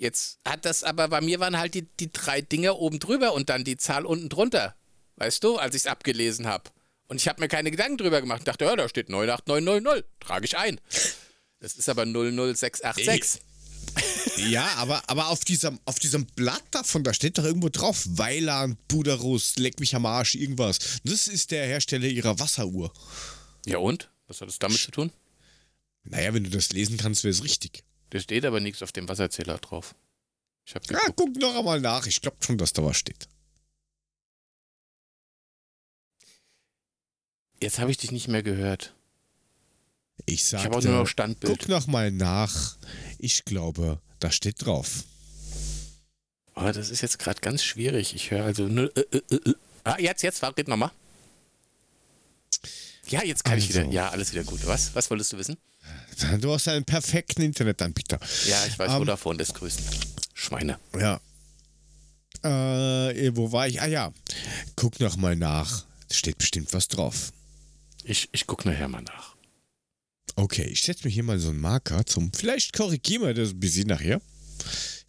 Jetzt 0.00 0.38
hat 0.46 0.64
das 0.64 0.82
aber 0.82 1.08
bei 1.08 1.20
mir 1.20 1.40
waren 1.40 1.58
halt 1.58 1.74
die, 1.74 1.82
die 1.82 2.10
drei 2.10 2.40
Dinge 2.40 2.72
oben 2.72 3.00
drüber 3.00 3.34
und 3.34 3.50
dann 3.50 3.64
die 3.64 3.76
Zahl 3.76 4.06
unten 4.06 4.30
drunter. 4.30 4.74
Weißt 5.16 5.44
du, 5.44 5.58
als 5.58 5.74
ich 5.74 5.82
es 5.82 5.86
abgelesen 5.86 6.46
habe. 6.46 6.70
Und 7.06 7.20
ich 7.20 7.28
habe 7.28 7.42
mir 7.42 7.48
keine 7.48 7.70
Gedanken 7.70 7.98
drüber 7.98 8.22
gemacht. 8.22 8.38
Ich 8.38 8.44
dachte, 8.46 8.64
ja, 8.64 8.74
da 8.76 8.88
steht 8.88 9.10
98900. 9.10 10.06
Trage 10.18 10.46
ich 10.46 10.56
ein. 10.56 10.80
Das 11.58 11.74
ist 11.74 11.90
aber 11.90 12.06
00686. 12.06 13.42
ja, 14.48 14.66
aber, 14.76 15.02
aber 15.06 15.28
auf, 15.28 15.44
diesem, 15.44 15.78
auf 15.84 15.98
diesem 15.98 16.24
Blatt 16.24 16.64
davon, 16.70 17.04
da 17.04 17.12
steht 17.12 17.36
doch 17.36 17.44
irgendwo 17.44 17.68
drauf: 17.68 18.02
Weiland, 18.08 18.78
Buderus, 18.88 19.56
Leck 19.56 19.80
mich 19.80 19.94
am 19.94 20.06
Arsch, 20.06 20.34
irgendwas. 20.34 20.78
Das 21.04 21.28
ist 21.28 21.50
der 21.50 21.66
Hersteller 21.66 22.06
ihrer 22.06 22.38
Wasseruhr. 22.38 22.90
Ja, 23.66 23.76
und? 23.76 24.10
Was 24.28 24.40
hat 24.40 24.48
das 24.48 24.58
damit 24.58 24.78
zu 24.78 24.92
tun? 24.92 25.12
Naja, 26.04 26.32
wenn 26.32 26.44
du 26.44 26.50
das 26.50 26.70
lesen 26.70 26.96
kannst, 26.96 27.22
wäre 27.22 27.32
es 27.32 27.44
richtig. 27.44 27.84
Da 28.10 28.18
steht 28.18 28.44
aber 28.44 28.60
nichts 28.60 28.82
auf 28.82 28.92
dem 28.92 29.08
Wasserzähler 29.08 29.58
drauf. 29.58 29.94
Ich 30.66 30.74
hab 30.74 30.88
ja, 30.90 31.00
guck 31.16 31.34
noch 31.36 31.56
einmal 31.56 31.80
nach. 31.80 32.06
Ich 32.06 32.20
glaube 32.20 32.36
schon, 32.40 32.58
dass 32.58 32.72
da 32.72 32.84
was 32.84 32.96
steht. 32.96 33.28
Jetzt 37.62 37.78
habe 37.78 37.90
ich 37.90 37.98
dich 37.98 38.10
nicht 38.10 38.28
mehr 38.28 38.42
gehört. 38.42 38.94
Ich 40.26 40.44
sage. 40.44 40.62
Ich 40.62 40.66
habe 40.66 40.78
auch 40.78 40.82
nur 40.82 40.98
noch 41.00 41.06
Standbild. 41.06 41.58
Guck 41.58 41.68
noch 41.68 41.86
mal 41.86 42.10
nach. 42.10 42.76
Ich 43.18 43.44
glaube, 43.44 44.00
da 44.18 44.30
steht 44.30 44.64
drauf. 44.64 45.04
Oh, 46.54 46.70
das 46.72 46.90
ist 46.90 47.00
jetzt 47.00 47.18
gerade 47.18 47.40
ganz 47.40 47.62
schwierig. 47.62 48.14
Ich 48.14 48.30
höre 48.30 48.44
also 48.44 48.64
nur. 48.64 48.94
Äh, 48.96 49.00
äh, 49.12 49.34
äh. 49.34 49.54
Ah, 49.84 49.98
jetzt, 49.98 50.22
jetzt, 50.22 50.42
red 50.42 50.68
nochmal. 50.68 50.90
Ja, 53.08 53.24
jetzt 53.24 53.44
kann 53.44 53.54
also. 53.54 53.64
ich 53.64 53.74
wieder. 53.74 53.86
Ja, 53.86 54.10
alles 54.10 54.32
wieder 54.32 54.44
gut. 54.44 54.66
Was? 54.66 54.94
Was 54.94 55.10
wolltest 55.10 55.32
du 55.32 55.38
wissen? 55.38 55.56
Du 56.40 56.52
hast 56.52 56.68
einen 56.68 56.84
perfekten 56.84 57.42
Internetanbieter. 57.42 58.18
Ja, 58.46 58.66
ich 58.66 58.78
weiß, 58.78 58.90
ähm, 58.90 58.98
Vodafone 58.98 59.38
das 59.38 59.54
grüßen. 59.54 59.84
Schweine. 60.34 60.78
Ja. 60.98 61.20
Äh, 62.42 63.36
wo 63.36 63.52
war 63.52 63.68
ich? 63.68 63.80
Ah 63.80 63.86
ja. 63.86 64.12
Guck 64.76 65.00
noch 65.00 65.16
mal 65.16 65.36
nach. 65.36 65.84
Steht 66.10 66.38
bestimmt 66.38 66.72
was 66.72 66.88
drauf. 66.88 67.32
Ich, 68.04 68.28
ich 68.32 68.46
guck 68.46 68.64
nachher 68.64 68.88
mal 68.88 69.02
nach. 69.02 69.36
Okay, 70.36 70.64
ich 70.64 70.82
setze 70.82 71.06
mir 71.06 71.12
hier 71.12 71.22
mal 71.22 71.38
so 71.38 71.50
einen 71.50 71.60
Marker 71.60 72.04
zum. 72.06 72.32
Vielleicht 72.32 72.72
korrigieren 72.72 73.22
wir 73.22 73.34
das 73.34 73.50
ein 73.50 73.60
bisschen 73.60 73.88
nachher. 73.88 74.20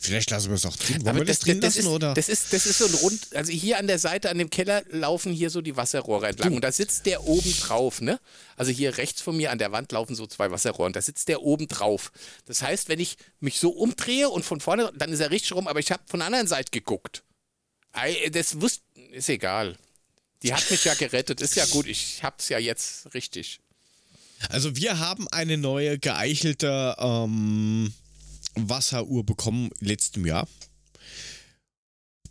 Vielleicht 0.03 0.31
lassen 0.31 0.49
wir 0.49 0.55
es 0.55 0.65
auch 0.65 0.75
drin. 0.75 0.95
Wollen 1.01 1.09
Aber 1.09 1.19
wir 1.19 1.25
das, 1.25 1.37
das 1.37 1.45
drin 1.45 1.61
das 1.61 1.75
lassen, 1.75 1.87
ist, 1.87 1.93
oder? 1.93 2.13
Das 2.15 2.27
ist, 2.27 2.51
das 2.53 2.65
ist 2.65 2.79
so 2.79 2.87
ein 2.87 2.93
Rund. 2.95 3.35
Also 3.35 3.51
hier 3.51 3.77
an 3.77 3.85
der 3.85 3.99
Seite, 3.99 4.31
an 4.31 4.39
dem 4.39 4.49
Keller, 4.49 4.83
laufen 4.89 5.31
hier 5.31 5.51
so 5.51 5.61
die 5.61 5.77
Wasserrohre 5.77 6.27
entlang. 6.27 6.49
Du. 6.49 6.55
Und 6.55 6.63
da 6.63 6.71
sitzt 6.71 7.05
der 7.05 7.23
oben 7.23 7.53
drauf, 7.59 8.01
ne? 8.01 8.19
Also 8.57 8.71
hier 8.71 8.97
rechts 8.97 9.21
von 9.21 9.37
mir 9.37 9.51
an 9.51 9.59
der 9.59 9.71
Wand 9.71 9.91
laufen 9.91 10.15
so 10.15 10.25
zwei 10.25 10.49
Wasserrohre. 10.49 10.87
Und 10.87 10.95
da 10.95 11.03
sitzt 11.03 11.27
der 11.27 11.43
oben 11.43 11.67
drauf. 11.67 12.11
Das 12.45 12.63
heißt, 12.63 12.89
wenn 12.89 12.99
ich 12.99 13.17
mich 13.39 13.59
so 13.59 13.69
umdrehe 13.69 14.27
und 14.27 14.43
von 14.43 14.59
vorne, 14.59 14.91
dann 14.97 15.13
ist 15.13 15.19
er 15.19 15.29
richtig 15.29 15.53
rum. 15.53 15.67
Aber 15.67 15.79
ich 15.79 15.91
habe 15.91 16.01
von 16.07 16.19
der 16.19 16.27
anderen 16.27 16.47
Seite 16.47 16.71
geguckt. 16.71 17.23
Das 18.31 18.59
wusste. 18.59 18.81
Ist 19.11 19.29
egal. 19.29 19.77
Die 20.41 20.51
hat 20.51 20.71
mich 20.71 20.83
ja 20.83 20.95
gerettet. 20.95 21.41
Ist 21.41 21.55
ja 21.55 21.65
gut. 21.65 21.85
Ich 21.85 22.23
hab's 22.23 22.49
ja 22.49 22.57
jetzt 22.57 23.13
richtig. 23.13 23.59
Also 24.49 24.75
wir 24.75 24.97
haben 24.97 25.27
eine 25.27 25.57
neue 25.57 25.99
geeichelte 25.99 26.95
ähm, 26.97 27.93
Wasseruhr 28.55 29.25
bekommen 29.25 29.69
letztem 29.79 30.25
Jahr. 30.25 30.47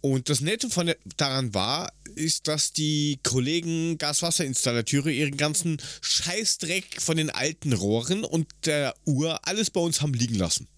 Und 0.02 0.30
das 0.30 0.40
Nette 0.40 0.70
von 0.70 0.87
der, 0.87 0.96
daran 1.16 1.52
war, 1.52 1.92
ist, 2.14 2.48
dass 2.48 2.72
die 2.72 3.20
Kollegen 3.22 3.98
Gaswasserinstallateure 3.98 5.09
ihren 5.09 5.37
ganzen 5.37 5.76
Scheißdreck 6.00 7.00
von 7.00 7.16
den 7.18 7.30
alten 7.30 7.72
Rohren 7.74 8.24
und 8.24 8.48
der 8.64 8.94
Uhr 9.04 9.46
alles 9.46 9.70
bei 9.70 9.80
uns 9.80 10.00
haben 10.00 10.14
liegen 10.14 10.37
lassen. 10.37 10.68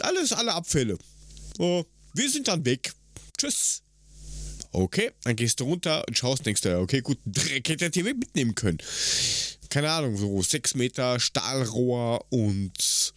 Alles, 0.00 0.32
alle 0.32 0.54
Abfälle. 0.54 0.98
Oh, 1.58 1.84
wir 2.14 2.30
sind 2.30 2.48
dann 2.48 2.64
weg. 2.64 2.92
Tschüss. 3.38 3.82
Okay, 4.72 5.10
dann 5.24 5.36
gehst 5.36 5.60
du 5.60 5.64
runter 5.64 6.04
und 6.06 6.16
schaust, 6.16 6.46
denkst 6.46 6.60
du, 6.60 6.78
okay, 6.78 7.00
gut, 7.00 7.18
Dreck 7.26 7.68
hätte 7.68 7.90
der 7.90 7.90
TV 7.90 8.14
mitnehmen 8.14 8.54
können 8.54 8.78
keine 9.70 9.90
Ahnung, 9.90 10.16
so 10.16 10.42
6 10.42 10.74
Meter 10.74 11.18
Stahlrohr 11.20 12.26
und 12.30 13.14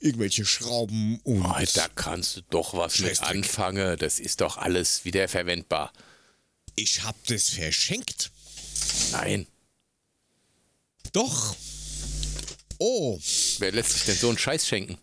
irgendwelche 0.00 0.44
Schrauben 0.44 1.18
und. 1.24 1.44
Oh, 1.44 1.64
da 1.74 1.88
kannst 1.94 2.36
du 2.36 2.40
doch 2.50 2.74
was 2.74 3.00
mit 3.00 3.22
anfangen. 3.22 3.98
Das 3.98 4.20
ist 4.20 4.40
doch 4.40 4.56
alles 4.56 5.04
wiederverwendbar. 5.04 5.92
Ich 6.76 7.02
hab 7.02 7.16
das 7.26 7.50
verschenkt. 7.50 8.30
Nein. 9.12 9.46
Doch. 11.12 11.56
Oh. 12.78 13.18
Wer 13.58 13.72
lässt 13.72 13.92
sich 13.92 14.04
denn 14.04 14.16
so 14.16 14.28
einen 14.28 14.38
Scheiß 14.38 14.66
schenken? 14.66 14.98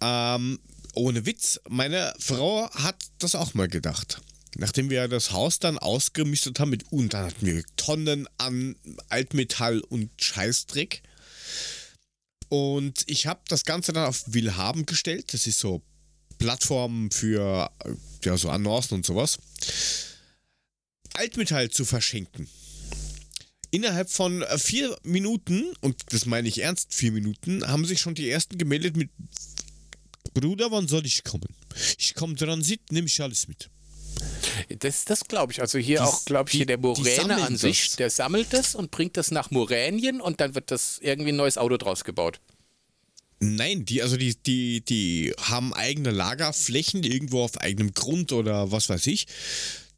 Ähm, 0.00 0.58
ohne 0.94 1.26
Witz, 1.26 1.60
meine 1.68 2.14
Frau 2.18 2.68
hat 2.70 2.96
das 3.18 3.34
auch 3.34 3.54
mal 3.54 3.68
gedacht. 3.68 4.20
Nachdem 4.56 4.90
wir 4.90 5.08
das 5.08 5.32
Haus 5.32 5.58
dann 5.58 5.78
ausgemistet 5.78 6.60
haben 6.60 6.70
mit 6.70 6.92
und 6.92 7.14
dann 7.14 7.26
hatten 7.26 7.46
wir 7.46 7.62
Tonnen 7.76 8.28
an 8.38 8.76
Altmetall 9.08 9.80
und 9.80 10.10
Scheißdreck. 10.20 11.02
Und 12.48 13.04
ich 13.06 13.26
habe 13.26 13.40
das 13.48 13.64
Ganze 13.64 13.94
dann 13.94 14.06
auf 14.06 14.24
Willhaben 14.26 14.84
gestellt. 14.84 15.32
Das 15.32 15.46
ist 15.46 15.58
so 15.58 15.82
Plattformen 16.38 17.10
für 17.10 17.70
ja, 18.24 18.36
so 18.36 18.50
Annoncen 18.50 18.96
und 18.96 19.06
sowas. 19.06 19.38
Altmetall 21.14 21.70
zu 21.70 21.84
verschenken. 21.84 22.48
Innerhalb 23.70 24.10
von 24.10 24.44
vier 24.58 24.94
Minuten, 25.02 25.72
und 25.80 25.96
das 26.10 26.26
meine 26.26 26.46
ich 26.46 26.60
ernst, 26.60 26.92
vier 26.92 27.10
Minuten, 27.10 27.66
haben 27.66 27.86
sich 27.86 28.00
schon 28.00 28.14
die 28.14 28.28
ersten 28.28 28.58
gemeldet 28.58 28.96
mit 28.98 29.08
Bruder, 30.34 30.70
wann 30.70 30.88
soll 30.88 31.06
ich 31.06 31.24
kommen? 31.24 31.48
Ich 31.98 32.14
komme 32.14 32.34
Transit, 32.34 32.92
nehme 32.92 33.06
ich 33.06 33.22
alles 33.22 33.48
mit. 33.48 33.70
Das, 34.78 35.04
das 35.04 35.24
glaube 35.24 35.52
ich. 35.52 35.60
Also 35.60 35.78
hier 35.78 35.98
Die- 35.98 36.02
auch, 36.04 36.24
glaube 36.24 36.50
ich, 36.50 36.56
hier 36.56 36.66
der 36.66 36.78
Moräne 36.78 37.42
an 37.42 37.56
sich, 37.56 37.86
das. 37.88 37.96
der 37.96 38.10
sammelt 38.10 38.52
das 38.52 38.74
und 38.74 38.90
bringt 38.90 39.16
das 39.16 39.30
nach 39.30 39.50
Moränien 39.50 40.20
und 40.20 40.40
dann 40.40 40.54
wird 40.54 40.70
das 40.70 40.98
irgendwie 41.00 41.32
ein 41.32 41.36
neues 41.36 41.58
Auto 41.58 41.76
draus 41.76 42.04
gebaut. 42.04 42.40
Nein, 43.40 43.84
die, 43.84 44.02
also 44.02 44.16
die, 44.16 44.36
die, 44.36 44.84
die 44.84 45.34
haben 45.40 45.74
eigene 45.74 46.10
Lagerflächen 46.12 47.02
irgendwo 47.02 47.42
auf 47.42 47.58
eigenem 47.58 47.92
Grund 47.92 48.30
oder 48.32 48.70
was 48.70 48.88
weiß 48.88 49.06
ich. 49.08 49.26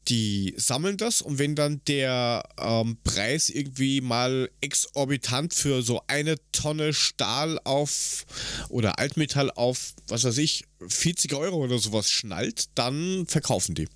Die 0.07 0.53
sammeln 0.57 0.97
das 0.97 1.21
und 1.21 1.39
wenn 1.39 1.55
dann 1.55 1.81
der 1.87 2.43
ähm, 2.59 2.97
Preis 3.03 3.49
irgendwie 3.49 4.01
mal 4.01 4.51
exorbitant 4.61 5.53
für 5.53 5.81
so 5.81 6.01
eine 6.07 6.35
Tonne 6.51 6.93
Stahl 6.93 7.59
auf 7.63 8.25
oder 8.69 8.99
Altmetall 8.99 9.49
auf, 9.51 9.93
was 10.07 10.23
weiß 10.23 10.37
ich, 10.39 10.65
40 10.87 11.33
Euro 11.33 11.57
oder 11.57 11.79
sowas 11.79 12.09
schnallt, 12.11 12.65
dann 12.75 13.25
verkaufen 13.27 13.73
die. 13.73 13.87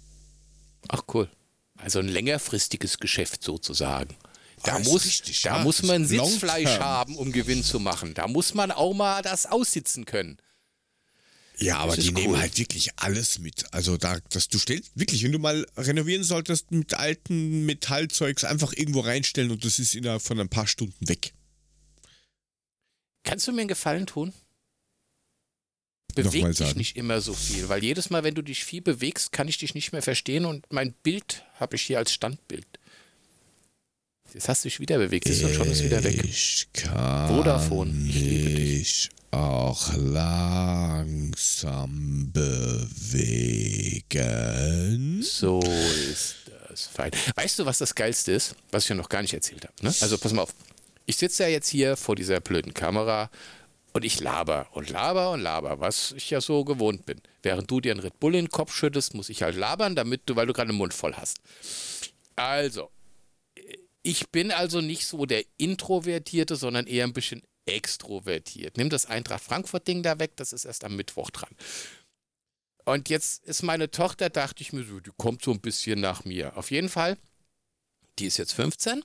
Ach 0.87 1.03
cool. 1.13 1.29
Also 1.77 1.99
ein 1.99 2.07
längerfristiges 2.07 2.97
Geschäft 2.99 3.43
sozusagen. 3.43 4.15
Da, 4.63 4.75
Ah, 4.75 4.79
muss, 4.79 5.05
richtig, 5.05 5.41
da 5.43 5.57
ja. 5.57 5.63
muss 5.63 5.83
man 5.83 6.05
Sitzfleisch 6.05 6.79
haben, 6.79 7.15
um 7.15 7.31
Gewinn 7.31 7.63
zu 7.63 7.79
machen. 7.79 8.13
Da 8.13 8.27
muss 8.27 8.53
man 8.53 8.71
auch 8.71 8.93
mal 8.93 9.21
das 9.21 9.45
aussitzen 9.45 10.05
können. 10.05 10.37
Ja, 11.57 11.77
aber 11.79 11.95
die 11.95 12.07
ist 12.07 12.13
nehmen 12.13 12.33
cool. 12.33 12.39
halt 12.39 12.57
wirklich 12.57 12.89
alles 12.97 13.39
mit. 13.39 13.73
Also 13.73 13.97
da, 13.97 14.19
dass 14.29 14.47
du 14.47 14.57
stellst, 14.57 14.91
wirklich, 14.95 15.23
wenn 15.23 15.31
du 15.33 15.39
mal 15.39 15.65
renovieren 15.77 16.23
solltest, 16.23 16.71
mit 16.71 16.93
alten 16.93 17.65
Metallzeugs 17.65 18.43
einfach 18.45 18.73
irgendwo 18.73 19.01
reinstellen 19.01 19.51
und 19.51 19.63
das 19.65 19.77
ist 19.79 19.95
innerhalb 19.95 20.21
von 20.21 20.39
ein 20.39 20.49
paar 20.49 20.67
Stunden 20.67 21.07
weg. 21.09 21.33
Kannst 23.23 23.47
du 23.47 23.51
mir 23.51 23.61
einen 23.61 23.67
Gefallen 23.67 24.07
tun? 24.07 24.33
Beweg 26.23 26.55
dich 26.55 26.75
nicht 26.75 26.95
immer 26.97 27.21
so 27.21 27.33
viel, 27.33 27.69
weil 27.69 27.83
jedes 27.83 28.09
Mal, 28.09 28.23
wenn 28.23 28.35
du 28.35 28.41
dich 28.41 28.63
viel 28.63 28.81
bewegst, 28.81 29.31
kann 29.31 29.47
ich 29.47 29.57
dich 29.57 29.73
nicht 29.75 29.91
mehr 29.91 30.01
verstehen 30.01 30.45
und 30.45 30.65
mein 30.71 30.93
Bild 31.03 31.43
habe 31.59 31.75
ich 31.75 31.83
hier 31.83 31.97
als 31.97 32.13
Standbild. 32.13 32.65
Jetzt 34.33 34.47
hast 34.47 34.63
du 34.63 34.69
dich 34.69 34.79
wieder 34.79 34.97
bewegt, 34.99 35.25
siehst 35.27 35.41
du, 35.41 35.47
und 35.47 35.55
schon 35.55 35.69
ist 35.71 35.83
wieder 35.83 36.03
weg. 36.03 36.23
Ich 36.23 36.67
kann 36.73 37.27
Vodafone, 37.29 37.91
ich 38.07 38.15
liebe 38.15 38.49
dich. 38.51 39.09
auch 39.31 39.91
langsam 40.89 42.29
bewegen. 43.93 45.21
So 45.23 45.59
ist 46.11 46.35
das 46.69 46.85
fein. 46.85 47.11
Weißt 47.35 47.57
du, 47.59 47.65
was 47.65 47.79
das 47.79 47.95
Geilste 47.95 48.31
ist, 48.31 48.55
was 48.71 48.83
ich 48.83 48.89
ja 48.89 48.95
noch 48.95 49.09
gar 49.09 49.21
nicht 49.23 49.33
erzählt 49.33 49.63
habe? 49.63 49.73
Ne? 49.81 49.93
Also 50.01 50.17
pass 50.17 50.31
mal 50.33 50.43
auf. 50.43 50.53
Ich 51.05 51.17
sitze 51.17 51.43
ja 51.43 51.49
jetzt 51.49 51.69
hier 51.69 51.97
vor 51.97 52.15
dieser 52.15 52.39
blöden 52.39 52.73
Kamera 52.75 53.31
und 53.93 54.05
ich 54.05 54.19
laber 54.19 54.67
und 54.71 54.89
laber 54.89 55.31
und 55.31 55.41
laber, 55.41 55.79
was 55.79 56.11
ich 56.13 56.29
ja 56.29 56.41
so 56.41 56.63
gewohnt 56.63 57.05
bin. 57.05 57.21
Während 57.41 57.69
du 57.69 57.81
dir 57.81 57.91
einen 57.91 58.01
Red 58.01 58.19
Bull 58.19 58.35
in 58.35 58.45
den 58.45 58.51
Kopf 58.51 58.73
schüttest, 58.73 59.13
muss 59.13 59.29
ich 59.29 59.41
halt 59.43 59.55
labern, 59.55 59.95
damit 59.95 60.21
du, 60.25 60.35
weil 60.35 60.47
du 60.47 60.53
gerade 60.53 60.71
den 60.71 60.77
Mund 60.77 60.93
voll 60.93 61.15
hast. 61.15 61.37
Also, 62.35 62.91
ich 64.03 64.29
bin 64.29 64.51
also 64.51 64.81
nicht 64.81 65.05
so 65.05 65.25
der 65.25 65.43
Introvertierte, 65.57 66.55
sondern 66.55 66.87
eher 66.87 67.05
ein 67.05 67.13
bisschen 67.13 67.41
extrovertiert. 67.65 68.77
Nimm 68.77 68.89
das 68.89 69.05
Eintracht 69.05 69.43
Frankfurt-Ding 69.43 70.03
da 70.03 70.19
weg, 70.19 70.31
das 70.35 70.53
ist 70.53 70.65
erst 70.65 70.83
am 70.83 70.95
Mittwoch 70.95 71.29
dran. 71.29 71.55
Und 72.85 73.09
jetzt 73.09 73.43
ist 73.43 73.61
meine 73.61 73.91
Tochter, 73.91 74.29
dachte 74.29 74.63
ich 74.63 74.73
mir 74.73 74.83
so, 74.83 74.99
die 74.99 75.11
kommt 75.17 75.43
so 75.43 75.51
ein 75.51 75.61
bisschen 75.61 75.99
nach 75.99 76.25
mir. 76.25 76.57
Auf 76.57 76.71
jeden 76.71 76.89
Fall, 76.89 77.17
die 78.17 78.25
ist 78.25 78.37
jetzt 78.37 78.53
15 78.53 79.03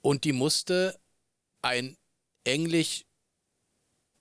und 0.00 0.24
die 0.24 0.32
musste 0.32 0.98
ein 1.62 1.96
Englisch, 2.44 3.04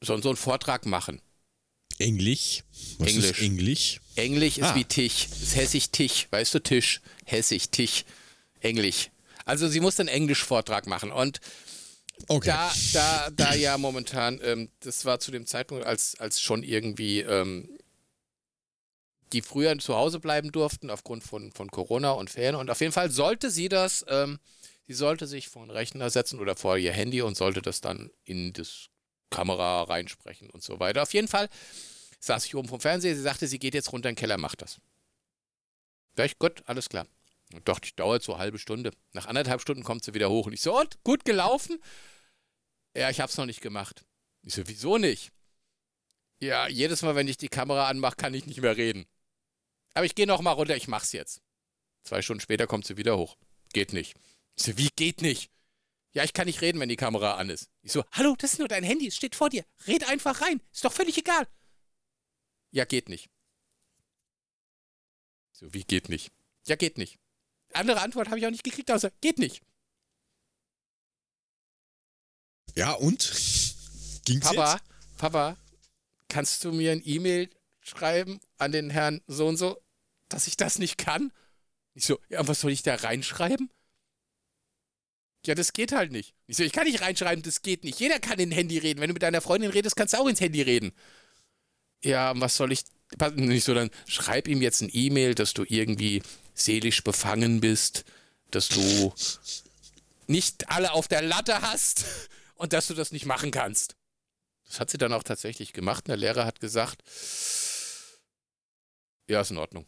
so, 0.04 0.18
so 0.22 0.30
einen 0.30 0.38
Vortrag 0.38 0.86
machen. 0.86 1.22
Englisch. 1.99 2.64
Was 2.97 3.08
Englisch. 3.10 3.32
ist 3.32 3.41
Englisch? 3.41 3.99
Englisch 4.16 4.58
ist 4.58 4.64
Ah. 4.66 4.76
wie 4.76 4.86
Tisch, 4.86 5.26
ist 5.26 5.56
hessisch 5.56 5.89
Tisch, 5.91 6.28
weißt 6.32 6.54
du, 6.56 6.60
Tisch, 6.60 7.01
hessisch 7.26 7.68
Tisch, 7.70 8.04
Englisch. 8.62 9.10
Also 9.45 9.68
sie 9.68 9.80
musste 9.80 10.01
einen 10.01 10.10
Englisch-Vortrag 10.10 10.88
machen 10.88 11.12
und 11.12 11.39
Okay. 12.28 12.49
da, 12.49 12.72
da, 12.93 13.30
da 13.32 13.54
ja 13.56 13.78
momentan, 13.78 14.39
ähm, 14.43 14.70
das 14.82 15.04
war 15.06 15.20
zu 15.20 15.32
dem 15.32 15.45
Zeitpunkt, 15.47 15.86
als, 15.86 16.16
als 16.20 16.39
schon 16.41 16.64
irgendwie 16.64 17.20
ähm, 17.22 17.70
die 19.34 19.41
früher 19.41 19.78
zu 19.80 19.95
Hause 19.95 20.20
bleiben 20.20 20.51
durften 20.51 20.89
aufgrund 20.91 21.24
von, 21.24 21.51
von 21.51 21.72
Corona 21.72 22.12
und 22.12 22.30
Ferien. 22.30 22.56
Und 22.56 22.70
auf 22.70 22.82
jeden 22.82 22.93
Fall 22.93 23.10
sollte 23.10 23.49
sie 23.49 23.68
das, 23.68 24.06
ähm, 24.08 24.39
sie 24.88 24.93
sollte 24.93 25.26
sich 25.26 25.47
vor 25.49 25.64
einen 25.64 25.72
Rechner 25.72 26.10
setzen 26.12 26.39
oder 26.39 26.56
vor 26.56 26.78
ihr 26.78 26.93
Handy 26.93 27.22
und 27.24 27.36
sollte 27.36 27.62
das 27.64 27.82
dann 27.82 28.12
in 28.26 28.54
das 28.54 28.89
Kamera 29.34 29.84
reinsprechen 29.84 30.49
und 30.49 30.63
so 30.63 30.79
weiter. 30.79 31.01
Auf 31.01 31.13
jeden 31.13 31.27
Fall 31.27 31.49
saß 32.19 32.45
ich 32.45 32.55
oben 32.55 32.67
vom 32.67 32.79
Fernseher, 32.79 33.15
sie 33.15 33.21
sagte, 33.21 33.47
sie 33.47 33.59
geht 33.59 33.73
jetzt 33.73 33.91
runter 33.91 34.09
in 34.09 34.15
den 34.15 34.19
Keller, 34.19 34.38
macht 34.38 34.61
das. 34.61 34.79
Ja, 36.17 36.25
ich, 36.25 36.38
gut, 36.39 36.63
alles 36.67 36.89
klar. 36.89 37.07
Und 37.53 37.67
dachte 37.67 37.88
ich, 37.88 37.95
dauert 37.95 38.23
so 38.23 38.34
eine 38.34 38.41
halbe 38.41 38.59
Stunde. 38.59 38.91
Nach 39.11 39.25
anderthalb 39.25 39.61
Stunden 39.61 39.84
kommt 39.84 40.03
sie 40.03 40.13
wieder 40.13 40.29
hoch 40.29 40.47
und 40.47 40.53
ich 40.53 40.61
so, 40.61 40.79
und, 40.79 41.03
gut 41.03 41.25
gelaufen? 41.25 41.81
Ja, 42.95 43.09
ich 43.09 43.19
hab's 43.19 43.38
noch 43.38 43.45
nicht 43.45 43.61
gemacht. 43.61 44.05
Ich 44.43 44.53
so, 44.53 44.61
wieso 44.67 44.97
nicht? 44.97 45.31
Ja, 46.39 46.67
jedes 46.67 47.01
Mal, 47.01 47.15
wenn 47.15 47.27
ich 47.27 47.38
die 47.38 47.47
Kamera 47.47 47.88
anmache, 47.88 48.15
kann 48.15 48.34
ich 48.34 48.45
nicht 48.45 48.61
mehr 48.61 48.77
reden. 48.77 49.05
Aber 49.93 50.05
ich 50.05 50.15
gehe 50.15 50.27
noch 50.27 50.41
mal 50.41 50.51
runter, 50.51 50.75
ich 50.75 50.88
mach's 50.88 51.11
jetzt. 51.11 51.41
Zwei 52.03 52.21
Stunden 52.21 52.41
später 52.41 52.67
kommt 52.67 52.86
sie 52.86 52.97
wieder 52.97 53.17
hoch. 53.17 53.38
Geht 53.71 53.93
nicht. 53.93 54.15
Ich 54.55 54.63
so, 54.63 54.77
wie 54.77 54.89
geht 54.95 55.21
nicht? 55.21 55.49
Ja, 56.14 56.24
ich 56.24 56.34
kann 56.34 56.45
nicht 56.45 56.61
reden, 56.61 56.80
wenn 56.80 56.89
die 56.89 56.95
Kamera 56.95 57.36
an 57.36 57.49
ist. 57.49 57.70
Ich 57.82 57.91
so, 57.91 58.03
hallo, 58.11 58.36
das 58.38 58.53
ist 58.53 58.59
nur 58.59 58.68
dein 58.68 58.84
Handy, 58.84 59.07
es 59.07 59.16
steht 59.16 59.36
vor 59.36 59.49
dir. 59.49 59.66
Red 59.88 60.07
einfach 60.07 60.41
rein. 60.41 60.61
Ist 60.72 60.86
doch 60.86 60.93
völlig 60.93 61.18
egal. 61.18 61.47
Ja, 62.72 62.86
geht 62.86 63.09
nicht. 63.09 63.30
So, 65.51 65.74
wie 65.74 65.84
geht 65.84 66.09
nicht? 66.09 66.32
Ja, 66.66 66.76
geht 66.76 66.97
nicht. 66.97 67.20
Andere 67.74 68.01
Antwort 68.01 68.28
habe 68.28 68.39
ich 68.39 68.45
auch 68.45 68.51
nicht 68.51 68.64
gekriegt, 68.64 68.91
außer 68.91 69.11
geht 69.22 69.39
nicht. 69.39 69.64
Ja, 72.76 72.91
und? 72.91 73.20
Ging's 74.26 74.47
Papa, 74.47 74.74
jetzt? 74.74 75.18
Papa, 75.18 75.57
kannst 76.28 76.64
du 76.64 76.72
mir 76.72 76.91
ein 76.91 77.01
E-Mail 77.03 77.49
schreiben 77.82 78.39
an 78.57 78.72
den 78.72 78.89
Herrn 78.89 79.22
so 79.28 79.47
und 79.47 79.57
so, 79.57 79.82
dass 80.30 80.47
ich 80.47 80.57
das 80.57 80.80
nicht 80.80 80.97
kann? 80.97 81.32
Ich 81.93 82.05
so, 82.05 82.20
ja, 82.30 82.47
was 82.47 82.61
soll 82.61 82.72
ich 82.72 82.84
da 82.84 82.95
reinschreiben? 82.95 83.72
Ja, 85.45 85.55
das 85.55 85.73
geht 85.73 85.91
halt 85.91 86.11
nicht. 86.11 86.33
Ich 86.47 86.57
so, 86.57 86.63
ich 86.63 86.71
kann 86.71 86.85
nicht 86.85 87.01
reinschreiben, 87.01 87.43
das 87.43 87.61
geht 87.61 87.83
nicht. 87.83 87.99
Jeder 87.99 88.19
kann 88.19 88.39
in 88.39 88.51
Handy 88.51 88.77
reden. 88.77 89.01
Wenn 89.01 89.09
du 89.09 89.13
mit 89.13 89.23
deiner 89.23 89.41
Freundin 89.41 89.71
redest, 89.71 89.95
kannst 89.95 90.13
du 90.13 90.17
auch 90.19 90.27
ins 90.27 90.39
Handy 90.39 90.61
reden. 90.61 90.93
Ja, 92.03 92.33
was 92.39 92.55
soll 92.55 92.71
ich. 92.71 92.83
Nicht 93.35 93.65
so, 93.65 93.73
dann 93.73 93.91
schreib 94.07 94.47
ihm 94.47 94.61
jetzt 94.61 94.81
ein 94.81 94.89
E-Mail, 94.91 95.35
dass 95.35 95.53
du 95.53 95.65
irgendwie 95.67 96.23
seelisch 96.55 97.03
befangen 97.03 97.61
bist, 97.61 98.05
dass 98.51 98.69
du 98.69 99.13
nicht 100.27 100.69
alle 100.69 100.93
auf 100.93 101.07
der 101.07 101.21
Latte 101.21 101.61
hast 101.61 102.05
und 102.55 102.73
dass 102.73 102.87
du 102.87 102.93
das 102.93 103.11
nicht 103.11 103.25
machen 103.25 103.51
kannst. 103.51 103.95
Das 104.65 104.79
hat 104.79 104.89
sie 104.89 104.97
dann 104.97 105.13
auch 105.13 105.23
tatsächlich 105.23 105.73
gemacht. 105.73 106.07
Der 106.07 106.17
Lehrer 106.17 106.45
hat 106.45 106.59
gesagt, 106.59 107.03
ja, 109.27 109.41
ist 109.41 109.51
in 109.51 109.57
Ordnung. 109.57 109.85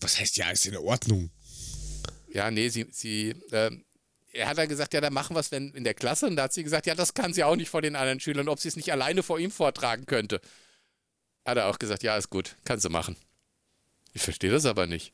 Was 0.00 0.18
heißt 0.18 0.36
ja, 0.38 0.50
ist 0.50 0.66
in 0.66 0.76
Ordnung? 0.76 1.30
Ja, 2.32 2.50
nee, 2.50 2.68
sie, 2.68 2.86
sie, 2.92 3.34
ähm, 3.52 3.84
er 4.32 4.48
hat 4.48 4.58
dann 4.58 4.68
gesagt, 4.68 4.94
ja, 4.94 5.00
dann 5.00 5.12
machen 5.12 5.34
wir 5.34 5.40
es 5.40 5.50
wenn 5.50 5.70
in 5.72 5.84
der 5.84 5.94
Klasse. 5.94 6.26
Und 6.26 6.36
da 6.36 6.44
hat 6.44 6.52
sie 6.52 6.62
gesagt, 6.62 6.86
ja, 6.86 6.94
das 6.94 7.14
kann 7.14 7.34
sie 7.34 7.42
auch 7.44 7.56
nicht 7.56 7.68
vor 7.70 7.82
den 7.82 7.96
anderen 7.96 8.20
Schülern, 8.20 8.48
ob 8.48 8.60
sie 8.60 8.68
es 8.68 8.76
nicht 8.76 8.92
alleine 8.92 9.22
vor 9.22 9.38
ihm 9.38 9.50
vortragen 9.50 10.06
könnte. 10.06 10.40
Hat 11.44 11.56
er 11.56 11.66
auch 11.66 11.78
gesagt, 11.78 12.02
ja, 12.02 12.16
ist 12.16 12.30
gut, 12.30 12.56
kann 12.64 12.78
sie 12.78 12.88
machen. 12.88 13.16
Ich 14.12 14.22
verstehe 14.22 14.50
das 14.50 14.66
aber 14.66 14.86
nicht. 14.86 15.12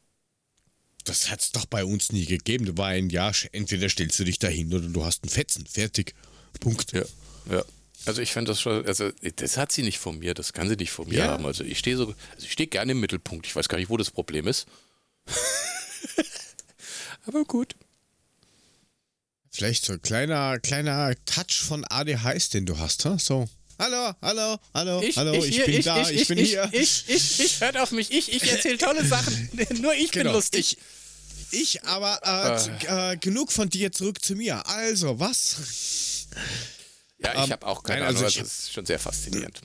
Das 1.05 1.31
hat's 1.31 1.53
doch 1.53 1.67
bei 1.67 1.85
uns 1.85 2.11
nie 2.13 2.27
gegeben. 2.27 2.65
Du 2.67 2.77
war 2.77 2.89
ein 2.89 3.11
Jahr, 3.11 3.33
entweder 3.53 3.89
stellst 3.89 4.19
du 4.19 4.25
dich 4.25 4.39
dahin 4.39 4.75
oder 4.75 4.89
du 4.89 5.05
hast 5.05 5.23
einen 5.23 5.31
Fetzen. 5.31 5.65
Fertig. 5.67 6.15
Punkt. 6.61 6.93
Ja, 6.93 7.05
ja. 7.51 7.65
Also 8.07 8.23
ich 8.23 8.33
fand 8.33 8.49
das 8.49 8.61
schon, 8.61 8.85
also 8.87 9.11
das 9.37 9.57
hat 9.57 9.73
sie 9.73 9.83
nicht 9.83 9.99
von 9.99 10.19
mir, 10.19 10.35
das 10.35 10.53
kann 10.53 10.69
sie 10.69 10.77
nicht 10.77 10.91
von 10.91 11.09
mir 11.09 11.19
Ja. 11.19 11.27
haben. 11.29 11.47
Also 11.47 11.65
ich 11.65 11.79
stehe 11.79 11.97
so, 11.97 12.07
also 12.07 12.17
ich 12.47 12.53
stehe 12.53 12.67
gerne 12.69 12.93
im 12.93 13.01
Mittelpunkt. 13.01 13.47
Ich 13.47 13.55
weiß 13.57 13.69
gar 13.69 13.79
nicht, 13.79 13.89
wo 13.89 13.97
das 13.97 14.11
Problem 14.11 14.47
ist. 14.47 14.67
aber 17.27 17.45
gut. 17.45 17.75
Vielleicht 19.51 19.85
so 19.85 19.95
ein 19.95 20.03
kleiner, 20.03 20.59
kleiner 20.59 21.15
Touch 21.25 21.61
von 21.63 21.85
ADHS, 21.85 22.51
den 22.51 22.67
du 22.67 22.79
hast, 22.79 23.05
ha? 23.05 23.19
So. 23.19 23.49
Hallo, 23.79 24.15
hallo, 24.23 24.59
hallo, 24.73 25.03
hallo, 25.17 25.45
ich, 25.45 25.55
hier, 25.57 25.67
bin 25.67 25.83
da, 25.83 26.09
ich, 26.09 26.29
bin 26.29 26.39
ich, 26.39 26.49
hier. 26.51 26.69
Ich, 26.73 27.05
ich, 27.09 27.41
ich, 27.41 27.61
hört 27.61 27.77
auf 27.77 27.91
mich, 27.91 28.11
ich, 28.11 28.33
ich 28.33 28.51
erzähle 28.51 28.79
tolle 28.79 29.05
Sachen. 29.05 29.51
Nur 29.81 29.95
ich 29.95 30.11
bin 30.11 30.23
Genau, 30.23 30.33
lustig. 30.33 30.79
Ich 31.51 31.85
aber 31.85 32.19
äh, 32.23 32.59
z- 32.59 32.85
äh, 32.89 33.17
genug 33.19 33.53
von 33.53 33.69
dir 33.69 33.93
zurück 33.93 34.25
zu 34.25 34.35
mir. 34.35 34.67
Also, 34.67 35.21
was? 35.21 36.27
ja, 37.19 37.33
ich 37.35 37.45
ähm, 37.45 37.51
habe 37.53 37.67
auch 37.67 37.83
keine 37.83 38.01
nein, 38.01 38.09
also 38.09 38.21
Ahnung, 38.21 38.29
ich 38.31 38.39
das 38.39 38.59
ist 38.61 38.73
schon 38.73 38.87
sehr 38.87 38.99
faszinierend. 38.99 39.61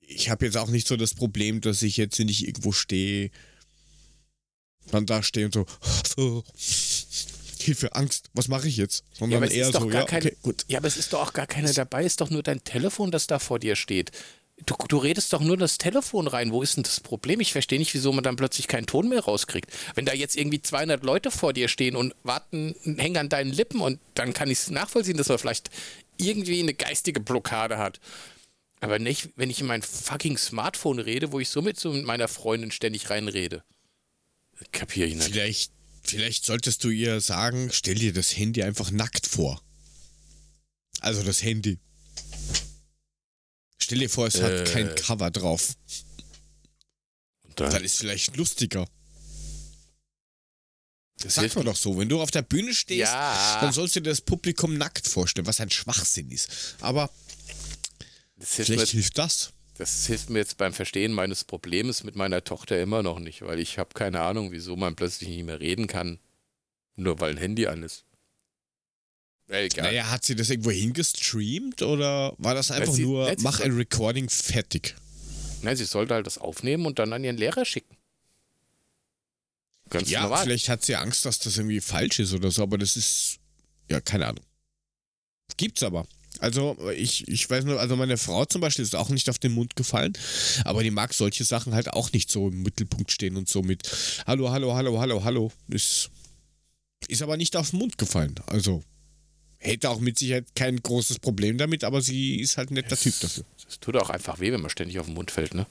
Ich 0.00 0.28
habe 0.28 0.44
jetzt 0.44 0.56
auch 0.56 0.68
nicht 0.68 0.88
so 0.88 0.96
das 0.96 1.14
Problem, 1.14 1.60
dass 1.60 1.82
ich 1.82 1.96
jetzt 1.96 2.18
nicht 2.18 2.44
irgendwo 2.46 2.72
stehe, 2.72 3.30
dann 4.90 5.06
da 5.06 5.22
stehe 5.22 5.46
und 5.46 5.54
so, 5.54 5.66
so 6.16 6.44
Hilfe, 7.62 7.94
Angst, 7.94 8.30
was 8.32 8.48
mache 8.48 8.68
ich 8.68 8.76
jetzt? 8.76 9.04
Ja, 9.12 9.18
Sondern 9.18 9.36
aber 9.38 9.46
es 9.46 9.52
eher 9.52 9.66
ist 9.66 9.74
doch 9.74 9.82
so, 9.82 9.88
gar 9.88 10.02
ja, 10.02 10.06
kein, 10.06 10.22
okay, 10.22 10.36
gut. 10.42 10.64
ja, 10.68 10.78
aber 10.78 10.88
es 10.88 10.96
ist 10.96 11.12
doch 11.12 11.20
auch 11.20 11.32
gar 11.32 11.46
keiner 11.46 11.72
dabei, 11.72 12.04
ist 12.04 12.20
doch 12.20 12.30
nur 12.30 12.42
dein 12.42 12.64
Telefon, 12.64 13.10
das 13.10 13.26
da 13.26 13.38
vor 13.38 13.58
dir 13.58 13.76
steht. 13.76 14.12
Du, 14.66 14.74
du 14.88 14.98
redest 14.98 15.32
doch 15.32 15.40
nur 15.40 15.56
das 15.56 15.78
Telefon 15.78 16.26
rein. 16.26 16.52
Wo 16.52 16.62
ist 16.62 16.76
denn 16.76 16.82
das 16.82 17.00
Problem? 17.00 17.40
Ich 17.40 17.52
verstehe 17.52 17.78
nicht, 17.78 17.94
wieso 17.94 18.12
man 18.12 18.22
dann 18.22 18.36
plötzlich 18.36 18.68
keinen 18.68 18.86
Ton 18.86 19.08
mehr 19.08 19.20
rauskriegt. 19.20 19.70
Wenn 19.94 20.04
da 20.04 20.12
jetzt 20.12 20.36
irgendwie 20.36 20.60
200 20.60 21.02
Leute 21.02 21.30
vor 21.30 21.54
dir 21.54 21.68
stehen 21.68 21.96
und 21.96 22.14
warten, 22.24 22.74
hängen 22.84 23.16
an 23.16 23.28
deinen 23.30 23.52
Lippen 23.52 23.80
und 23.80 24.00
dann 24.14 24.34
kann 24.34 24.50
ich 24.50 24.58
es 24.58 24.70
nachvollziehen, 24.70 25.16
dass 25.16 25.28
man 25.28 25.38
vielleicht 25.38 25.70
irgendwie 26.18 26.60
eine 26.60 26.74
geistige 26.74 27.20
Blockade 27.20 27.78
hat. 27.78 28.00
Aber 28.80 28.98
nicht, 28.98 29.30
wenn 29.36 29.48
ich 29.48 29.60
in 29.60 29.66
mein 29.66 29.82
fucking 29.82 30.36
Smartphone 30.36 30.98
rede, 30.98 31.32
wo 31.32 31.40
ich 31.40 31.48
somit 31.48 31.80
so 31.80 31.92
mit 31.92 32.04
meiner 32.04 32.28
Freundin 32.28 32.70
ständig 32.70 33.08
reinrede. 33.08 33.62
Kapiere 34.72 35.08
ich 35.08 35.14
nicht. 35.14 35.24
Vielleicht, 35.28 35.72
vielleicht 36.02 36.44
solltest 36.44 36.84
du 36.84 36.90
ihr 36.90 37.20
sagen, 37.20 37.70
stell 37.72 37.94
dir 37.96 38.12
das 38.12 38.36
Handy 38.36 38.62
einfach 38.62 38.90
nackt 38.90 39.26
vor. 39.26 39.62
Also 41.00 41.22
das 41.22 41.42
Handy. 41.42 41.78
Stell 43.78 43.98
dir 43.98 44.10
vor, 44.10 44.26
es 44.26 44.34
Äh. 44.36 44.42
hat 44.60 44.68
kein 44.72 44.94
Cover 44.94 45.30
drauf. 45.30 45.74
Dann, 47.56 47.70
Dann 47.72 47.84
ist 47.84 47.96
vielleicht 47.98 48.36
lustiger. 48.36 48.86
das 51.18 51.34
Sag 51.34 51.42
hilft 51.42 51.56
mal 51.56 51.64
doch 51.64 51.76
so, 51.76 51.98
wenn 51.98 52.08
du 52.08 52.20
auf 52.22 52.30
der 52.30 52.42
Bühne 52.42 52.72
stehst, 52.72 53.00
Ja. 53.12 53.58
dann 53.60 53.72
sollst 53.72 53.96
du 53.96 54.00
dir 54.00 54.10
das 54.10 54.20
Publikum 54.22 54.78
nackt 54.78 55.06
vorstellen, 55.06 55.46
was 55.46 55.60
ein 55.60 55.70
Schwachsinn 55.70 56.30
ist. 56.30 56.76
Aber 56.80 57.10
hilft, 58.38 58.54
vielleicht 58.66 58.92
hilft 58.92 59.18
das. 59.18 59.52
Das 59.80 60.06
hilft 60.06 60.28
mir 60.30 60.38
jetzt 60.40 60.58
beim 60.58 60.72
Verstehen 60.74 61.12
meines 61.12 61.42
Problems 61.44 62.04
mit 62.04 62.14
meiner 62.14 62.44
Tochter 62.44 62.80
immer 62.80 63.02
noch 63.02 63.18
nicht, 63.18 63.42
weil 63.42 63.58
ich 63.58 63.78
habe 63.78 63.94
keine 63.94 64.20
Ahnung, 64.20 64.52
wieso 64.52 64.76
man 64.76 64.94
plötzlich 64.94 65.30
nicht 65.30 65.44
mehr 65.44 65.58
reden 65.58 65.86
kann, 65.86 66.18
nur 66.96 67.18
weil 67.18 67.30
ein 67.32 67.38
Handy 67.38 67.66
an 67.66 67.82
ist. 67.82 68.04
Egal. 69.48 69.86
Naja, 69.86 70.10
hat 70.10 70.24
sie 70.24 70.36
das 70.36 70.50
irgendwo 70.50 70.70
hingestreamt 70.70 71.82
oder 71.82 72.34
war 72.38 72.54
das 72.54 72.70
einfach 72.70 72.92
sie- 72.92 73.02
nur, 73.04 73.34
mach 73.38 73.60
ein 73.60 73.72
Recording 73.72 74.28
fertig? 74.28 74.94
Nein, 75.62 75.76
sie 75.76 75.84
sollte 75.86 76.14
halt 76.14 76.26
das 76.26 76.38
aufnehmen 76.38 76.86
und 76.86 76.98
dann 76.98 77.12
an 77.12 77.24
ihren 77.24 77.36
Lehrer 77.36 77.64
schicken. 77.64 77.96
Ganz 79.88 80.08
Ja, 80.10 80.22
normal. 80.22 80.44
vielleicht 80.44 80.68
hat 80.68 80.84
sie 80.84 80.94
Angst, 80.94 81.24
dass 81.24 81.38
das 81.40 81.56
irgendwie 81.56 81.80
falsch 81.80 82.20
ist 82.20 82.32
oder 82.32 82.50
so, 82.50 82.62
aber 82.62 82.78
das 82.78 82.96
ist, 82.96 83.38
ja, 83.90 84.00
keine 84.00 84.26
Ahnung. 84.28 84.44
Gibt's 85.56 85.82
aber. 85.82 86.06
Also, 86.40 86.76
ich, 86.96 87.28
ich 87.28 87.48
weiß 87.48 87.64
nur, 87.64 87.78
also 87.78 87.96
meine 87.96 88.16
Frau 88.16 88.44
zum 88.46 88.60
Beispiel 88.60 88.82
ist 88.82 88.96
auch 88.96 89.10
nicht 89.10 89.28
auf 89.28 89.38
den 89.38 89.52
Mund 89.52 89.76
gefallen, 89.76 90.14
aber 90.64 90.82
die 90.82 90.90
mag 90.90 91.12
solche 91.14 91.44
Sachen 91.44 91.74
halt 91.74 91.92
auch 91.92 92.12
nicht 92.12 92.30
so 92.30 92.48
im 92.48 92.62
Mittelpunkt 92.62 93.12
stehen 93.12 93.36
und 93.36 93.48
so 93.48 93.62
mit 93.62 93.88
Hallo, 94.26 94.50
hallo, 94.50 94.74
hallo, 94.74 94.98
hallo, 94.98 95.22
hallo. 95.22 95.52
Ist, 95.68 96.10
ist 97.08 97.22
aber 97.22 97.36
nicht 97.36 97.56
auf 97.56 97.70
den 97.70 97.78
Mund 97.80 97.98
gefallen. 97.98 98.34
Also, 98.46 98.82
hätte 99.58 99.90
auch 99.90 100.00
mit 100.00 100.18
Sicherheit 100.18 100.46
kein 100.56 100.82
großes 100.82 101.18
Problem 101.18 101.58
damit, 101.58 101.84
aber 101.84 102.00
sie 102.00 102.40
ist 102.40 102.56
halt 102.56 102.70
ein 102.70 102.74
netter 102.74 102.96
Typ 102.96 103.20
dafür. 103.20 103.44
Es 103.68 103.78
tut 103.78 103.96
auch 103.96 104.08
einfach 104.08 104.40
weh, 104.40 104.50
wenn 104.50 104.62
man 104.62 104.70
ständig 104.70 104.98
auf 104.98 105.06
den 105.06 105.14
Mund 105.14 105.30
fällt, 105.30 105.54
ne? 105.54 105.66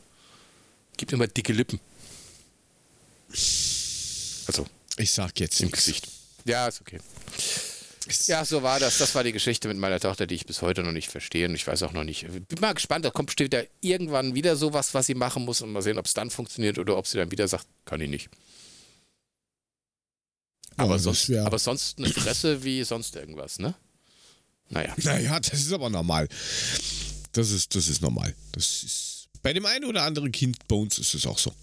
Gibt 0.98 1.12
immer 1.14 1.28
dicke 1.28 1.54
Lippen. 1.54 1.80
Also 4.48 4.66
Ich 4.98 5.12
sag 5.12 5.40
jetzt 5.40 5.60
im 5.62 5.68
nichts. 5.68 5.86
Gesicht. 5.86 6.08
Ja, 6.46 6.68
ist 6.68 6.82
okay. 6.82 7.00
Ja, 8.28 8.46
so 8.46 8.64
war 8.64 8.80
das. 8.80 8.98
Das 8.98 9.16
war 9.16 9.24
die 9.24 9.32
Geschichte 9.32 9.68
mit 9.68 9.78
meiner 9.78 10.00
Tochter, 10.00 10.28
die 10.28 10.36
ich 10.36 10.46
bis 10.46 10.62
heute 10.62 10.84
noch 10.84 10.92
nicht 10.92 11.10
verstehe. 11.10 11.48
Und 11.48 11.56
ich 11.56 11.66
weiß 11.66 11.84
auch 11.84 11.94
noch 11.94 12.04
nicht. 12.04 12.28
Bin 12.28 12.60
mal 12.60 12.74
gespannt, 12.74 13.06
da 13.06 13.12
kommt 13.12 13.28
bestimmt 13.28 13.54
ja 13.54 13.62
irgendwann 13.82 14.36
wieder 14.36 14.56
sowas, 14.56 14.94
was 14.94 15.06
sie 15.08 15.16
machen 15.16 15.46
muss. 15.46 15.62
Und 15.62 15.72
mal 15.72 15.82
sehen, 15.82 15.98
ob 15.98 16.06
es 16.06 16.14
dann 16.14 16.30
funktioniert 16.30 16.78
oder 16.78 16.98
ob 16.98 17.08
sie 17.08 17.18
dann 17.18 17.32
wieder 17.32 17.48
sagt, 17.48 17.66
kann 17.86 18.02
ich 18.02 18.10
nicht. 18.10 18.30
Aber, 20.78 20.96
Oh, 20.96 20.98
sonst, 20.98 21.30
aber 21.32 21.60
sonst 21.60 21.98
eine 21.98 22.08
Fresse 22.10 22.64
wie 22.64 22.84
sonst 22.84 23.16
irgendwas, 23.16 23.60
ne? 23.60 23.76
Naja. 24.70 24.94
Naja, 24.98 25.40
das 25.40 25.60
ist 25.60 25.74
aber 25.74 25.90
normal. 25.90 26.28
Das 27.34 27.52
ist, 27.52 27.76
das 27.76 27.88
ist 27.88 28.02
normal. 28.02 28.34
Das 28.54 28.84
ist. 28.84 29.28
Bei 29.42 29.54
dem 29.54 29.66
einen 29.66 29.86
oder 29.86 30.04
anderen 30.04 30.32
Kind 30.32 30.58
bei 30.68 30.76
uns 30.76 30.98
ist 31.00 31.14
es 31.14 31.26
auch 31.26 31.38
so. 31.38 31.54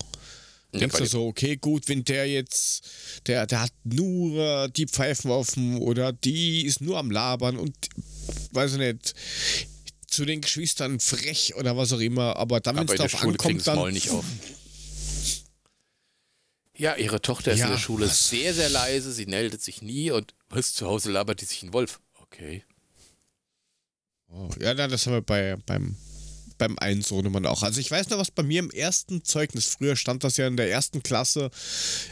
Ja, 0.76 0.80
Denkst 0.80 0.98
du 0.98 1.06
so, 1.06 1.26
okay, 1.26 1.56
gut, 1.56 1.88
wenn 1.88 2.04
der 2.04 2.26
jetzt, 2.28 2.82
der, 3.26 3.46
der 3.46 3.62
hat 3.62 3.72
nur 3.84 4.68
die 4.68 4.86
Pfeifen 4.86 5.30
offen 5.30 5.78
oder 5.78 6.12
die 6.12 6.64
ist 6.66 6.80
nur 6.80 6.98
am 6.98 7.10
Labern 7.10 7.56
und 7.56 7.74
weiß 8.52 8.72
ich 8.74 8.78
nicht, 8.78 9.14
zu 10.06 10.24
den 10.24 10.40
Geschwistern 10.40 11.00
frech 11.00 11.54
oder 11.56 11.76
was 11.76 11.92
auch 11.92 12.00
immer, 12.00 12.36
aber 12.36 12.60
dann, 12.60 12.76
wenn 12.76 12.82
Aber 12.84 12.92
es 12.94 12.98
darauf 12.98 13.22
ankommt, 13.22 13.66
dann. 13.66 13.76
Maul 13.76 13.92
nicht 13.92 14.10
auf. 14.10 14.24
Ja, 16.78 16.94
ihre 16.96 17.22
Tochter 17.22 17.52
ist 17.52 17.60
Ja, 17.60 17.66
in 17.66 17.72
der 17.72 17.78
Schule 17.78 18.06
was- 18.06 18.28
sehr, 18.28 18.52
sehr 18.52 18.68
leise. 18.68 19.12
Sie 19.12 19.26
meldet 19.26 19.62
sich 19.62 19.80
nie 19.82 20.10
und 20.10 20.34
was, 20.50 20.74
zu 20.74 20.86
Hause 20.86 21.10
labert 21.10 21.40
die 21.40 21.46
sich 21.46 21.62
ein 21.62 21.72
Wolf. 21.72 22.00
Okay. 22.14 22.64
Oh, 24.28 24.50
ja, 24.60 24.74
das 24.74 25.06
haben 25.06 25.14
wir 25.14 25.22
bei, 25.22 25.56
beim, 25.64 25.96
beim 26.58 26.76
Sohnemann 27.02 27.46
auch. 27.46 27.62
Also 27.62 27.80
ich 27.80 27.90
weiß 27.90 28.10
noch, 28.10 28.18
was 28.18 28.30
bei 28.30 28.42
mir 28.42 28.60
im 28.60 28.70
ersten 28.70 29.24
Zeugnis, 29.24 29.66
früher 29.66 29.96
stand 29.96 30.24
das 30.24 30.36
ja 30.36 30.46
in 30.46 30.56
der 30.56 30.70
ersten 30.70 31.02
Klasse 31.02 31.50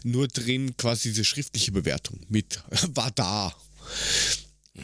nur 0.03 0.29
drin, 0.29 0.77
quasi 0.77 1.11
diese 1.11 1.25
schriftliche 1.25 1.73
Bewertung 1.73 2.21
mit 2.29 2.63
war 2.95 3.11
da. 3.11 3.55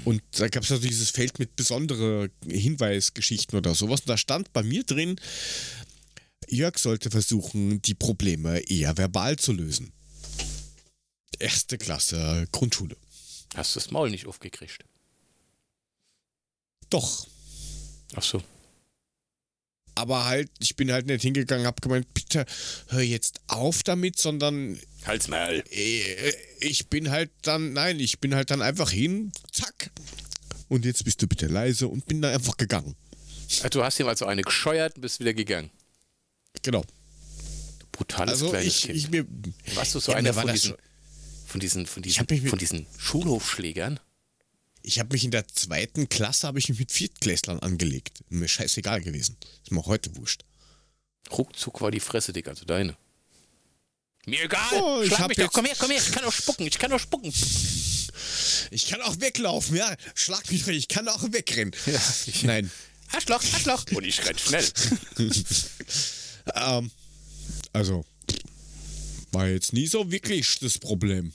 Und 0.04 0.22
da 0.32 0.48
gab 0.48 0.62
es 0.62 0.68
ja 0.68 0.78
dieses 0.78 1.10
Feld 1.10 1.38
mit 1.38 1.56
besondere 1.56 2.30
Hinweisgeschichten 2.46 3.58
oder 3.58 3.74
sowas. 3.74 4.00
Und 4.00 4.08
da 4.08 4.16
stand 4.16 4.52
bei 4.52 4.62
mir 4.62 4.84
drin, 4.84 5.16
Jörg 6.48 6.78
sollte 6.78 7.10
versuchen, 7.10 7.82
die 7.82 7.94
Probleme 7.94 8.58
eher 8.60 8.96
verbal 8.96 9.36
zu 9.36 9.52
lösen. 9.52 9.92
Erste 11.38 11.78
Klasse 11.78 12.46
Grundschule. 12.52 12.96
Hast 13.54 13.74
du 13.74 13.80
das 13.80 13.90
Maul 13.90 14.10
nicht 14.10 14.26
aufgekriegt? 14.26 14.84
Doch. 16.88 17.26
Ach 18.14 18.22
so. 18.22 18.42
Aber 19.94 20.24
halt, 20.24 20.50
ich 20.60 20.76
bin 20.76 20.92
halt 20.92 21.06
nicht 21.06 21.22
hingegangen, 21.22 21.66
hab 21.66 21.80
gemeint, 21.82 22.12
bitte 22.14 22.46
hör 22.88 23.00
jetzt 23.00 23.40
auf 23.48 23.82
damit, 23.82 24.18
sondern 24.18 24.78
Halt's 25.04 25.28
mal. 25.28 25.62
äh, 25.70 26.32
ich 26.60 26.88
bin 26.88 27.10
halt 27.10 27.30
dann, 27.42 27.72
nein, 27.72 27.98
ich 28.00 28.20
bin 28.20 28.34
halt 28.34 28.50
dann 28.50 28.62
einfach 28.62 28.90
hin, 28.90 29.32
zack. 29.52 29.90
Und 30.68 30.84
jetzt 30.84 31.04
bist 31.04 31.20
du 31.22 31.26
bitte 31.26 31.46
leise 31.46 31.88
und 31.88 32.06
bin 32.06 32.22
dann 32.22 32.32
einfach 32.34 32.56
gegangen. 32.56 32.94
Du 33.70 33.82
hast 33.82 33.98
ihm 33.98 34.06
also 34.06 34.26
eine 34.26 34.42
gescheuert 34.42 34.96
und 34.96 35.02
bist 35.02 35.18
wieder 35.18 35.34
gegangen. 35.34 35.70
Genau. 36.62 36.84
Brutales 37.92 38.30
Also 38.30 38.50
kleines 38.50 38.68
ich, 38.76 38.82
Kind. 38.82 38.96
ich 38.96 39.10
mir. 39.10 39.26
Warst 39.74 39.94
du 39.94 40.00
so 40.00 40.12
Ja, 40.12 40.18
einer 40.18 40.32
von 40.32 40.50
diesen, 40.52 40.74
von 41.46 41.60
diesen, 41.60 41.86
von 41.86 42.02
diesen, 42.02 42.26
von 42.46 42.58
diesen 42.58 42.86
Schulhofschlägern? 42.98 43.98
Ich 44.82 44.98
habe 44.98 45.12
mich 45.12 45.24
in 45.24 45.30
der 45.30 45.46
zweiten 45.48 46.08
Klasse 46.08 46.46
habe 46.46 46.58
ich 46.58 46.68
mich 46.68 46.78
mit 46.78 46.92
Viertklässlern 46.92 47.60
angelegt. 47.60 48.20
Mir 48.28 48.48
scheißegal 48.48 49.02
gewesen. 49.02 49.36
Ist 49.62 49.70
mir 49.72 49.80
auch 49.80 49.86
heute 49.86 50.14
wurscht. 50.16 50.44
Ruckzuck 51.30 51.80
war 51.80 51.90
die 51.90 52.00
Fresse 52.00 52.32
dick, 52.32 52.48
also 52.48 52.64
deine. 52.64 52.96
Mir 54.26 54.44
egal! 54.44 54.60
Oh, 54.82 55.00
ich 55.02 55.08
Schlag 55.14 55.28
mich 55.28 55.36
doch! 55.38 55.52
Komm 55.52 55.64
her, 55.66 55.74
komm 55.78 55.90
her! 55.90 56.00
Ich 56.04 56.12
kann 56.12 56.24
doch 56.24 56.32
spucken! 56.32 56.66
Ich 56.66 56.78
kann 56.78 56.90
doch 56.90 57.00
spucken! 57.00 57.32
Ich 58.70 58.86
kann 58.86 59.00
auch 59.02 59.18
weglaufen, 59.20 59.76
ja. 59.76 59.94
Schlag 60.14 60.50
mich 60.50 60.62
doch, 60.64 60.68
ich 60.72 60.88
kann 60.88 61.08
auch 61.08 61.22
wegrennen. 61.32 61.72
Ja, 61.86 62.00
ich- 62.26 62.42
Nein. 62.42 62.70
Arschloch, 63.12 63.42
Arschloch! 63.54 63.84
Und 63.94 64.04
ich 64.04 64.24
renn 64.24 64.38
schnell. 64.38 64.64
Ähm, 66.54 66.90
also, 67.74 68.04
war 69.30 69.46
jetzt 69.46 69.72
nie 69.74 69.86
so 69.86 70.10
wirklich 70.10 70.58
das 70.60 70.78
Problem. 70.78 71.32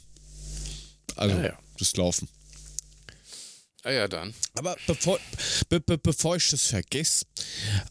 Also, 1.16 1.36
Ja, 1.38 1.44
ja. 1.46 1.60
das 1.78 1.96
Laufen. 1.96 2.28
Ah 3.86 3.92
ja, 3.92 4.08
dann. 4.08 4.34
Aber 4.56 4.76
bevor, 4.88 5.20
be, 5.70 5.80
be, 5.80 6.00
bevor 6.00 6.38
ich 6.38 6.50
das 6.50 6.64
vergesse, 6.66 7.26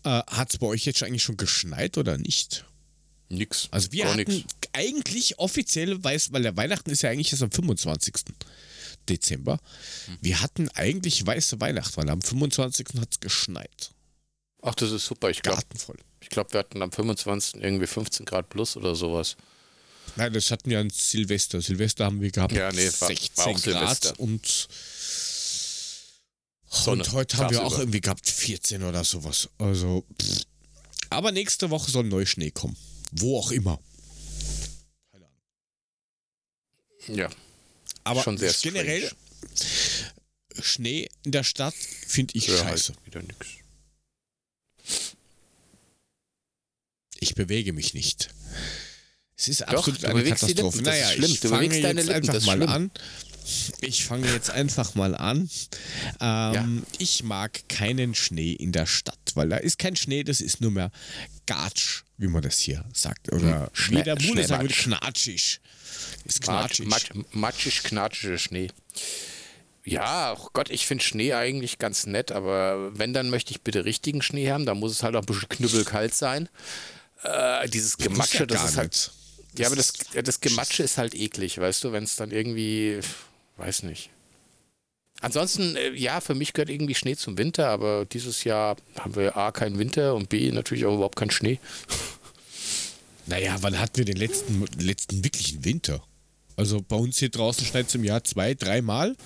äh, 0.02 0.08
hat 0.26 0.52
es 0.52 0.58
bei 0.58 0.66
euch 0.66 0.84
jetzt 0.86 1.00
eigentlich 1.04 1.22
schon 1.22 1.36
geschneit 1.36 1.96
oder 1.96 2.18
nicht? 2.18 2.64
Nix. 3.28 3.68
Also 3.70 3.92
wir 3.92 4.06
hatten 4.12 4.16
nix. 4.28 4.44
eigentlich 4.72 5.38
offiziell, 5.38 6.02
weiß, 6.02 6.32
weil 6.32 6.42
der 6.42 6.56
Weihnachten 6.56 6.90
ist 6.90 7.02
ja 7.02 7.10
eigentlich 7.10 7.30
erst 7.30 7.44
am 7.44 7.52
25. 7.52 8.12
Dezember. 9.08 9.60
Wir 10.20 10.40
hatten 10.40 10.68
eigentlich 10.70 11.24
weiße 11.24 11.60
Weihnachten, 11.60 11.96
weil 11.96 12.10
am 12.10 12.22
25. 12.22 12.88
hat 13.00 13.08
es 13.12 13.20
geschneit. 13.20 13.92
Ach, 14.62 14.74
das 14.74 14.90
ist 14.90 15.06
super. 15.06 15.30
Ich 15.30 15.42
glaube, 15.42 15.62
ich 16.20 16.30
wir 16.36 16.58
hatten 16.58 16.82
am 16.82 16.90
25. 16.90 17.62
irgendwie 17.62 17.86
15 17.86 18.26
Grad 18.26 18.48
plus 18.48 18.76
oder 18.76 18.96
sowas. 18.96 19.36
Nein, 20.16 20.32
das 20.32 20.50
hatten 20.50 20.70
wir 20.70 20.80
an 20.80 20.90
Silvester. 20.90 21.60
Silvester 21.62 22.06
haben 22.06 22.20
wir 22.20 22.30
gehabt 22.32 22.52
Ja, 22.52 22.72
nee, 22.72 22.86
war- 22.98 23.08
16 23.08 23.36
war 23.36 23.46
auch 23.46 23.52
Grad 23.62 23.62
Silvester. 24.02 24.20
und 24.20 24.68
Sonne, 26.82 27.02
Und 27.04 27.12
heute 27.12 27.36
haben 27.38 27.50
wir 27.50 27.64
auch 27.64 27.78
irgendwie 27.78 28.00
gehabt 28.00 28.28
14 28.28 28.82
oder 28.82 29.04
sowas. 29.04 29.48
Also, 29.58 30.04
pff. 30.20 30.42
aber 31.10 31.32
nächste 31.32 31.70
Woche 31.70 31.90
soll 31.90 32.04
Neuschnee 32.04 32.50
kommen. 32.50 32.76
Wo 33.12 33.38
auch 33.38 33.50
immer. 33.50 33.80
Ja. 37.08 37.28
Aber 38.04 38.22
Schon 38.22 38.38
sehr 38.38 38.52
generell 38.62 39.10
Schnee 40.60 41.08
in 41.24 41.32
der 41.32 41.44
Stadt 41.44 41.74
finde 41.74 42.34
ich 42.36 42.46
ja 42.46 42.56
scheiße. 42.58 42.94
Halt 42.94 43.06
wieder 43.06 43.22
nix. 43.22 43.46
Ich 47.20 47.34
bewege 47.34 47.72
mich 47.72 47.94
nicht. 47.94 48.30
Es 49.36 49.48
ist 49.48 49.62
Doch, 49.62 49.68
absolut 49.88 50.02
du 50.02 50.08
eine 50.08 50.22
Katastrophe. 50.24 50.78
Lippen, 50.78 50.84
das 50.84 50.94
ist 50.96 51.02
naja, 51.02 51.08
schlimm. 51.12 51.30
ich 51.32 51.40
Du 51.40 51.48
fange 51.48 51.64
jetzt 51.64 51.82
Lippen, 51.82 52.10
einfach 52.10 52.46
mal 52.46 52.56
schlimm. 52.56 52.68
an. 52.68 52.90
Ich 53.80 54.04
fange 54.04 54.30
jetzt 54.32 54.50
einfach 54.50 54.94
mal 54.94 55.14
an. 55.14 55.48
Ähm, 56.20 56.84
Ich 56.98 57.22
mag 57.22 57.68
keinen 57.68 58.14
Schnee 58.14 58.52
in 58.52 58.72
der 58.72 58.86
Stadt, 58.86 59.18
weil 59.34 59.48
da 59.50 59.56
ist 59.58 59.78
kein 59.78 59.96
Schnee, 59.96 60.24
das 60.24 60.40
ist 60.40 60.60
nur 60.60 60.70
mehr 60.70 60.90
Gatsch, 61.46 62.02
wie 62.16 62.28
man 62.28 62.42
das 62.42 62.58
hier 62.58 62.84
sagt. 62.94 63.30
Oder 63.32 63.70
Schnee- 63.74 63.98
wie 63.98 64.02
der 64.02 64.20
Mule 64.20 64.44
Schneematsch. 64.44 64.82
knatschig. 64.84 65.60
Ist 66.24 66.46
Matsch, 66.46 66.76
knatschig. 66.80 66.86
matsch, 66.86 67.10
matschig, 67.32 67.82
knatschige 67.82 68.38
Schnee. 68.38 68.68
Ja, 69.84 70.34
oh 70.38 70.48
Gott, 70.54 70.70
ich 70.70 70.86
finde 70.86 71.04
Schnee 71.04 71.34
eigentlich 71.34 71.78
ganz 71.78 72.06
nett, 72.06 72.32
aber 72.32 72.98
wenn, 72.98 73.12
dann 73.12 73.28
möchte 73.28 73.50
ich 73.50 73.60
bitte 73.60 73.84
richtigen 73.84 74.22
Schnee 74.22 74.50
haben. 74.50 74.64
Da 74.64 74.74
muss 74.74 74.92
es 74.92 75.02
halt 75.02 75.14
auch 75.16 75.20
ein 75.20 75.26
bisschen 75.26 75.48
knüppelkalt 75.50 76.14
sein. 76.14 76.48
Äh, 77.22 77.68
dieses 77.68 77.98
Muss 77.98 78.06
Gematsche, 78.08 78.38
ja 78.38 78.46
das 78.46 78.70
ist 78.70 78.76
halt. 78.78 78.92
nicht. 78.92 79.10
Ja, 79.58 79.66
aber 79.66 79.76
das, 79.76 79.92
das 80.24 80.40
Gematsche 80.40 80.82
ist 80.82 80.96
halt 80.98 81.14
eklig, 81.14 81.58
weißt 81.58 81.84
du, 81.84 81.92
wenn 81.92 82.04
es 82.04 82.16
dann 82.16 82.30
irgendwie. 82.30 83.00
Weiß 83.56 83.82
nicht. 83.84 84.10
Ansonsten, 85.20 85.76
äh, 85.76 85.90
ja, 85.92 86.20
für 86.20 86.34
mich 86.34 86.52
gehört 86.52 86.68
irgendwie 86.70 86.94
Schnee 86.94 87.16
zum 87.16 87.38
Winter, 87.38 87.68
aber 87.68 88.04
dieses 88.04 88.44
Jahr 88.44 88.76
haben 88.98 89.14
wir 89.14 89.36
A, 89.36 89.52
keinen 89.52 89.78
Winter 89.78 90.14
und 90.14 90.28
B, 90.28 90.50
natürlich 90.50 90.84
auch 90.86 90.94
überhaupt 90.94 91.16
keinen 91.16 91.30
Schnee. 91.30 91.58
Naja, 93.26 93.56
wann 93.60 93.78
hatten 93.80 93.96
wir 93.96 94.04
den 94.04 94.18
letzten, 94.18 94.66
letzten 94.78 95.24
wirklichen 95.24 95.64
Winter? 95.64 96.02
Also 96.56 96.82
bei 96.86 96.96
uns 96.96 97.18
hier 97.18 97.30
draußen 97.30 97.64
schneit 97.64 97.86
es 97.88 97.94
im 97.94 98.04
Jahr 98.04 98.22
zwei, 98.22 98.52
dreimal. 98.52 99.16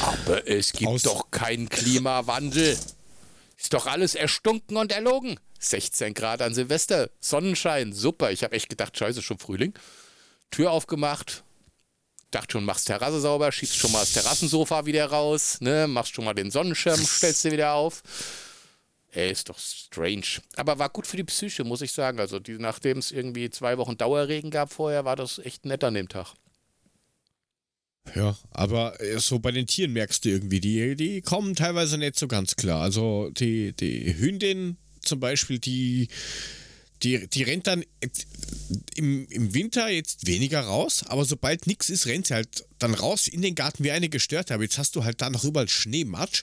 Aber 0.00 0.48
es 0.48 0.72
gibt 0.72 0.90
Aus- 0.90 1.02
doch 1.02 1.30
keinen 1.30 1.68
Klimawandel. 1.68 2.76
Ist 3.56 3.72
doch 3.72 3.86
alles 3.86 4.16
erstunken 4.16 4.76
und 4.76 4.90
erlogen. 4.90 5.38
16 5.60 6.12
Grad 6.12 6.42
an 6.42 6.54
Silvester, 6.54 7.08
Sonnenschein, 7.20 7.92
super. 7.92 8.30
Ich 8.32 8.42
habe 8.42 8.56
echt 8.56 8.68
gedacht, 8.68 8.98
scheiße, 8.98 9.22
schon 9.22 9.38
Frühling. 9.38 9.72
Tür 10.50 10.72
aufgemacht, 10.72 11.44
dachte 12.30 12.52
schon, 12.52 12.64
machst 12.64 12.86
Terrasse 12.86 13.20
sauber, 13.20 13.52
schiebst 13.52 13.76
schon 13.76 13.92
mal 13.92 14.00
das 14.00 14.12
Terrassensofa 14.12 14.86
wieder 14.86 15.06
raus, 15.06 15.58
ne, 15.60 15.86
machst 15.86 16.14
schon 16.14 16.24
mal 16.24 16.34
den 16.34 16.50
Sonnenschirm, 16.50 16.98
stellst 17.04 17.44
du 17.44 17.52
wieder 17.52 17.72
auf. 17.72 18.02
Ey, 19.12 19.30
ist 19.30 19.48
doch 19.48 19.58
strange. 19.58 20.42
Aber 20.56 20.78
war 20.78 20.90
gut 20.90 21.06
für 21.06 21.16
die 21.16 21.24
Psyche, 21.24 21.64
muss 21.64 21.80
ich 21.80 21.92
sagen. 21.92 22.20
Also, 22.20 22.38
nachdem 22.58 22.98
es 22.98 23.12
irgendwie 23.12 23.48
zwei 23.48 23.78
Wochen 23.78 23.96
Dauerregen 23.96 24.50
gab 24.50 24.70
vorher, 24.70 25.06
war 25.06 25.16
das 25.16 25.38
echt 25.38 25.64
nett 25.64 25.82
an 25.84 25.94
dem 25.94 26.08
Tag. 26.08 26.34
Ja, 28.14 28.36
aber 28.50 29.00
äh, 29.00 29.18
so 29.18 29.38
bei 29.38 29.52
den 29.52 29.66
Tieren 29.66 29.92
merkst 29.92 30.24
du 30.24 30.28
irgendwie, 30.28 30.60
die, 30.60 30.94
die 30.96 31.22
kommen 31.22 31.54
teilweise 31.54 31.98
nicht 31.98 32.18
so 32.18 32.28
ganz 32.28 32.56
klar. 32.56 32.82
Also 32.82 33.30
die, 33.30 33.72
die 33.72 34.18
Hündin 34.18 34.76
zum 35.00 35.18
Beispiel, 35.18 35.58
die, 35.58 36.08
die, 37.02 37.28
die 37.28 37.42
rennt 37.42 37.66
dann 37.66 37.84
im, 38.94 39.26
im 39.28 39.54
Winter 39.54 39.88
jetzt 39.88 40.26
weniger 40.26 40.60
raus, 40.60 41.04
aber 41.06 41.24
sobald 41.24 41.66
nichts 41.66 41.90
ist, 41.90 42.06
rennt 42.06 42.28
sie 42.28 42.34
halt 42.34 42.64
dann 42.78 42.94
raus 42.94 43.28
in 43.28 43.42
den 43.42 43.54
Garten 43.54 43.84
wie 43.84 43.90
eine 43.90 44.08
gestört. 44.08 44.50
Aber 44.50 44.62
jetzt 44.62 44.78
hast 44.78 44.96
du 44.96 45.04
halt 45.04 45.20
da 45.20 45.30
noch 45.30 45.44
überall 45.44 45.68
Schneematsch 45.68 46.42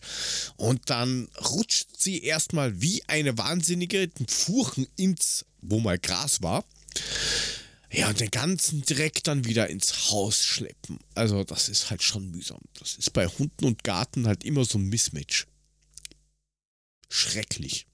und 0.56 0.90
dann 0.90 1.28
rutscht 1.52 1.88
sie 1.98 2.24
erstmal 2.24 2.82
wie 2.82 3.04
eine 3.08 3.38
Wahnsinnige 3.38 4.08
den 4.08 4.28
Furchen 4.28 4.88
ins, 4.96 5.46
wo 5.62 5.80
mal 5.80 5.98
Gras 5.98 6.42
war. 6.42 6.66
Ja, 7.92 8.10
und 8.10 8.20
den 8.20 8.32
ganzen 8.32 8.82
Dreck 8.82 9.24
dann 9.24 9.46
wieder 9.46 9.70
ins 9.70 10.10
Haus 10.10 10.44
schleppen. 10.44 11.00
Also, 11.14 11.44
das 11.44 11.70
ist 11.70 11.92
halt 11.92 12.02
schon 12.02 12.32
mühsam. 12.32 12.62
Das 12.80 12.96
ist 12.96 13.14
bei 13.14 13.28
Hunden 13.28 13.66
und 13.66 13.84
Garten 13.84 14.26
halt 14.26 14.44
immer 14.44 14.66
so 14.66 14.80
ein 14.80 14.90
Mismatch. 14.90 15.46
Schrecklich. 17.08 17.86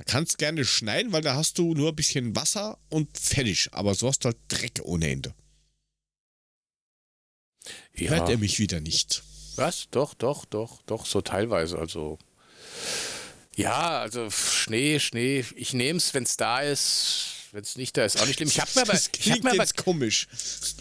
Da 0.00 0.04
kannst 0.04 0.38
gerne 0.38 0.64
schneiden, 0.64 1.12
weil 1.12 1.20
da 1.20 1.34
hast 1.34 1.58
du 1.58 1.74
nur 1.74 1.90
ein 1.90 1.94
bisschen 1.94 2.34
Wasser 2.34 2.78
und 2.88 3.18
fertig. 3.18 3.68
Aber 3.72 3.94
so 3.94 4.08
hast 4.08 4.24
du 4.24 4.28
halt 4.28 4.38
Dreck 4.48 4.80
ohne 4.82 5.10
Ende. 5.10 5.34
Hört 7.92 8.30
er 8.30 8.38
mich 8.38 8.58
wieder 8.58 8.80
nicht. 8.80 9.22
Was? 9.56 9.88
Doch, 9.90 10.14
doch, 10.14 10.46
doch, 10.46 10.80
doch, 10.86 11.04
so 11.04 11.20
teilweise. 11.20 11.78
Also. 11.78 12.18
Ja, 13.56 14.00
also 14.00 14.30
Schnee, 14.30 14.98
Schnee. 15.00 15.44
Ich 15.54 15.74
nehme 15.74 15.98
es, 15.98 16.14
wenn 16.14 16.22
es 16.22 16.38
da 16.38 16.60
ist. 16.62 17.26
Wenn 17.52 17.62
es 17.62 17.76
nicht 17.76 17.94
da 17.98 18.04
ist, 18.06 18.18
auch 18.22 18.26
nicht 18.26 18.36
schlimm. 18.36 18.48
Ich 18.48 18.58
habe 18.58 18.70
mir 18.76 18.80
aber. 18.84 18.92
das 18.92 19.06
Ich 19.08 19.12
klingt 19.12 19.44
mir 19.44 19.50
aber, 19.50 19.58
jetzt 19.58 19.76
komisch. 19.76 20.28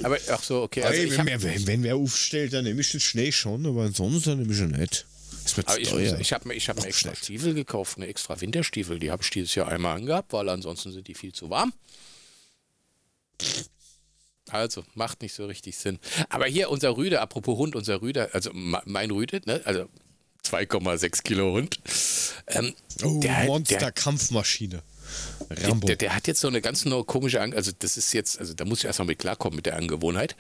aber. 0.02 0.18
Ach 0.30 0.42
so, 0.42 0.62
okay. 0.62 0.84
Also 0.84 0.98
Ey, 0.98 1.08
ich 1.08 1.12
wenn, 1.12 1.20
hab, 1.20 1.26
wer, 1.26 1.44
wenn, 1.44 1.68
wenn 1.68 1.84
wer 1.84 1.98
aufstellt, 1.98 2.54
dann 2.54 2.64
nehme 2.64 2.80
ich 2.80 2.92
den 2.92 3.02
Schnee 3.02 3.34
schon, 3.34 3.66
aber 3.66 3.84
ansonsten 3.84 4.38
nehme 4.40 4.54
ich 4.54 4.60
ihn 4.60 4.70
nicht. 4.70 5.06
Ist 5.52 5.58
mir 5.58 5.64
aber 5.68 5.76
zu 5.76 5.82
ich, 5.82 5.90
teuer. 5.90 6.20
ich 6.20 6.34
habe 6.34 6.48
mir, 6.48 6.54
ich 6.54 6.70
hab 6.70 6.78
mir 6.78 6.86
extra 6.86 7.10
Aufschnitt. 7.10 7.26
Stiefel 7.26 7.54
gekauft, 7.54 7.98
eine 7.98 8.08
extra 8.08 8.40
Winterstiefel. 8.40 9.00
Die 9.00 9.12
habe 9.12 9.24
ich 9.24 9.30
dieses 9.30 9.56
Jahr 9.56 9.68
einmal 9.68 9.98
angehabt, 9.98 10.32
weil 10.34 10.48
ansonsten 10.50 10.92
sind 10.92 11.08
die 11.08 11.16
viel 11.16 11.34
zu 11.34 11.50
warm. 11.50 11.74
Also, 14.50 14.84
macht 14.96 15.22
nicht 15.22 15.34
so 15.34 15.46
richtig 15.46 15.78
Sinn. 15.78 16.00
Aber 16.30 16.46
hier 16.46 16.70
unser 16.72 16.98
Rüde, 16.98 17.22
apropos 17.22 17.58
Hund, 17.58 17.76
unser 17.76 18.02
Rüde, 18.02 18.34
also 18.34 18.52
me- 18.54 18.82
mein 18.86 19.12
Rüde, 19.12 19.42
ne? 19.46 19.62
Also 19.66 19.88
2,6 20.44 21.22
Kilo 21.24 21.54
Hund. 21.54 21.80
Ähm, 22.48 22.74
oh, 23.04 23.20
der- 23.20 23.46
Monster-Kampfmaschine. 23.46 24.82
Rambo. 25.50 25.88
Der, 25.88 25.96
der 25.96 26.16
hat 26.16 26.28
jetzt 26.28 26.40
so 26.40 26.48
eine 26.48 26.62
ganz 26.62 26.86
neue 26.86 27.04
komische, 27.04 27.42
Ang 27.42 27.54
also 27.56 27.72
das 27.78 27.98
ist 27.98 28.14
jetzt, 28.14 28.40
also 28.40 28.54
da 28.54 28.66
muss 28.66 28.80
ich 28.80 28.86
erstmal 28.86 29.08
mit 29.08 29.18
klarkommen 29.20 29.56
mit 29.56 29.66
der 29.66 29.76
Angewohnheit. 29.76 30.36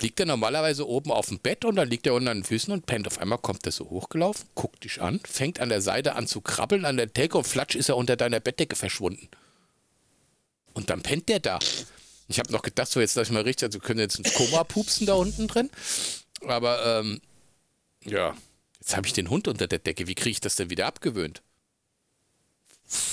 Liegt 0.00 0.20
er 0.20 0.26
normalerweise 0.26 0.86
oben 0.86 1.10
auf 1.10 1.26
dem 1.26 1.40
Bett 1.40 1.64
und 1.64 1.76
dann 1.76 1.88
liegt 1.88 2.06
er 2.06 2.14
unter 2.14 2.32
den 2.32 2.44
Füßen 2.44 2.72
und 2.72 2.86
pennt. 2.86 3.06
Auf 3.06 3.18
einmal 3.18 3.38
kommt 3.38 3.66
er 3.66 3.72
so 3.72 3.90
hochgelaufen, 3.90 4.48
guckt 4.54 4.84
dich 4.84 5.00
an, 5.00 5.20
fängt 5.24 5.60
an 5.60 5.68
der 5.68 5.80
Seite 5.80 6.14
an 6.14 6.26
zu 6.26 6.40
krabbeln 6.40 6.84
an 6.84 6.96
der 6.96 7.06
Decke 7.06 7.36
und 7.36 7.46
flatsch 7.46 7.74
ist 7.74 7.88
er 7.88 7.96
unter 7.96 8.16
deiner 8.16 8.38
Bettdecke 8.38 8.76
verschwunden. 8.76 9.28
Und 10.72 10.90
dann 10.90 11.02
pennt 11.02 11.28
der 11.28 11.40
da. 11.40 11.58
Ich 12.28 12.38
habe 12.38 12.52
noch 12.52 12.62
gedacht, 12.62 12.88
so 12.88 13.00
jetzt 13.00 13.16
lass 13.16 13.28
ich 13.28 13.34
mal 13.34 13.42
richtig, 13.42 13.66
also 13.66 13.80
können 13.80 14.00
jetzt 14.00 14.18
ins 14.18 14.34
Koma 14.34 14.62
pupsen 14.62 15.06
da 15.06 15.14
unten 15.14 15.48
drin. 15.48 15.70
Aber 16.46 17.00
ähm, 17.00 17.20
ja, 18.04 18.36
jetzt 18.78 18.96
habe 18.96 19.06
ich 19.06 19.12
den 19.12 19.30
Hund 19.30 19.48
unter 19.48 19.66
der 19.66 19.80
Decke. 19.80 20.06
Wie 20.06 20.14
kriege 20.14 20.30
ich 20.30 20.40
das 20.40 20.54
denn 20.54 20.70
wieder 20.70 20.86
abgewöhnt? 20.86 21.42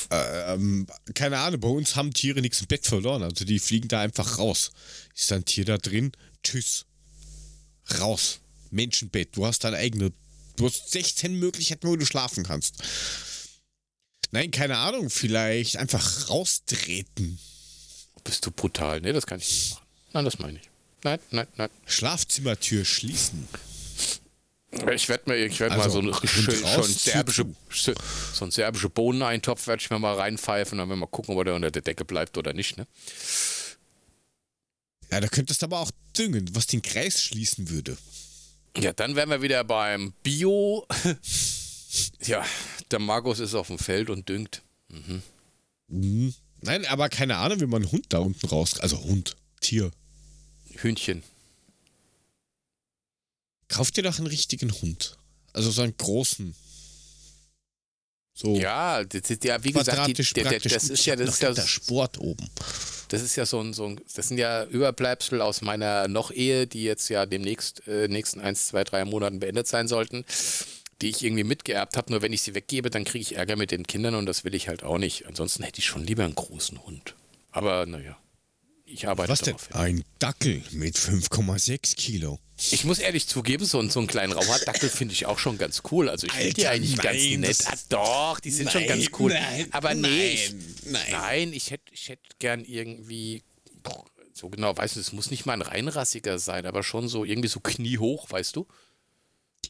Ähm, 0.09 0.88
keine 1.13 1.39
Ahnung, 1.39 1.59
bei 1.59 1.67
uns 1.67 1.95
haben 1.95 2.13
Tiere 2.13 2.41
nichts 2.41 2.61
im 2.61 2.67
Bett 2.67 2.86
verloren. 2.86 3.23
Also 3.23 3.45
die 3.45 3.59
fliegen 3.59 3.88
da 3.88 4.01
einfach 4.01 4.38
raus. 4.38 4.71
Ist 5.15 5.32
ein 5.32 5.45
Tier 5.45 5.65
da 5.65 5.78
drin? 5.78 6.11
Tschüss. 6.43 6.86
Raus. 7.99 8.39
Menschenbett. 8.71 9.36
Du 9.36 9.45
hast 9.45 9.63
dein 9.63 9.73
eigenes. 9.73 10.11
Du 10.55 10.65
hast 10.65 10.91
16 10.91 11.38
Möglichkeiten, 11.38 11.88
wo 11.88 11.95
du 11.95 12.05
schlafen 12.05 12.43
kannst. 12.43 12.76
Nein, 14.32 14.51
keine 14.51 14.78
Ahnung. 14.78 15.09
Vielleicht 15.09 15.78
einfach 15.78 16.30
raustreten. 16.30 17.39
Bist 18.23 18.45
du 18.45 18.51
brutal? 18.51 19.01
Nee, 19.01 19.13
das 19.13 19.28
kann 19.28 19.39
ich 19.39 19.47
nicht 19.47 19.71
machen. 19.71 19.86
Nein, 20.13 20.26
das 20.26 20.39
meine 20.39 20.59
ich. 20.59 20.69
Nein, 21.03 21.19
nein, 21.32 21.47
nein. 21.57 21.69
Schlafzimmertür 21.86 22.86
schließen. 22.86 23.47
Ich 24.93 25.09
werde 25.09 25.30
mir, 25.30 25.38
ich 25.38 25.59
werd 25.59 25.71
mal 25.71 25.82
Also, 25.82 26.01
so, 26.01 26.07
eine, 26.07 26.28
schön, 26.28 26.55
schon 26.55 26.84
serbische, 26.84 27.45
so 27.69 27.93
einen 28.41 28.51
serbische 28.51 28.89
Bohneneintopf 28.89 29.67
werde 29.67 29.82
ich 29.82 29.89
mir 29.89 29.99
mal 29.99 30.15
reinpfeifen, 30.15 30.78
dann 30.78 30.89
werden 30.89 30.99
wir 30.99 31.05
mal 31.05 31.11
gucken, 31.11 31.38
ob 31.38 31.45
der 31.45 31.55
unter 31.55 31.71
der 31.71 31.82
Decke 31.82 32.05
bleibt 32.05 32.38
oder 32.38 32.53
nicht. 32.53 32.78
Ne? 32.78 32.86
Ja, 35.11 35.21
da 35.21 35.28
könntest 35.28 35.61
du 35.61 35.67
aber 35.67 35.80
auch 35.80 35.91
düngen, 36.17 36.49
was 36.53 36.67
den 36.67 36.82
Kreis 36.82 37.21
schließen 37.21 37.69
würde. 37.69 37.97
Ja, 38.78 38.91
dann 38.91 39.15
wären 39.15 39.30
wir 39.30 39.41
wieder 39.41 39.63
beim 39.63 40.13
Bio. 40.23 40.86
ja, 42.26 42.45
der 42.91 42.99
Markus 42.99 43.39
ist 43.39 43.55
auf 43.55 43.67
dem 43.67 43.80
Feld 43.80 44.09
und 44.09 44.28
düngt. 44.28 44.61
Mhm. 45.88 46.34
Nein, 46.61 46.86
aber 46.88 47.09
keine 47.09 47.38
Ahnung, 47.38 47.61
wie 47.61 47.65
man 47.65 47.84
einen 47.84 47.91
Hund 47.91 48.07
da 48.09 48.19
unten 48.19 48.45
raus. 48.47 48.80
Also 48.80 49.01
Hund, 49.03 49.36
Tier. 49.61 49.91
Hühnchen. 50.76 51.23
Kauf 53.68 53.91
dir 53.91 54.03
doch 54.03 54.18
einen 54.18 54.28
richtigen 54.28 54.72
Hund. 54.82 55.18
Also 55.53 55.72
so 55.72 55.82
einen 55.82 55.95
großen. 55.97 56.55
So 58.34 58.55
Ja, 58.57 59.03
das, 59.03 59.22
ja 59.43 59.63
wie 59.63 59.72
gesagt, 59.72 60.07
die, 60.07 60.13
der, 60.13 60.43
der, 60.43 60.59
das 60.59 60.89
ist 60.89 60.99
ich 60.99 61.05
ja, 61.05 61.16
das 61.16 61.28
noch 61.28 61.34
ist 61.34 61.41
ja, 61.41 61.53
der 61.53 61.68
Sport 61.68 62.20
oben. 62.20 62.49
das 63.07 63.22
ist 63.22 63.38
ja 63.38 63.45
so 63.45 63.61
ein, 63.61 63.74
so 63.74 63.86
ein, 63.86 64.01
das 64.13 64.28
sind 64.28 64.38
ja 64.38 64.66
Überbleibsel 64.66 65.41
aus 65.41 65.61
meiner 65.61 66.09
Noch-Ehe, 66.09 66.68
die 66.68 66.84
jetzt 66.84 67.07
ja 67.07 67.26
demnächst, 67.26 67.88
äh, 67.88 68.09
nächsten 68.09 68.41
eins, 68.41 68.68
zwei, 68.68 68.84
drei 68.84 69.05
Monaten 69.05 69.39
beendet 69.39 69.68
sein 69.68 69.88
sollten, 69.88 70.26
die 71.01 71.09
ich 71.09 71.24
irgendwie 71.24 71.45
mitgeerbt 71.45 71.95
habe. 71.95 72.11
Nur 72.11 72.22
wenn 72.22 72.34
ich 72.34 72.41
sie 72.41 72.55
weggebe, 72.55 72.89
dann 72.89 73.05
kriege 73.05 73.22
ich 73.22 73.38
Ärger 73.38 73.55
mit 73.55 73.72
den 73.72 73.88
Kindern 73.88 74.16
und 74.16 74.26
das 74.26 74.43
will 74.43 74.53
ich 74.53 74.68
halt 74.68 74.84
auch 74.84 74.97
nicht. 74.97 75.26
Ansonsten 75.28 75.63
hätte 75.63 75.80
ich 75.80 75.86
schon 75.86 76.03
lieber 76.03 76.26
einen 76.26 76.36
großen 76.36 76.86
Hund. 76.86 77.16
Aber 77.51 77.86
naja, 77.86 78.18
ich 78.86 79.07
arbeite 79.07 79.31
Was 79.31 79.41
denn? 79.41 79.55
hin. 79.57 79.73
Ein 79.73 80.03
Dackel 80.19 80.63
mit 80.71 80.95
5,6 80.97 81.95
Kilo. 81.95 82.39
Ich 82.71 82.86
muss 82.86 82.99
ehrlich 82.99 83.27
zugeben, 83.27 83.65
so, 83.65 83.79
einen- 83.79 83.89
so 83.89 83.99
einen 83.99 84.07
kleinen 84.07 84.31
Rauhaardackel 84.31 84.89
finde 84.89 85.13
ich 85.13 85.25
auch 85.25 85.39
schon 85.39 85.57
ganz 85.57 85.81
cool. 85.91 86.07
Also 86.07 86.27
ich 86.27 86.33
finde 86.33 86.53
die 86.53 86.67
eigentlich 86.67 86.95
ganz 86.97 87.19
nein, 87.21 87.39
nett. 87.41 87.49
das- 87.59 87.65
Ah, 87.67 87.77
doch, 87.89 88.39
die 88.39 88.51
sind 88.51 88.71
schon 88.71 88.81
Nein, 88.86 88.89
ganz 88.99 89.07
cool. 89.19 89.33
nein, 89.33 89.67
Aber 89.71 89.93
nee, 89.93 90.33
ich, 90.33 90.55
nein, 90.86 91.51
ich 91.51 91.71
hätte 91.71 91.91
ich 91.91 92.07
hätt 92.09 92.19
gern 92.39 92.63
irgendwie, 92.63 93.43
so 94.33 94.49
genau, 94.49 94.75
weißt 94.77 94.95
du, 94.95 94.99
es 95.01 95.11
muss 95.11 95.31
nicht 95.31 95.45
mal 95.45 95.53
ein 95.53 95.61
reinrassiger 95.61 96.39
sein, 96.39 96.65
aber 96.65 96.83
schon 96.83 97.07
so 97.09 97.25
irgendwie 97.25 97.49
so 97.49 97.59
kniehoch, 97.59 98.29
weißt 98.31 98.55
du? 98.55 98.67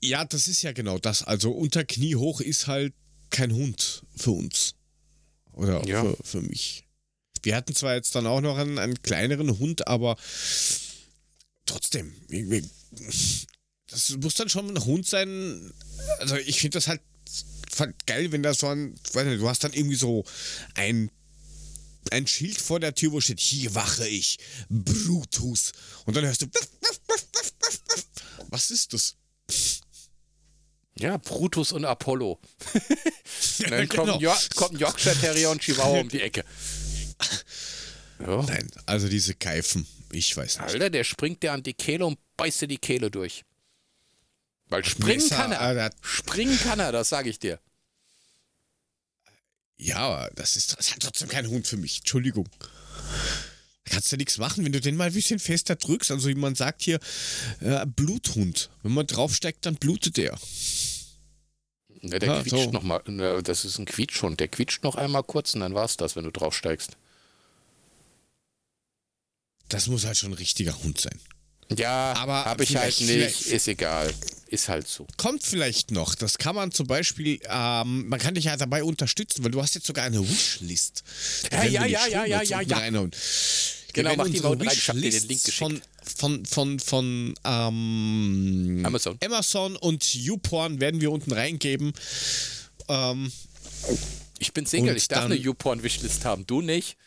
Ja, 0.01 0.23
das 0.25 0.47
ist 0.47 0.61
ja 0.61 0.71
genau 0.71 0.99
das. 0.99 1.23
Also 1.23 1.51
unter 1.51 1.83
Knie 1.85 2.15
hoch 2.15 2.41
ist 2.41 2.67
halt 2.67 2.93
kein 3.31 3.51
Hund 3.53 4.03
für 4.15 4.31
uns. 4.31 4.75
Oder 5.53 5.83
Ja. 5.87 6.01
für, 6.03 6.17
für 6.23 6.41
mich. 6.41 6.84
Wir 7.45 7.55
hatten 7.55 7.75
zwar 7.75 7.95
jetzt 7.95 8.15
dann 8.15 8.27
auch 8.27 8.41
noch 8.41 8.57
einen, 8.57 8.79
einen 8.79 9.01
kleineren 9.01 9.59
Hund, 9.59 9.87
aber 9.87 10.17
trotzdem, 11.65 12.13
das 13.87 14.17
muss 14.21 14.35
dann 14.35 14.49
schon 14.49 14.69
ein 14.69 14.83
Hund 14.83 15.07
sein. 15.07 15.71
Also 16.19 16.35
ich 16.37 16.59
finde 16.59 16.77
das 16.77 16.87
halt 16.87 17.01
geil, 18.05 18.31
wenn 18.31 18.43
da 18.43 18.53
so 18.53 18.67
ein, 18.67 18.95
weiß 19.13 19.27
nicht, 19.27 19.41
du 19.41 19.47
hast 19.47 19.63
dann 19.63 19.73
irgendwie 19.73 19.95
so 19.95 20.25
ein 20.75 21.11
ein 22.11 22.27
Schild 22.27 22.61
vor 22.61 22.79
der 22.79 22.93
Tür, 22.93 23.13
wo 23.13 23.21
steht, 23.21 23.39
hier 23.39 23.73
wache 23.73 24.07
ich, 24.07 24.37
Brutus. 24.69 25.71
Und 26.05 26.15
dann 26.15 26.23
hörst 26.23 26.43
du, 26.43 26.47
was 28.49 28.69
ist 28.69 28.93
das? 28.93 29.15
Ja, 30.97 31.17
Brutus 31.17 31.71
und 31.73 31.83
Apollo. 31.83 32.39
und 32.73 32.81
dann 33.69 33.87
genau. 33.87 34.05
kommt, 34.05 34.21
jo 34.21 34.31
kommt 34.55 34.75
ein 34.75 34.79
Yorkshire 34.79 35.15
Terrier 35.15 35.49
und 35.49 35.61
Chihuahua 35.61 35.99
um 35.99 36.09
die 36.09 36.21
Ecke. 36.21 36.45
Ja. 38.19 38.43
Nein, 38.43 38.69
also 38.85 39.09
diese 39.09 39.33
Keifen, 39.35 39.85
ich 40.11 40.35
weiß 40.35 40.59
nicht. 40.59 40.73
Alter, 40.73 40.89
der 40.89 41.03
springt 41.03 41.43
dir 41.43 41.53
an 41.53 41.63
die 41.63 41.73
Kehle 41.73 42.05
und 42.05 42.17
beißt 42.37 42.61
dir 42.61 42.67
die 42.67 42.77
Kehle 42.77 43.11
durch. 43.11 43.43
Weil 44.67 44.83
springen 44.83 45.21
Messer, 45.21 45.35
kann 45.35 45.51
er. 45.51 45.91
Springen 46.01 46.57
kann 46.59 46.79
er, 46.79 46.91
das 46.91 47.09
sage 47.09 47.29
ich 47.29 47.39
dir. 47.39 47.59
Ja, 49.77 49.97
aber 49.97 50.31
das 50.35 50.55
ist, 50.55 50.77
das 50.77 50.87
ist 50.87 50.91
halt 50.91 51.03
trotzdem 51.03 51.27
kein 51.27 51.47
Hund 51.47 51.67
für 51.67 51.77
mich. 51.77 51.99
Entschuldigung. 51.99 52.47
Da 53.83 53.93
kannst 53.93 54.11
du 54.11 54.17
nichts 54.17 54.37
machen, 54.37 54.65
wenn 54.65 54.71
du 54.71 54.81
den 54.81 54.95
mal 54.95 55.07
ein 55.07 55.13
bisschen 55.13 55.39
fester 55.39 55.75
drückst. 55.75 56.11
Also 56.11 56.27
wie 56.29 56.35
man 56.35 56.55
sagt 56.55 56.81
hier, 56.81 56.99
äh, 57.59 57.85
Bluthund. 57.85 58.69
Wenn 58.81 58.93
man 58.93 59.05
draufsteigt, 59.05 59.65
dann 59.65 59.75
blutet 59.75 60.17
der. 60.17 60.37
Ja, 62.01 62.19
der 62.19 62.29
ja, 62.29 62.41
quietscht 62.41 62.65
so. 62.65 62.71
noch 62.71 62.83
mal. 62.83 63.01
Das 63.43 63.65
ist 63.65 63.77
ein 63.77 63.85
Quietschhund. 63.85 64.39
Der 64.39 64.47
quietscht 64.47 64.83
noch 64.83 64.95
einmal 64.95 65.23
kurz 65.23 65.53
und 65.53 65.59
dann 65.59 65.73
war 65.73 65.85
es 65.85 65.97
das, 65.97 66.15
wenn 66.15 66.23
du 66.23 66.31
draufsteigst. 66.31 66.97
Das 69.69 69.87
muss 69.87 70.05
halt 70.05 70.17
schon 70.17 70.31
ein 70.31 70.37
richtiger 70.37 70.77
Hund 70.83 70.99
sein. 70.99 71.19
Ja, 71.75 72.13
aber 72.13 72.45
habe 72.45 72.63
ich 72.63 72.75
halt 72.75 72.99
nicht. 73.01 73.47
Ist 73.47 73.67
egal. 73.67 74.13
Ist 74.47 74.69
halt 74.69 74.87
so. 74.87 75.07
Kommt 75.17 75.43
vielleicht 75.43 75.89
noch. 75.91 76.13
Das 76.13 76.37
kann 76.37 76.55
man 76.55 76.71
zum 76.71 76.85
Beispiel, 76.85 77.39
ähm, 77.49 78.07
man 78.07 78.19
kann 78.19 78.35
dich 78.35 78.45
ja 78.45 78.55
dabei 78.55 78.83
unterstützen, 78.83 79.43
weil 79.43 79.51
du 79.51 79.61
hast 79.61 79.73
jetzt 79.73 79.87
sogar 79.87 80.05
eine 80.05 80.21
Wishlist. 80.21 81.03
Ja, 81.51 81.63
ja, 81.63 81.85
ja, 81.85 82.07
ja, 82.07 82.25
ja, 82.25 82.41
ja, 82.43 82.61
ja. 82.61 82.77
Reinhauen. 82.77 83.11
Genau, 83.93 84.15
mach 84.15 84.29
die 84.29 84.41
mal 84.41 84.53
rein. 84.55 84.69
Ich 84.71 84.87
hab 84.89 84.95
dir 84.95 85.09
den 85.09 85.27
Link 85.27 85.43
geschickt. 85.43 85.57
Von, 85.57 85.81
von, 86.03 86.45
von, 86.45 86.79
von 86.79 87.33
ähm, 87.43 88.83
Amazon. 88.85 89.17
Amazon 89.23 89.75
und 89.77 90.13
YouPorn 90.13 90.79
werden 90.79 91.01
wir 91.01 91.11
unten 91.11 91.31
reingeben. 91.31 91.93
Ähm, 92.87 93.31
ich 94.37 94.53
bin 94.53 94.65
Single, 94.65 94.95
ich 94.95 95.07
darf 95.07 95.25
eine 95.25 95.35
YouPorn-Wishlist 95.35 96.25
haben. 96.25 96.45
Du 96.45 96.61
nicht? 96.61 96.97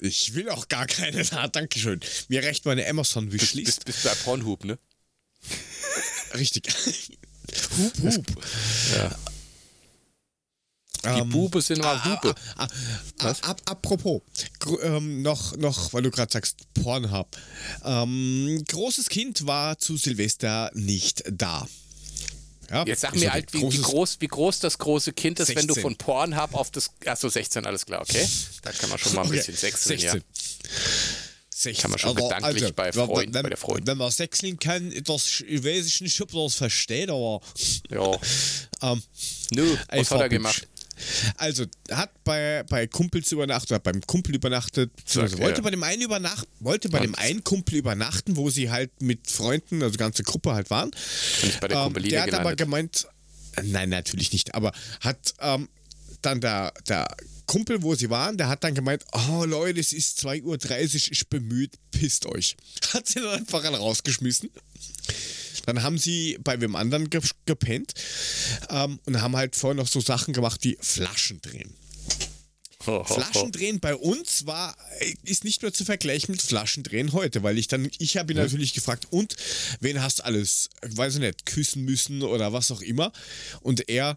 Ich 0.00 0.34
will 0.34 0.48
auch 0.48 0.68
gar 0.68 0.86
keine 0.86 1.24
da, 1.24 1.48
Dankeschön. 1.48 2.00
Mir 2.28 2.42
recht 2.42 2.64
meine 2.64 2.86
Amazon 2.86 3.32
wishlist. 3.32 3.84
Bist, 3.84 3.84
bist, 3.84 4.02
bist 4.02 4.04
bei 4.04 4.24
Pornhub, 4.24 4.64
ne? 4.64 4.78
Richtig. 6.34 6.64
hup, 7.78 7.92
hup. 8.02 8.26
Ja. 8.94 9.18
Die 11.04 11.20
ähm, 11.20 11.28
Bube 11.30 11.62
sind 11.62 11.80
mal 11.80 11.96
ah, 11.96 12.04
Hupe. 12.04 12.34
Ah, 12.56 12.66
ah, 13.18 13.34
ah 13.42 13.50
ab, 13.50 13.62
apropos, 13.66 14.22
ähm, 14.82 15.22
noch, 15.22 15.56
noch, 15.56 15.92
weil 15.92 16.02
du 16.02 16.10
gerade 16.10 16.32
sagst, 16.32 16.56
Pornhub. 16.74 17.36
Ähm, 17.84 18.64
großes 18.66 19.08
Kind 19.08 19.46
war 19.46 19.78
zu 19.78 19.96
Silvester 19.96 20.70
nicht 20.74 21.22
da. 21.30 21.66
Ja, 22.70 22.84
Jetzt 22.84 23.00
sag 23.00 23.14
mir 23.14 23.32
halt, 23.32 23.52
wie, 23.54 23.62
wie, 23.62 23.80
groß, 23.80 24.18
wie 24.20 24.26
groß 24.26 24.60
das 24.60 24.78
große 24.78 25.12
Kind 25.12 25.40
ist, 25.40 25.46
16. 25.46 25.68
wenn 25.68 25.74
du 25.74 25.80
von 25.80 25.96
Pornhub 25.96 26.54
auf 26.54 26.70
das. 26.70 26.90
Achso, 27.06 27.28
16, 27.28 27.64
alles 27.64 27.86
klar, 27.86 28.02
okay. 28.02 28.26
Da 28.62 28.72
kann 28.72 28.90
man 28.90 28.98
schon 28.98 29.14
mal 29.14 29.22
ein 29.22 29.30
bisschen 29.30 29.54
okay. 29.54 29.70
sechseln, 29.70 29.98
16. 29.98 30.20
ja. 30.20 30.24
16. 31.50 31.82
Kann 31.82 31.90
man 31.90 31.98
schon 31.98 32.10
aber, 32.10 32.22
gedanklich 32.22 32.62
also, 32.62 32.74
bei, 32.74 32.92
Freund, 32.92 33.34
wenn, 33.34 33.42
bei 33.42 33.48
der 33.48 33.58
Freundin. 33.58 33.86
Wenn 33.86 33.98
man 33.98 34.10
sechseln 34.10 34.58
kann, 34.58 34.92
das 35.04 35.40
weiß 35.40 35.86
ich 35.86 36.00
nicht, 36.02 36.20
ob 36.20 36.30
das 36.30 36.54
versteht, 36.56 37.10
aber. 37.10 37.40
Ja. 37.90 38.12
ähm, 38.82 39.02
Nö, 39.50 39.76
was 39.88 40.10
hat 40.10 40.20
er 40.20 40.28
gemacht? 40.28 40.68
Also, 41.36 41.64
hat 41.90 42.12
bei, 42.24 42.64
bei 42.68 42.86
Kumpels 42.86 43.32
übernachtet, 43.32 43.72
oder 43.72 43.80
beim 43.80 44.00
Kumpel 44.02 44.34
übernachtet, 44.34 44.90
also 45.16 45.38
wollte 45.38 45.62
bei 45.62 45.70
dem 45.70 45.82
einen 45.82 46.02
übernachten, 46.02 46.48
wollte 46.60 46.88
bei 46.88 47.00
dem 47.00 47.14
einen 47.14 47.44
Kumpel 47.44 47.76
übernachten, 47.76 48.36
wo 48.36 48.50
sie 48.50 48.70
halt 48.70 48.90
mit 49.00 49.30
Freunden, 49.30 49.82
also 49.82 49.96
ganze 49.96 50.22
Gruppe 50.22 50.52
halt 50.52 50.70
waren. 50.70 50.90
Und 51.42 51.60
bei 51.60 51.68
der 51.68 51.76
ähm, 51.78 51.94
der 51.94 52.22
hat 52.22 52.26
gelandet. 52.26 52.34
aber 52.34 52.56
gemeint, 52.56 53.06
nein, 53.62 53.88
natürlich 53.88 54.32
nicht, 54.32 54.54
aber 54.54 54.72
hat 55.00 55.34
ähm, 55.40 55.68
dann 56.22 56.40
der, 56.40 56.72
der 56.88 57.08
Kumpel, 57.48 57.82
wo 57.82 57.94
sie 57.94 58.10
waren, 58.10 58.36
der 58.36 58.48
hat 58.48 58.62
dann 58.62 58.74
gemeint, 58.74 59.04
oh 59.12 59.44
Leute, 59.44 59.80
es 59.80 59.92
ist 59.92 60.20
2.30 60.24 60.44
Uhr, 60.44 61.12
ich 61.12 61.28
bemüht, 61.28 61.72
pisst 61.90 62.26
euch. 62.26 62.56
Hat 62.92 63.08
sie 63.08 63.20
dann 63.20 63.40
einfach 63.40 63.64
rausgeschmissen. 63.64 64.50
Dann 65.66 65.82
haben 65.82 65.98
sie 65.98 66.38
bei 66.42 66.60
wem 66.60 66.76
anderen 66.76 67.08
gepennt 67.46 67.94
ähm, 68.70 68.98
und 69.04 69.20
haben 69.20 69.36
halt 69.36 69.56
vorher 69.56 69.76
noch 69.76 69.88
so 69.88 70.00
Sachen 70.00 70.34
gemacht 70.34 70.60
wie 70.62 70.78
Flaschen 70.80 71.40
drehen. 71.40 71.74
Flaschendrehen 73.04 73.80
bei 73.80 73.94
uns 73.94 74.46
war, 74.46 74.76
äh, 75.00 75.14
ist 75.24 75.44
nicht 75.44 75.62
mehr 75.62 75.72
zu 75.72 75.84
vergleichen 75.84 76.32
mit 76.32 76.42
Flaschendrehen 76.42 77.12
heute, 77.12 77.42
weil 77.42 77.58
ich 77.58 77.68
dann, 77.68 77.90
ich 77.98 78.16
habe 78.16 78.32
ihn 78.32 78.38
natürlich 78.38 78.72
gefragt, 78.72 79.06
und 79.10 79.36
wen 79.80 80.02
hast 80.02 80.20
du 80.20 80.24
alles, 80.24 80.70
weiß 80.82 81.14
ich 81.14 81.20
nicht, 81.20 81.46
küssen 81.46 81.84
müssen 81.84 82.22
oder 82.22 82.52
was 82.52 82.70
auch 82.70 82.80
immer. 82.80 83.12
Und 83.60 83.88
er, 83.88 84.16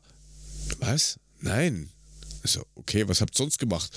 was? 0.80 1.20
Nein. 1.40 1.90
Also, 2.44 2.66
okay, 2.76 3.08
was 3.08 3.22
habt 3.22 3.36
ihr 3.36 3.38
sonst 3.38 3.60
gemacht? 3.60 3.92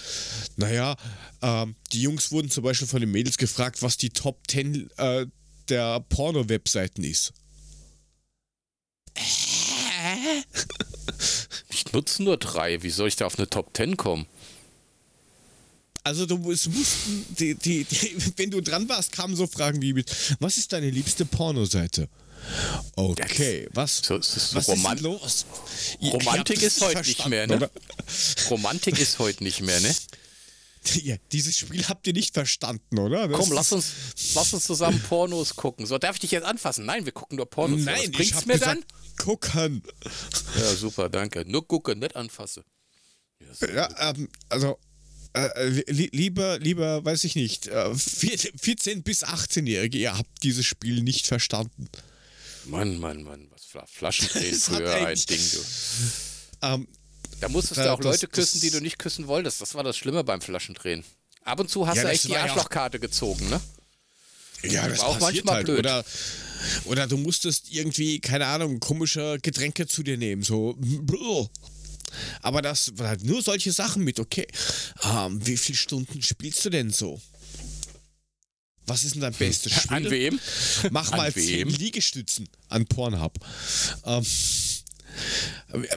Naja, 0.57 0.97
ähm, 1.41 1.77
die 1.93 2.03
Jungs 2.03 2.31
wurden 2.31 2.51
zum 2.51 2.65
Beispiel 2.65 2.89
von 2.89 3.01
den 3.01 3.11
Mädels 3.11 3.39
gefragt, 3.39 3.81
was 3.81 3.97
die 3.97 4.11
Top 4.11 4.39
10 4.49 4.91
äh, 4.97 5.27
der 5.69 6.01
Porno-Webseiten 6.09 7.05
ist. 7.05 7.33
Ich 11.69 11.93
nutze 11.93 12.23
nur 12.23 12.37
drei. 12.37 12.83
Wie 12.83 12.91
soll 12.91 13.09
ich 13.09 13.17
da 13.17 13.27
auf 13.27 13.39
eine 13.39 13.49
Top 13.49 13.77
10 13.77 13.97
kommen? 13.97 14.27
Also 16.03 16.27
du 16.27 16.37
musst, 16.37 16.69
die, 17.39 17.55
die, 17.55 17.85
die, 17.85 18.17
wenn 18.37 18.51
du 18.51 18.61
dran 18.61 18.89
warst, 18.89 19.13
kamen 19.13 19.35
so 19.35 19.47
Fragen 19.47 19.81
wie 19.81 20.05
was 20.39 20.59
ist 20.59 20.73
deine 20.73 20.91
liebste 20.91 21.25
Pornoseite? 21.25 22.09
Okay, 22.97 23.67
was, 23.73 23.99
so, 23.99 24.21
so 24.21 24.57
was 24.57 24.69
Roman 24.69 24.99
ist 24.99 25.03
los? 25.03 25.47
Romantik 26.03 26.63
ist 26.63 26.81
heute 26.83 27.01
nicht 27.01 27.27
mehr, 27.27 27.47
ne? 27.47 27.57
Oder? 27.57 27.71
Romantik 28.51 28.99
ist 28.99 29.19
heute 29.19 29.43
nicht 29.43 29.63
mehr, 29.63 29.81
ne? 29.81 29.95
Ja, 31.03 31.17
dieses 31.33 31.59
Spiel 31.59 31.87
habt 31.89 32.07
ihr 32.07 32.13
nicht 32.13 32.35
verstanden, 32.35 32.99
oder? 32.99 33.29
Das 33.29 33.39
Komm, 33.39 33.53
lass 33.53 33.73
uns, 33.73 33.93
lass 34.35 34.53
uns 34.53 34.65
zusammen 34.65 35.01
Pornos 35.01 35.57
gucken. 35.57 35.87
So, 35.87 35.99
darf 35.99 36.17
ich 36.17 36.21
dich 36.21 36.31
jetzt 36.31 36.45
anfassen? 36.45 36.85
Nein, 36.85 37.05
wir 37.05 37.13
gucken 37.13 37.37
nur 37.37 37.47
Pornos. 37.47 37.81
Nein, 37.81 38.11
Was 38.13 38.21
ich 38.21 38.35
hab 38.35 38.47
mir 38.47 38.55
gesagt, 38.55 38.77
dann? 38.77 39.17
Gucken. 39.17 39.83
Ja, 40.59 40.75
super, 40.75 41.09
danke. 41.09 41.45
Nur 41.47 41.67
gucken, 41.67 41.99
nicht 41.99 42.17
anfassen. 42.17 42.65
Ja, 43.61 43.69
ja 43.75 44.11
ähm, 44.11 44.29
also, 44.49 44.79
äh, 45.35 45.69
li 45.69 46.09
lieber, 46.13 46.59
lieber, 46.59 47.05
weiß 47.05 47.25
ich 47.25 47.35
nicht, 47.35 47.67
äh, 47.67 47.95
14 47.95 49.03
bis 49.03 49.25
18-Jährige, 49.25 49.99
ihr 49.99 50.17
habt 50.17 50.43
dieses 50.43 50.65
Spiel 50.65 51.03
nicht 51.03 51.27
verstanden. 51.27 51.89
Mann, 52.67 52.99
Mann, 52.99 53.23
Mann, 53.23 53.49
was 53.51 53.67
Flaschendrehen 53.91 54.55
früher 54.61 54.95
ein 55.07 55.17
Ding, 55.17 55.41
du. 55.53 55.59
Ähm, 56.63 56.89
da 57.45 57.51
musstest 57.51 57.81
du 57.81 57.93
auch 57.93 58.01
das, 58.01 58.07
Leute 58.07 58.29
küssen, 58.29 58.61
die 58.63 58.71
du 58.71 58.81
nicht 58.81 58.99
küssen 58.99 59.27
wolltest. 59.27 59.61
Das 59.61 59.75
war 59.75 59.85
das 59.85 59.99
Schlimme 59.99 60.25
beim 60.25 60.41
Flaschendrehen. 60.41 61.05
Ab 61.43 61.61
und 61.61 61.69
zu 61.69 61.87
hast 61.87 61.99
ja, 61.99 62.05
du 62.05 62.09
echt 62.09 62.25
die 62.25 62.37
Arschlochkarte 62.37 62.99
gezogen, 62.99 63.51
ne? 63.51 63.61
Ja, 64.63 64.89
das 64.89 65.01
war 65.01 65.09
auch 65.09 65.21
manchmal 65.21 65.57
halt. 65.57 65.67
blöd. 65.67 65.81
Oder, 65.81 66.05
oder 66.87 67.07
du 67.07 67.19
musstest 67.19 67.71
irgendwie, 67.71 68.19
keine 68.19 68.47
Ahnung, 68.47 68.81
komische 68.81 69.39
Getränke 69.43 69.87
zu 69.87 70.03
dir 70.03 70.17
nehmen. 70.17 70.43
So. 70.43 70.79
Aber 72.41 72.63
das 72.63 72.97
war 72.97 73.09
halt 73.09 73.25
nur 73.25 73.43
solche 73.43 73.73
Sachen 73.73 74.05
mit, 74.05 74.19
okay. 74.21 74.47
Ähm, 75.03 75.47
wie 75.47 75.59
viele 75.59 75.77
Stunden 75.77 76.23
spielst 76.23 76.65
du 76.65 76.71
denn 76.71 76.91
so? 76.91 77.21
Was 78.87 79.05
ist 79.05 79.17
denn 79.17 79.21
dein 79.23 79.35
bestes 79.35 79.73
Spiel? 79.73 79.97
An 79.97 80.11
wem? 80.11 80.41
Mach 80.91 81.11
mal 81.11 81.27
an 81.27 81.35
10 81.35 81.69
Liegestützen 81.69 82.49
an 82.69 82.87
Pornhub. 82.87 83.35
Ähm, 84.07 84.25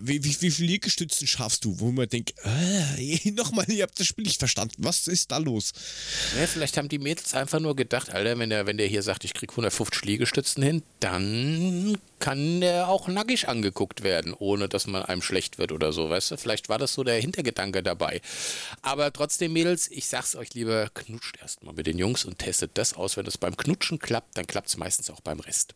wie, 0.01 0.23
wie, 0.23 0.41
wie 0.41 0.51
viele 0.51 0.67
Liegestützen 0.67 1.27
schaffst 1.27 1.65
du, 1.65 1.79
wo 1.79 1.91
man 1.91 2.07
denkt, 2.07 2.33
äh, 2.43 3.31
nochmal, 3.31 3.69
ihr 3.69 3.83
habt 3.83 3.99
das 3.99 4.07
Spiel 4.07 4.25
nicht 4.25 4.39
verstanden. 4.39 4.75
Was 4.79 5.07
ist 5.07 5.31
da 5.31 5.37
los? 5.37 5.73
Ja, 6.37 6.47
vielleicht 6.47 6.77
haben 6.77 6.89
die 6.89 6.99
Mädels 6.99 7.33
einfach 7.33 7.59
nur 7.59 7.75
gedacht, 7.75 8.09
Alter, 8.09 8.37
wenn 8.39 8.49
der, 8.49 8.65
wenn 8.65 8.77
der 8.77 8.87
hier 8.87 9.03
sagt, 9.03 9.23
ich 9.23 9.33
krieg 9.33 9.51
150 9.51 10.05
Liegestützen 10.05 10.63
hin, 10.63 10.83
dann 10.99 11.97
kann 12.19 12.61
der 12.61 12.89
auch 12.89 13.07
nackig 13.07 13.47
angeguckt 13.47 14.03
werden, 14.03 14.33
ohne 14.33 14.67
dass 14.67 14.87
man 14.87 15.03
einem 15.03 15.21
schlecht 15.21 15.57
wird 15.57 15.71
oder 15.71 15.93
so, 15.93 16.09
weißt 16.09 16.31
du? 16.31 16.37
Vielleicht 16.37 16.69
war 16.69 16.79
das 16.79 16.93
so 16.93 17.03
der 17.03 17.19
Hintergedanke 17.19 17.83
dabei. 17.83 18.21
Aber 18.81 19.13
trotzdem, 19.13 19.53
Mädels, 19.53 19.89
ich 19.91 20.07
sag's 20.07 20.35
euch 20.35 20.53
lieber, 20.53 20.89
knutscht 20.93 21.37
erstmal 21.39 21.75
mit 21.75 21.87
den 21.87 21.97
Jungs 21.97 22.25
und 22.25 22.39
testet 22.39 22.71
das 22.75 22.93
aus. 22.93 23.17
Wenn 23.17 23.25
es 23.25 23.37
beim 23.37 23.55
Knutschen 23.55 23.99
klappt, 23.99 24.37
dann 24.37 24.47
klappt 24.47 24.69
es 24.69 24.77
meistens 24.77 25.09
auch 25.09 25.21
beim 25.21 25.39
Rest. 25.39 25.75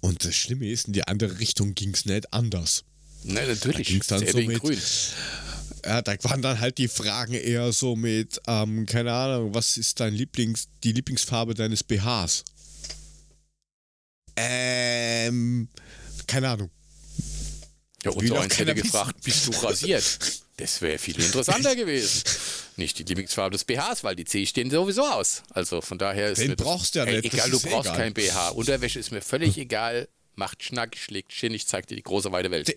Und 0.00 0.24
das 0.24 0.34
Schlimme 0.34 0.68
ist, 0.68 0.86
in 0.86 0.92
die 0.92 1.06
andere 1.06 1.38
Richtung 1.38 1.74
ging 1.74 1.94
es 1.94 2.06
nicht 2.06 2.32
anders. 2.32 2.84
Nein, 3.24 3.48
natürlich. 3.48 3.88
Da 3.88 3.92
ging 3.92 4.00
es 4.00 4.06
dann 4.06 4.26
so 4.26 4.38
mit. 4.38 4.60
Grün. 4.60 4.78
Ja, 5.84 6.02
da 6.02 6.14
waren 6.24 6.42
dann 6.42 6.60
halt 6.60 6.78
die 6.78 6.88
Fragen 6.88 7.34
eher 7.34 7.72
so 7.72 7.96
mit, 7.96 8.40
ähm, 8.46 8.84
keine 8.86 9.12
Ahnung, 9.12 9.54
was 9.54 9.76
ist 9.76 10.00
dein 10.00 10.14
Lieblings, 10.14 10.68
die 10.82 10.92
Lieblingsfarbe 10.92 11.54
deines 11.54 11.82
BHs? 11.82 12.44
Ähm, 14.36 15.68
keine 16.26 16.48
Ahnung. 16.48 16.70
Ja, 18.04 18.10
unser 18.12 18.34
doch 18.34 18.42
eins 18.42 18.58
hätte 18.58 18.74
gefragt, 18.74 19.20
bist 19.24 19.46
du 19.46 19.50
rasiert? 19.52 20.04
Das 20.58 20.82
wäre 20.82 20.98
viel 20.98 21.20
interessanter 21.20 21.76
gewesen. 21.76 22.24
Nicht 22.74 22.98
die 22.98 23.04
Lieblingsfarbe 23.04 23.52
des 23.52 23.64
BHs, 23.64 24.02
weil 24.02 24.16
die 24.16 24.24
C 24.24 24.44
stehen 24.44 24.72
sowieso 24.72 25.06
aus. 25.06 25.44
Also 25.50 25.80
von 25.80 25.98
daher 25.98 26.32
ist 26.32 26.40
Den 26.40 26.56
brauchst 26.56 26.96
du 26.96 26.98
ja 26.98 27.04
nicht, 27.04 27.32
Egal, 27.32 27.48
du 27.48 27.58
ist 27.58 27.62
brauchst 27.62 27.90
egal. 27.90 27.96
kein 27.96 28.12
BH. 28.12 28.48
Unterwäsche 28.48 28.98
ist 28.98 29.12
mir 29.12 29.20
völlig 29.22 29.56
egal. 29.56 30.08
Macht 30.34 30.64
Schnack, 30.64 30.96
schlägt 30.96 31.32
Schinn, 31.32 31.54
ich 31.54 31.68
zeig 31.68 31.86
dir 31.86 31.94
die 31.94 32.02
große 32.02 32.32
weite 32.32 32.50
Welt. 32.50 32.76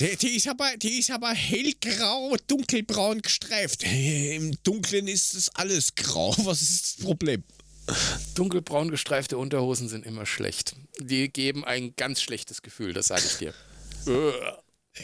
Die, 0.00 0.16
die, 0.16 0.36
ist 0.36 0.48
aber, 0.48 0.74
die 0.78 1.00
ist 1.00 1.10
aber 1.10 1.34
hellgrau, 1.34 2.34
dunkelbraun 2.46 3.20
gestreift. 3.20 3.82
Im 3.82 4.56
Dunkeln 4.62 5.06
ist 5.06 5.34
es 5.34 5.54
alles 5.54 5.94
grau. 5.96 6.34
Was 6.46 6.62
ist 6.62 6.96
das 6.98 7.04
Problem? 7.04 7.44
Dunkelbraun 8.36 8.90
gestreifte 8.90 9.36
Unterhosen 9.36 9.90
sind 9.90 10.06
immer 10.06 10.24
schlecht. 10.24 10.76
Die 10.98 11.28
geben 11.28 11.62
ein 11.66 11.94
ganz 11.96 12.22
schlechtes 12.22 12.62
Gefühl, 12.62 12.94
das 12.94 13.08
sage 13.08 13.24
ich 13.26 13.36
dir. 13.36 13.52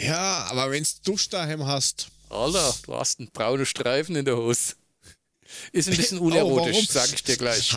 Ja, 0.01 0.45
aber 0.51 0.71
wenn 0.71 0.83
du 0.83 0.89
Dusch 1.05 1.29
daheim 1.29 1.65
hast. 1.67 2.09
Alter, 2.29 2.75
du 2.85 2.95
hast 2.95 3.19
einen 3.21 3.31
braunen 3.31 3.67
Streifen 3.67 4.17
in 4.17 4.25
der 4.25 4.37
Hose. 4.37 4.75
Ist 5.73 5.89
ein 5.89 5.97
bisschen 5.97 6.19
Oh, 6.19 6.25
unerotisch, 6.25 6.75
warum? 6.75 6.87
sage 6.87 7.13
ich 7.15 7.23
dir 7.25 7.37
gleich. 7.37 7.73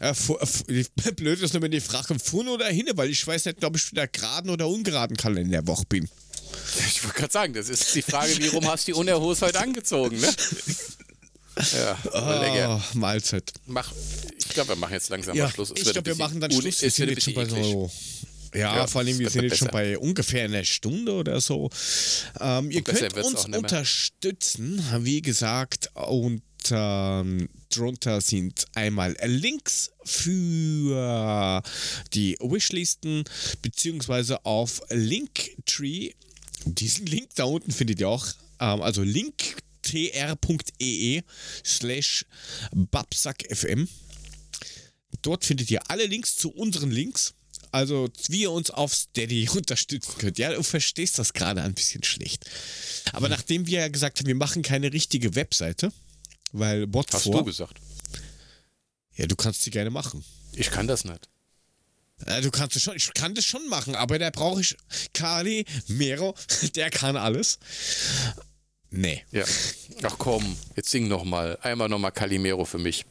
Äh, 0.00 0.10
äh, 0.10 1.12
blöd 1.12 1.40
ist 1.40 1.54
nur, 1.54 1.62
wenn 1.62 1.72
die 1.72 1.80
Fragen 1.80 2.20
vorne 2.20 2.50
oder 2.52 2.68
hinne, 2.68 2.92
weil 2.96 3.10
ich 3.10 3.26
weiß 3.26 3.46
nicht, 3.46 3.64
ob 3.64 3.76
ich 3.76 3.90
wieder 3.90 4.06
geraden 4.06 4.50
oder 4.50 4.68
ungeraden 4.68 5.16
Kalenderwoche 5.16 5.84
bin. 5.88 6.08
Ich 6.88 7.02
wollte 7.02 7.16
gerade 7.18 7.32
sagen, 7.32 7.52
das 7.52 7.68
ist 7.68 7.94
die 7.94 8.02
Frage, 8.02 8.38
wie 8.38 8.46
rum 8.48 8.66
hast 8.68 8.86
du 8.86 8.92
die 8.92 8.98
Unterhose 8.98 9.46
heute 9.46 9.58
angezogen, 9.60 10.20
ne? 10.20 10.32
Ja. 11.72 11.98
Oh, 12.12 12.98
Mahlzeit. 12.98 13.52
Mach, 13.66 13.92
ich 14.38 14.48
glaube, 14.50 14.68
wir 14.70 14.76
machen 14.76 14.92
jetzt 14.92 15.08
langsam 15.08 15.36
Ja, 15.36 15.44
mal 15.46 15.50
Schluss. 15.50 15.72
Es 15.72 15.78
ich 15.78 15.82
glaube, 15.92 15.96
wir 15.96 16.02
bisschen 16.14 16.18
machen 16.18 16.40
dann 16.40 16.52
Schluss. 16.52 16.82
Es 16.82 16.98
wird 17.00 17.08
ein 17.08 17.14
bisschen 17.16 17.36
eklig. 17.36 17.90
Ja, 18.54 18.76
Ja, 18.76 18.86
vor 18.86 19.00
allem, 19.02 19.18
wir 19.18 19.28
sind 19.30 19.44
jetzt 19.44 19.58
schon 19.58 19.68
bei 19.68 19.98
ungefähr 19.98 20.44
einer 20.44 20.64
Stunde 20.64 21.12
oder 21.12 21.40
so. 21.40 21.70
Ähm, 22.40 22.70
ihr 22.70 22.82
könnt 22.82 23.14
uns 23.14 23.44
unterstützen, 23.46 24.82
wie 25.00 25.20
gesagt, 25.22 25.90
und 25.94 26.42
ähm, 26.70 27.48
drunter 27.70 28.20
sind 28.20 28.66
einmal 28.74 29.16
Links 29.24 29.90
für 30.04 31.62
die 32.14 32.36
Wishlisten, 32.40 33.24
beziehungsweise 33.62 34.44
auf 34.44 34.80
Linktree. 34.90 36.12
Diesen 36.64 37.06
Link 37.06 37.30
da 37.36 37.44
unten 37.44 37.70
findet 37.70 38.00
ihr 38.00 38.08
auch, 38.08 38.26
ähm, 38.60 38.82
also 38.82 39.02
linktr.ee 39.02 39.62
slash 41.64 42.26
babsackfm. 42.72 43.86
Dort 45.22 45.44
findet 45.44 45.70
ihr 45.70 45.80
alle 45.90 46.06
Links 46.06 46.36
zu 46.36 46.50
unseren 46.50 46.90
Links. 46.90 47.34
Also, 47.78 48.08
wie 48.28 48.40
ihr 48.40 48.50
uns 48.50 48.70
auf 48.70 48.92
Steady 48.92 49.48
unterstützen 49.54 50.12
könnt. 50.18 50.36
Ja, 50.36 50.52
du 50.52 50.64
verstehst 50.64 51.16
das 51.20 51.32
gerade 51.32 51.62
ein 51.62 51.74
bisschen 51.74 52.02
schlecht. 52.02 52.44
Aber 53.12 53.28
nachdem 53.28 53.68
wir 53.68 53.78
ja 53.80 53.88
gesagt 53.88 54.18
haben, 54.18 54.26
wir 54.26 54.34
machen 54.34 54.62
keine 54.62 54.92
richtige 54.92 55.36
Webseite, 55.36 55.92
weil 56.50 56.88
Bot 56.88 57.12
Hast 57.12 57.22
vor. 57.22 57.38
du 57.38 57.44
gesagt. 57.44 57.76
Ja, 59.14 59.28
du 59.28 59.36
kannst 59.36 59.62
sie 59.62 59.70
gerne 59.70 59.90
machen. 59.90 60.24
Ich 60.54 60.72
kann 60.72 60.88
das 60.88 61.04
nicht. 61.04 61.28
Ja, 62.26 62.40
du 62.40 62.50
kannst 62.50 62.74
es 62.74 62.82
schon, 62.82 62.96
ich 62.96 63.14
kann 63.14 63.36
das 63.36 63.44
schon 63.44 63.68
machen, 63.68 63.94
aber 63.94 64.18
da 64.18 64.30
brauche 64.30 64.60
ich 64.60 64.76
Kali, 65.12 65.64
Mero, 65.86 66.34
der 66.74 66.90
kann 66.90 67.16
alles. 67.16 67.60
Nee. 68.90 69.22
Ja. 69.30 69.44
Ach 70.02 70.16
komm, 70.18 70.56
jetzt 70.74 70.90
sing 70.90 71.06
noch 71.06 71.22
mal. 71.22 71.56
Einmal 71.62 71.88
noch 71.88 72.00
mal 72.00 72.10
Calimero 72.10 72.64
für 72.64 72.78
mich. 72.78 73.04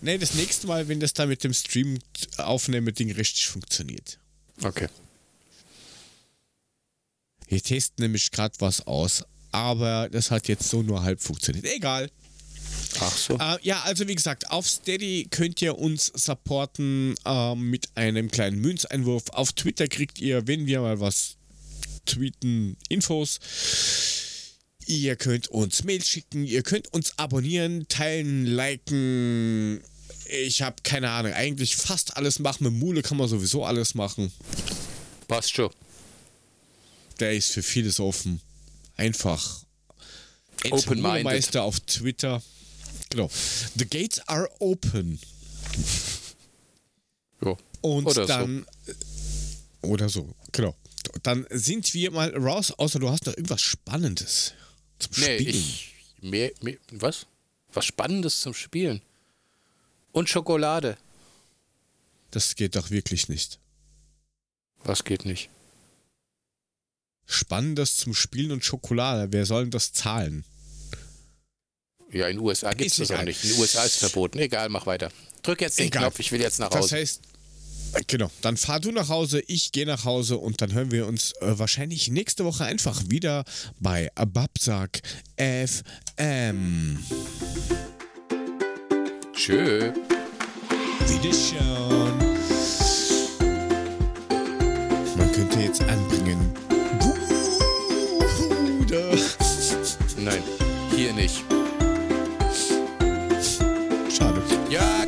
Nee, 0.00 0.18
das 0.18 0.34
nächste 0.34 0.66
Mal, 0.66 0.88
wenn 0.88 1.00
das 1.00 1.12
da 1.12 1.26
mit 1.26 1.42
dem 1.44 1.52
Stream 1.52 1.98
aufnehmen 2.36 2.94
Ding 2.94 3.10
richtig 3.12 3.48
funktioniert. 3.48 4.18
Okay. 4.62 4.88
Wir 7.48 7.62
testen 7.62 8.02
nämlich 8.02 8.30
gerade 8.30 8.54
was 8.58 8.86
aus, 8.86 9.24
aber 9.50 10.08
das 10.10 10.30
hat 10.30 10.48
jetzt 10.48 10.68
so 10.68 10.82
nur 10.82 11.02
halb 11.02 11.20
funktioniert. 11.20 11.64
Egal. 11.64 12.10
Ach 13.00 13.16
so. 13.16 13.38
Äh, 13.38 13.58
ja, 13.62 13.82
also 13.82 14.06
wie 14.08 14.14
gesagt, 14.14 14.50
auf 14.50 14.68
Steady 14.68 15.26
könnt 15.30 15.62
ihr 15.62 15.78
uns 15.78 16.06
supporten 16.14 17.14
ähm, 17.24 17.70
mit 17.70 17.88
einem 17.94 18.30
kleinen 18.30 18.60
Münzeinwurf. 18.60 19.30
Auf 19.30 19.52
Twitter 19.52 19.88
kriegt 19.88 20.18
ihr, 20.18 20.46
wenn 20.46 20.66
wir 20.66 20.80
mal 20.80 21.00
was 21.00 21.36
tweeten, 22.04 22.76
Infos. 22.88 23.38
Ihr 24.88 25.16
könnt 25.16 25.48
uns 25.48 25.84
Mail 25.84 26.02
schicken, 26.02 26.46
ihr 26.46 26.62
könnt 26.62 26.90
uns 26.94 27.18
abonnieren, 27.18 27.86
teilen, 27.88 28.46
liken. 28.46 29.82
Ich 30.30 30.62
habe 30.62 30.76
keine 30.82 31.10
Ahnung, 31.10 31.34
eigentlich 31.34 31.76
fast 31.76 32.16
alles 32.16 32.38
machen. 32.38 32.64
Mit 32.64 32.72
Mule 32.72 33.02
kann 33.02 33.18
man 33.18 33.28
sowieso 33.28 33.66
alles 33.66 33.94
machen. 33.94 34.32
Passt 35.28 35.54
schon. 35.54 35.68
Der 37.20 37.34
ist 37.34 37.50
für 37.50 37.62
vieles 37.62 38.00
offen. 38.00 38.40
Einfach. 38.96 39.62
Open-minded. 40.70 41.24
Meister 41.24 41.64
auf 41.64 41.80
Twitter. 41.80 42.42
Genau. 43.10 43.30
The 43.76 43.84
gates 43.86 44.26
are 44.26 44.48
open. 44.58 45.20
Jo. 47.40 47.56
Und 47.82 48.06
Oder 48.06 48.22
so. 48.22 48.26
dann. 48.26 48.66
Oder 49.82 50.08
so, 50.08 50.34
genau. 50.50 50.74
Dann 51.22 51.46
sind 51.50 51.94
wir 51.94 52.10
mal 52.10 52.34
raus, 52.36 52.72
außer 52.72 52.98
du 52.98 53.10
hast 53.10 53.26
noch 53.26 53.34
irgendwas 53.34 53.60
Spannendes 53.60 54.54
zum 54.98 55.22
Nee, 55.22 55.38
Spielen. 55.38 55.48
ich. 55.54 55.94
Mehr, 56.20 56.50
mehr, 56.62 56.76
was? 56.92 57.26
Was 57.72 57.84
Spannendes 57.84 58.40
zum 58.40 58.54
Spielen. 58.54 59.02
Und 60.12 60.28
Schokolade. 60.28 60.96
Das 62.30 62.54
geht 62.56 62.76
doch 62.76 62.90
wirklich 62.90 63.28
nicht. 63.28 63.58
Was 64.84 65.04
geht 65.04 65.24
nicht? 65.24 65.50
Spannendes 67.26 67.96
zum 67.96 68.14
Spielen 68.14 68.52
und 68.52 68.64
Schokolade. 68.64 69.32
Wer 69.32 69.44
soll 69.46 69.64
denn 69.64 69.70
das 69.70 69.92
zahlen? 69.92 70.44
Ja, 72.10 72.26
in 72.28 72.38
den 72.38 72.44
USA 72.44 72.72
gibt 72.72 72.90
es 72.90 72.96
das 72.96 73.10
auch 73.10 73.22
nicht. 73.22 73.44
In 73.44 73.50
den 73.50 73.60
USA 73.60 73.84
ist 73.84 73.92
es 73.92 73.98
verboten. 74.10 74.38
Egal, 74.38 74.70
mach 74.70 74.86
weiter. 74.86 75.12
Drück 75.42 75.60
jetzt 75.60 75.78
den 75.78 75.88
Egal. 75.88 76.04
Knopf, 76.04 76.18
ich 76.20 76.32
will 76.32 76.40
jetzt 76.40 76.58
nach 76.58 76.70
Das 76.70 76.80
Hause. 76.84 76.96
heißt, 76.96 77.20
äh, 77.20 77.27
genau, 78.06 78.30
dann 78.42 78.56
fahr 78.56 78.80
du 78.80 78.90
nach 78.90 79.08
Hause, 79.08 79.42
ich 79.46 79.72
gehe 79.72 79.86
nach 79.86 80.04
Hause 80.04 80.38
und 80.38 80.60
dann 80.60 80.72
hören 80.72 80.90
wir 80.90 81.06
uns 81.06 81.32
äh, 81.40 81.58
wahrscheinlich 81.58 82.08
nächste 82.10 82.44
Woche 82.44 82.64
einfach 82.64 83.02
wieder 83.08 83.44
bei 83.80 84.10
Babsack 84.14 85.00
FM. 85.36 86.98
Tschö. 89.32 89.92
Wiederschauen. 91.06 92.18
Man 95.16 95.32
könnte 95.32 95.60
jetzt 95.60 95.82
anbringen. 95.82 96.52
Bruder. 98.88 99.16
Nein, 100.18 100.42
hier 100.94 101.12
nicht. 101.12 101.44
Schade. 104.10 104.42
Ja, 104.70 105.07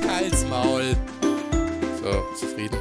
zufrieden. 2.41 2.80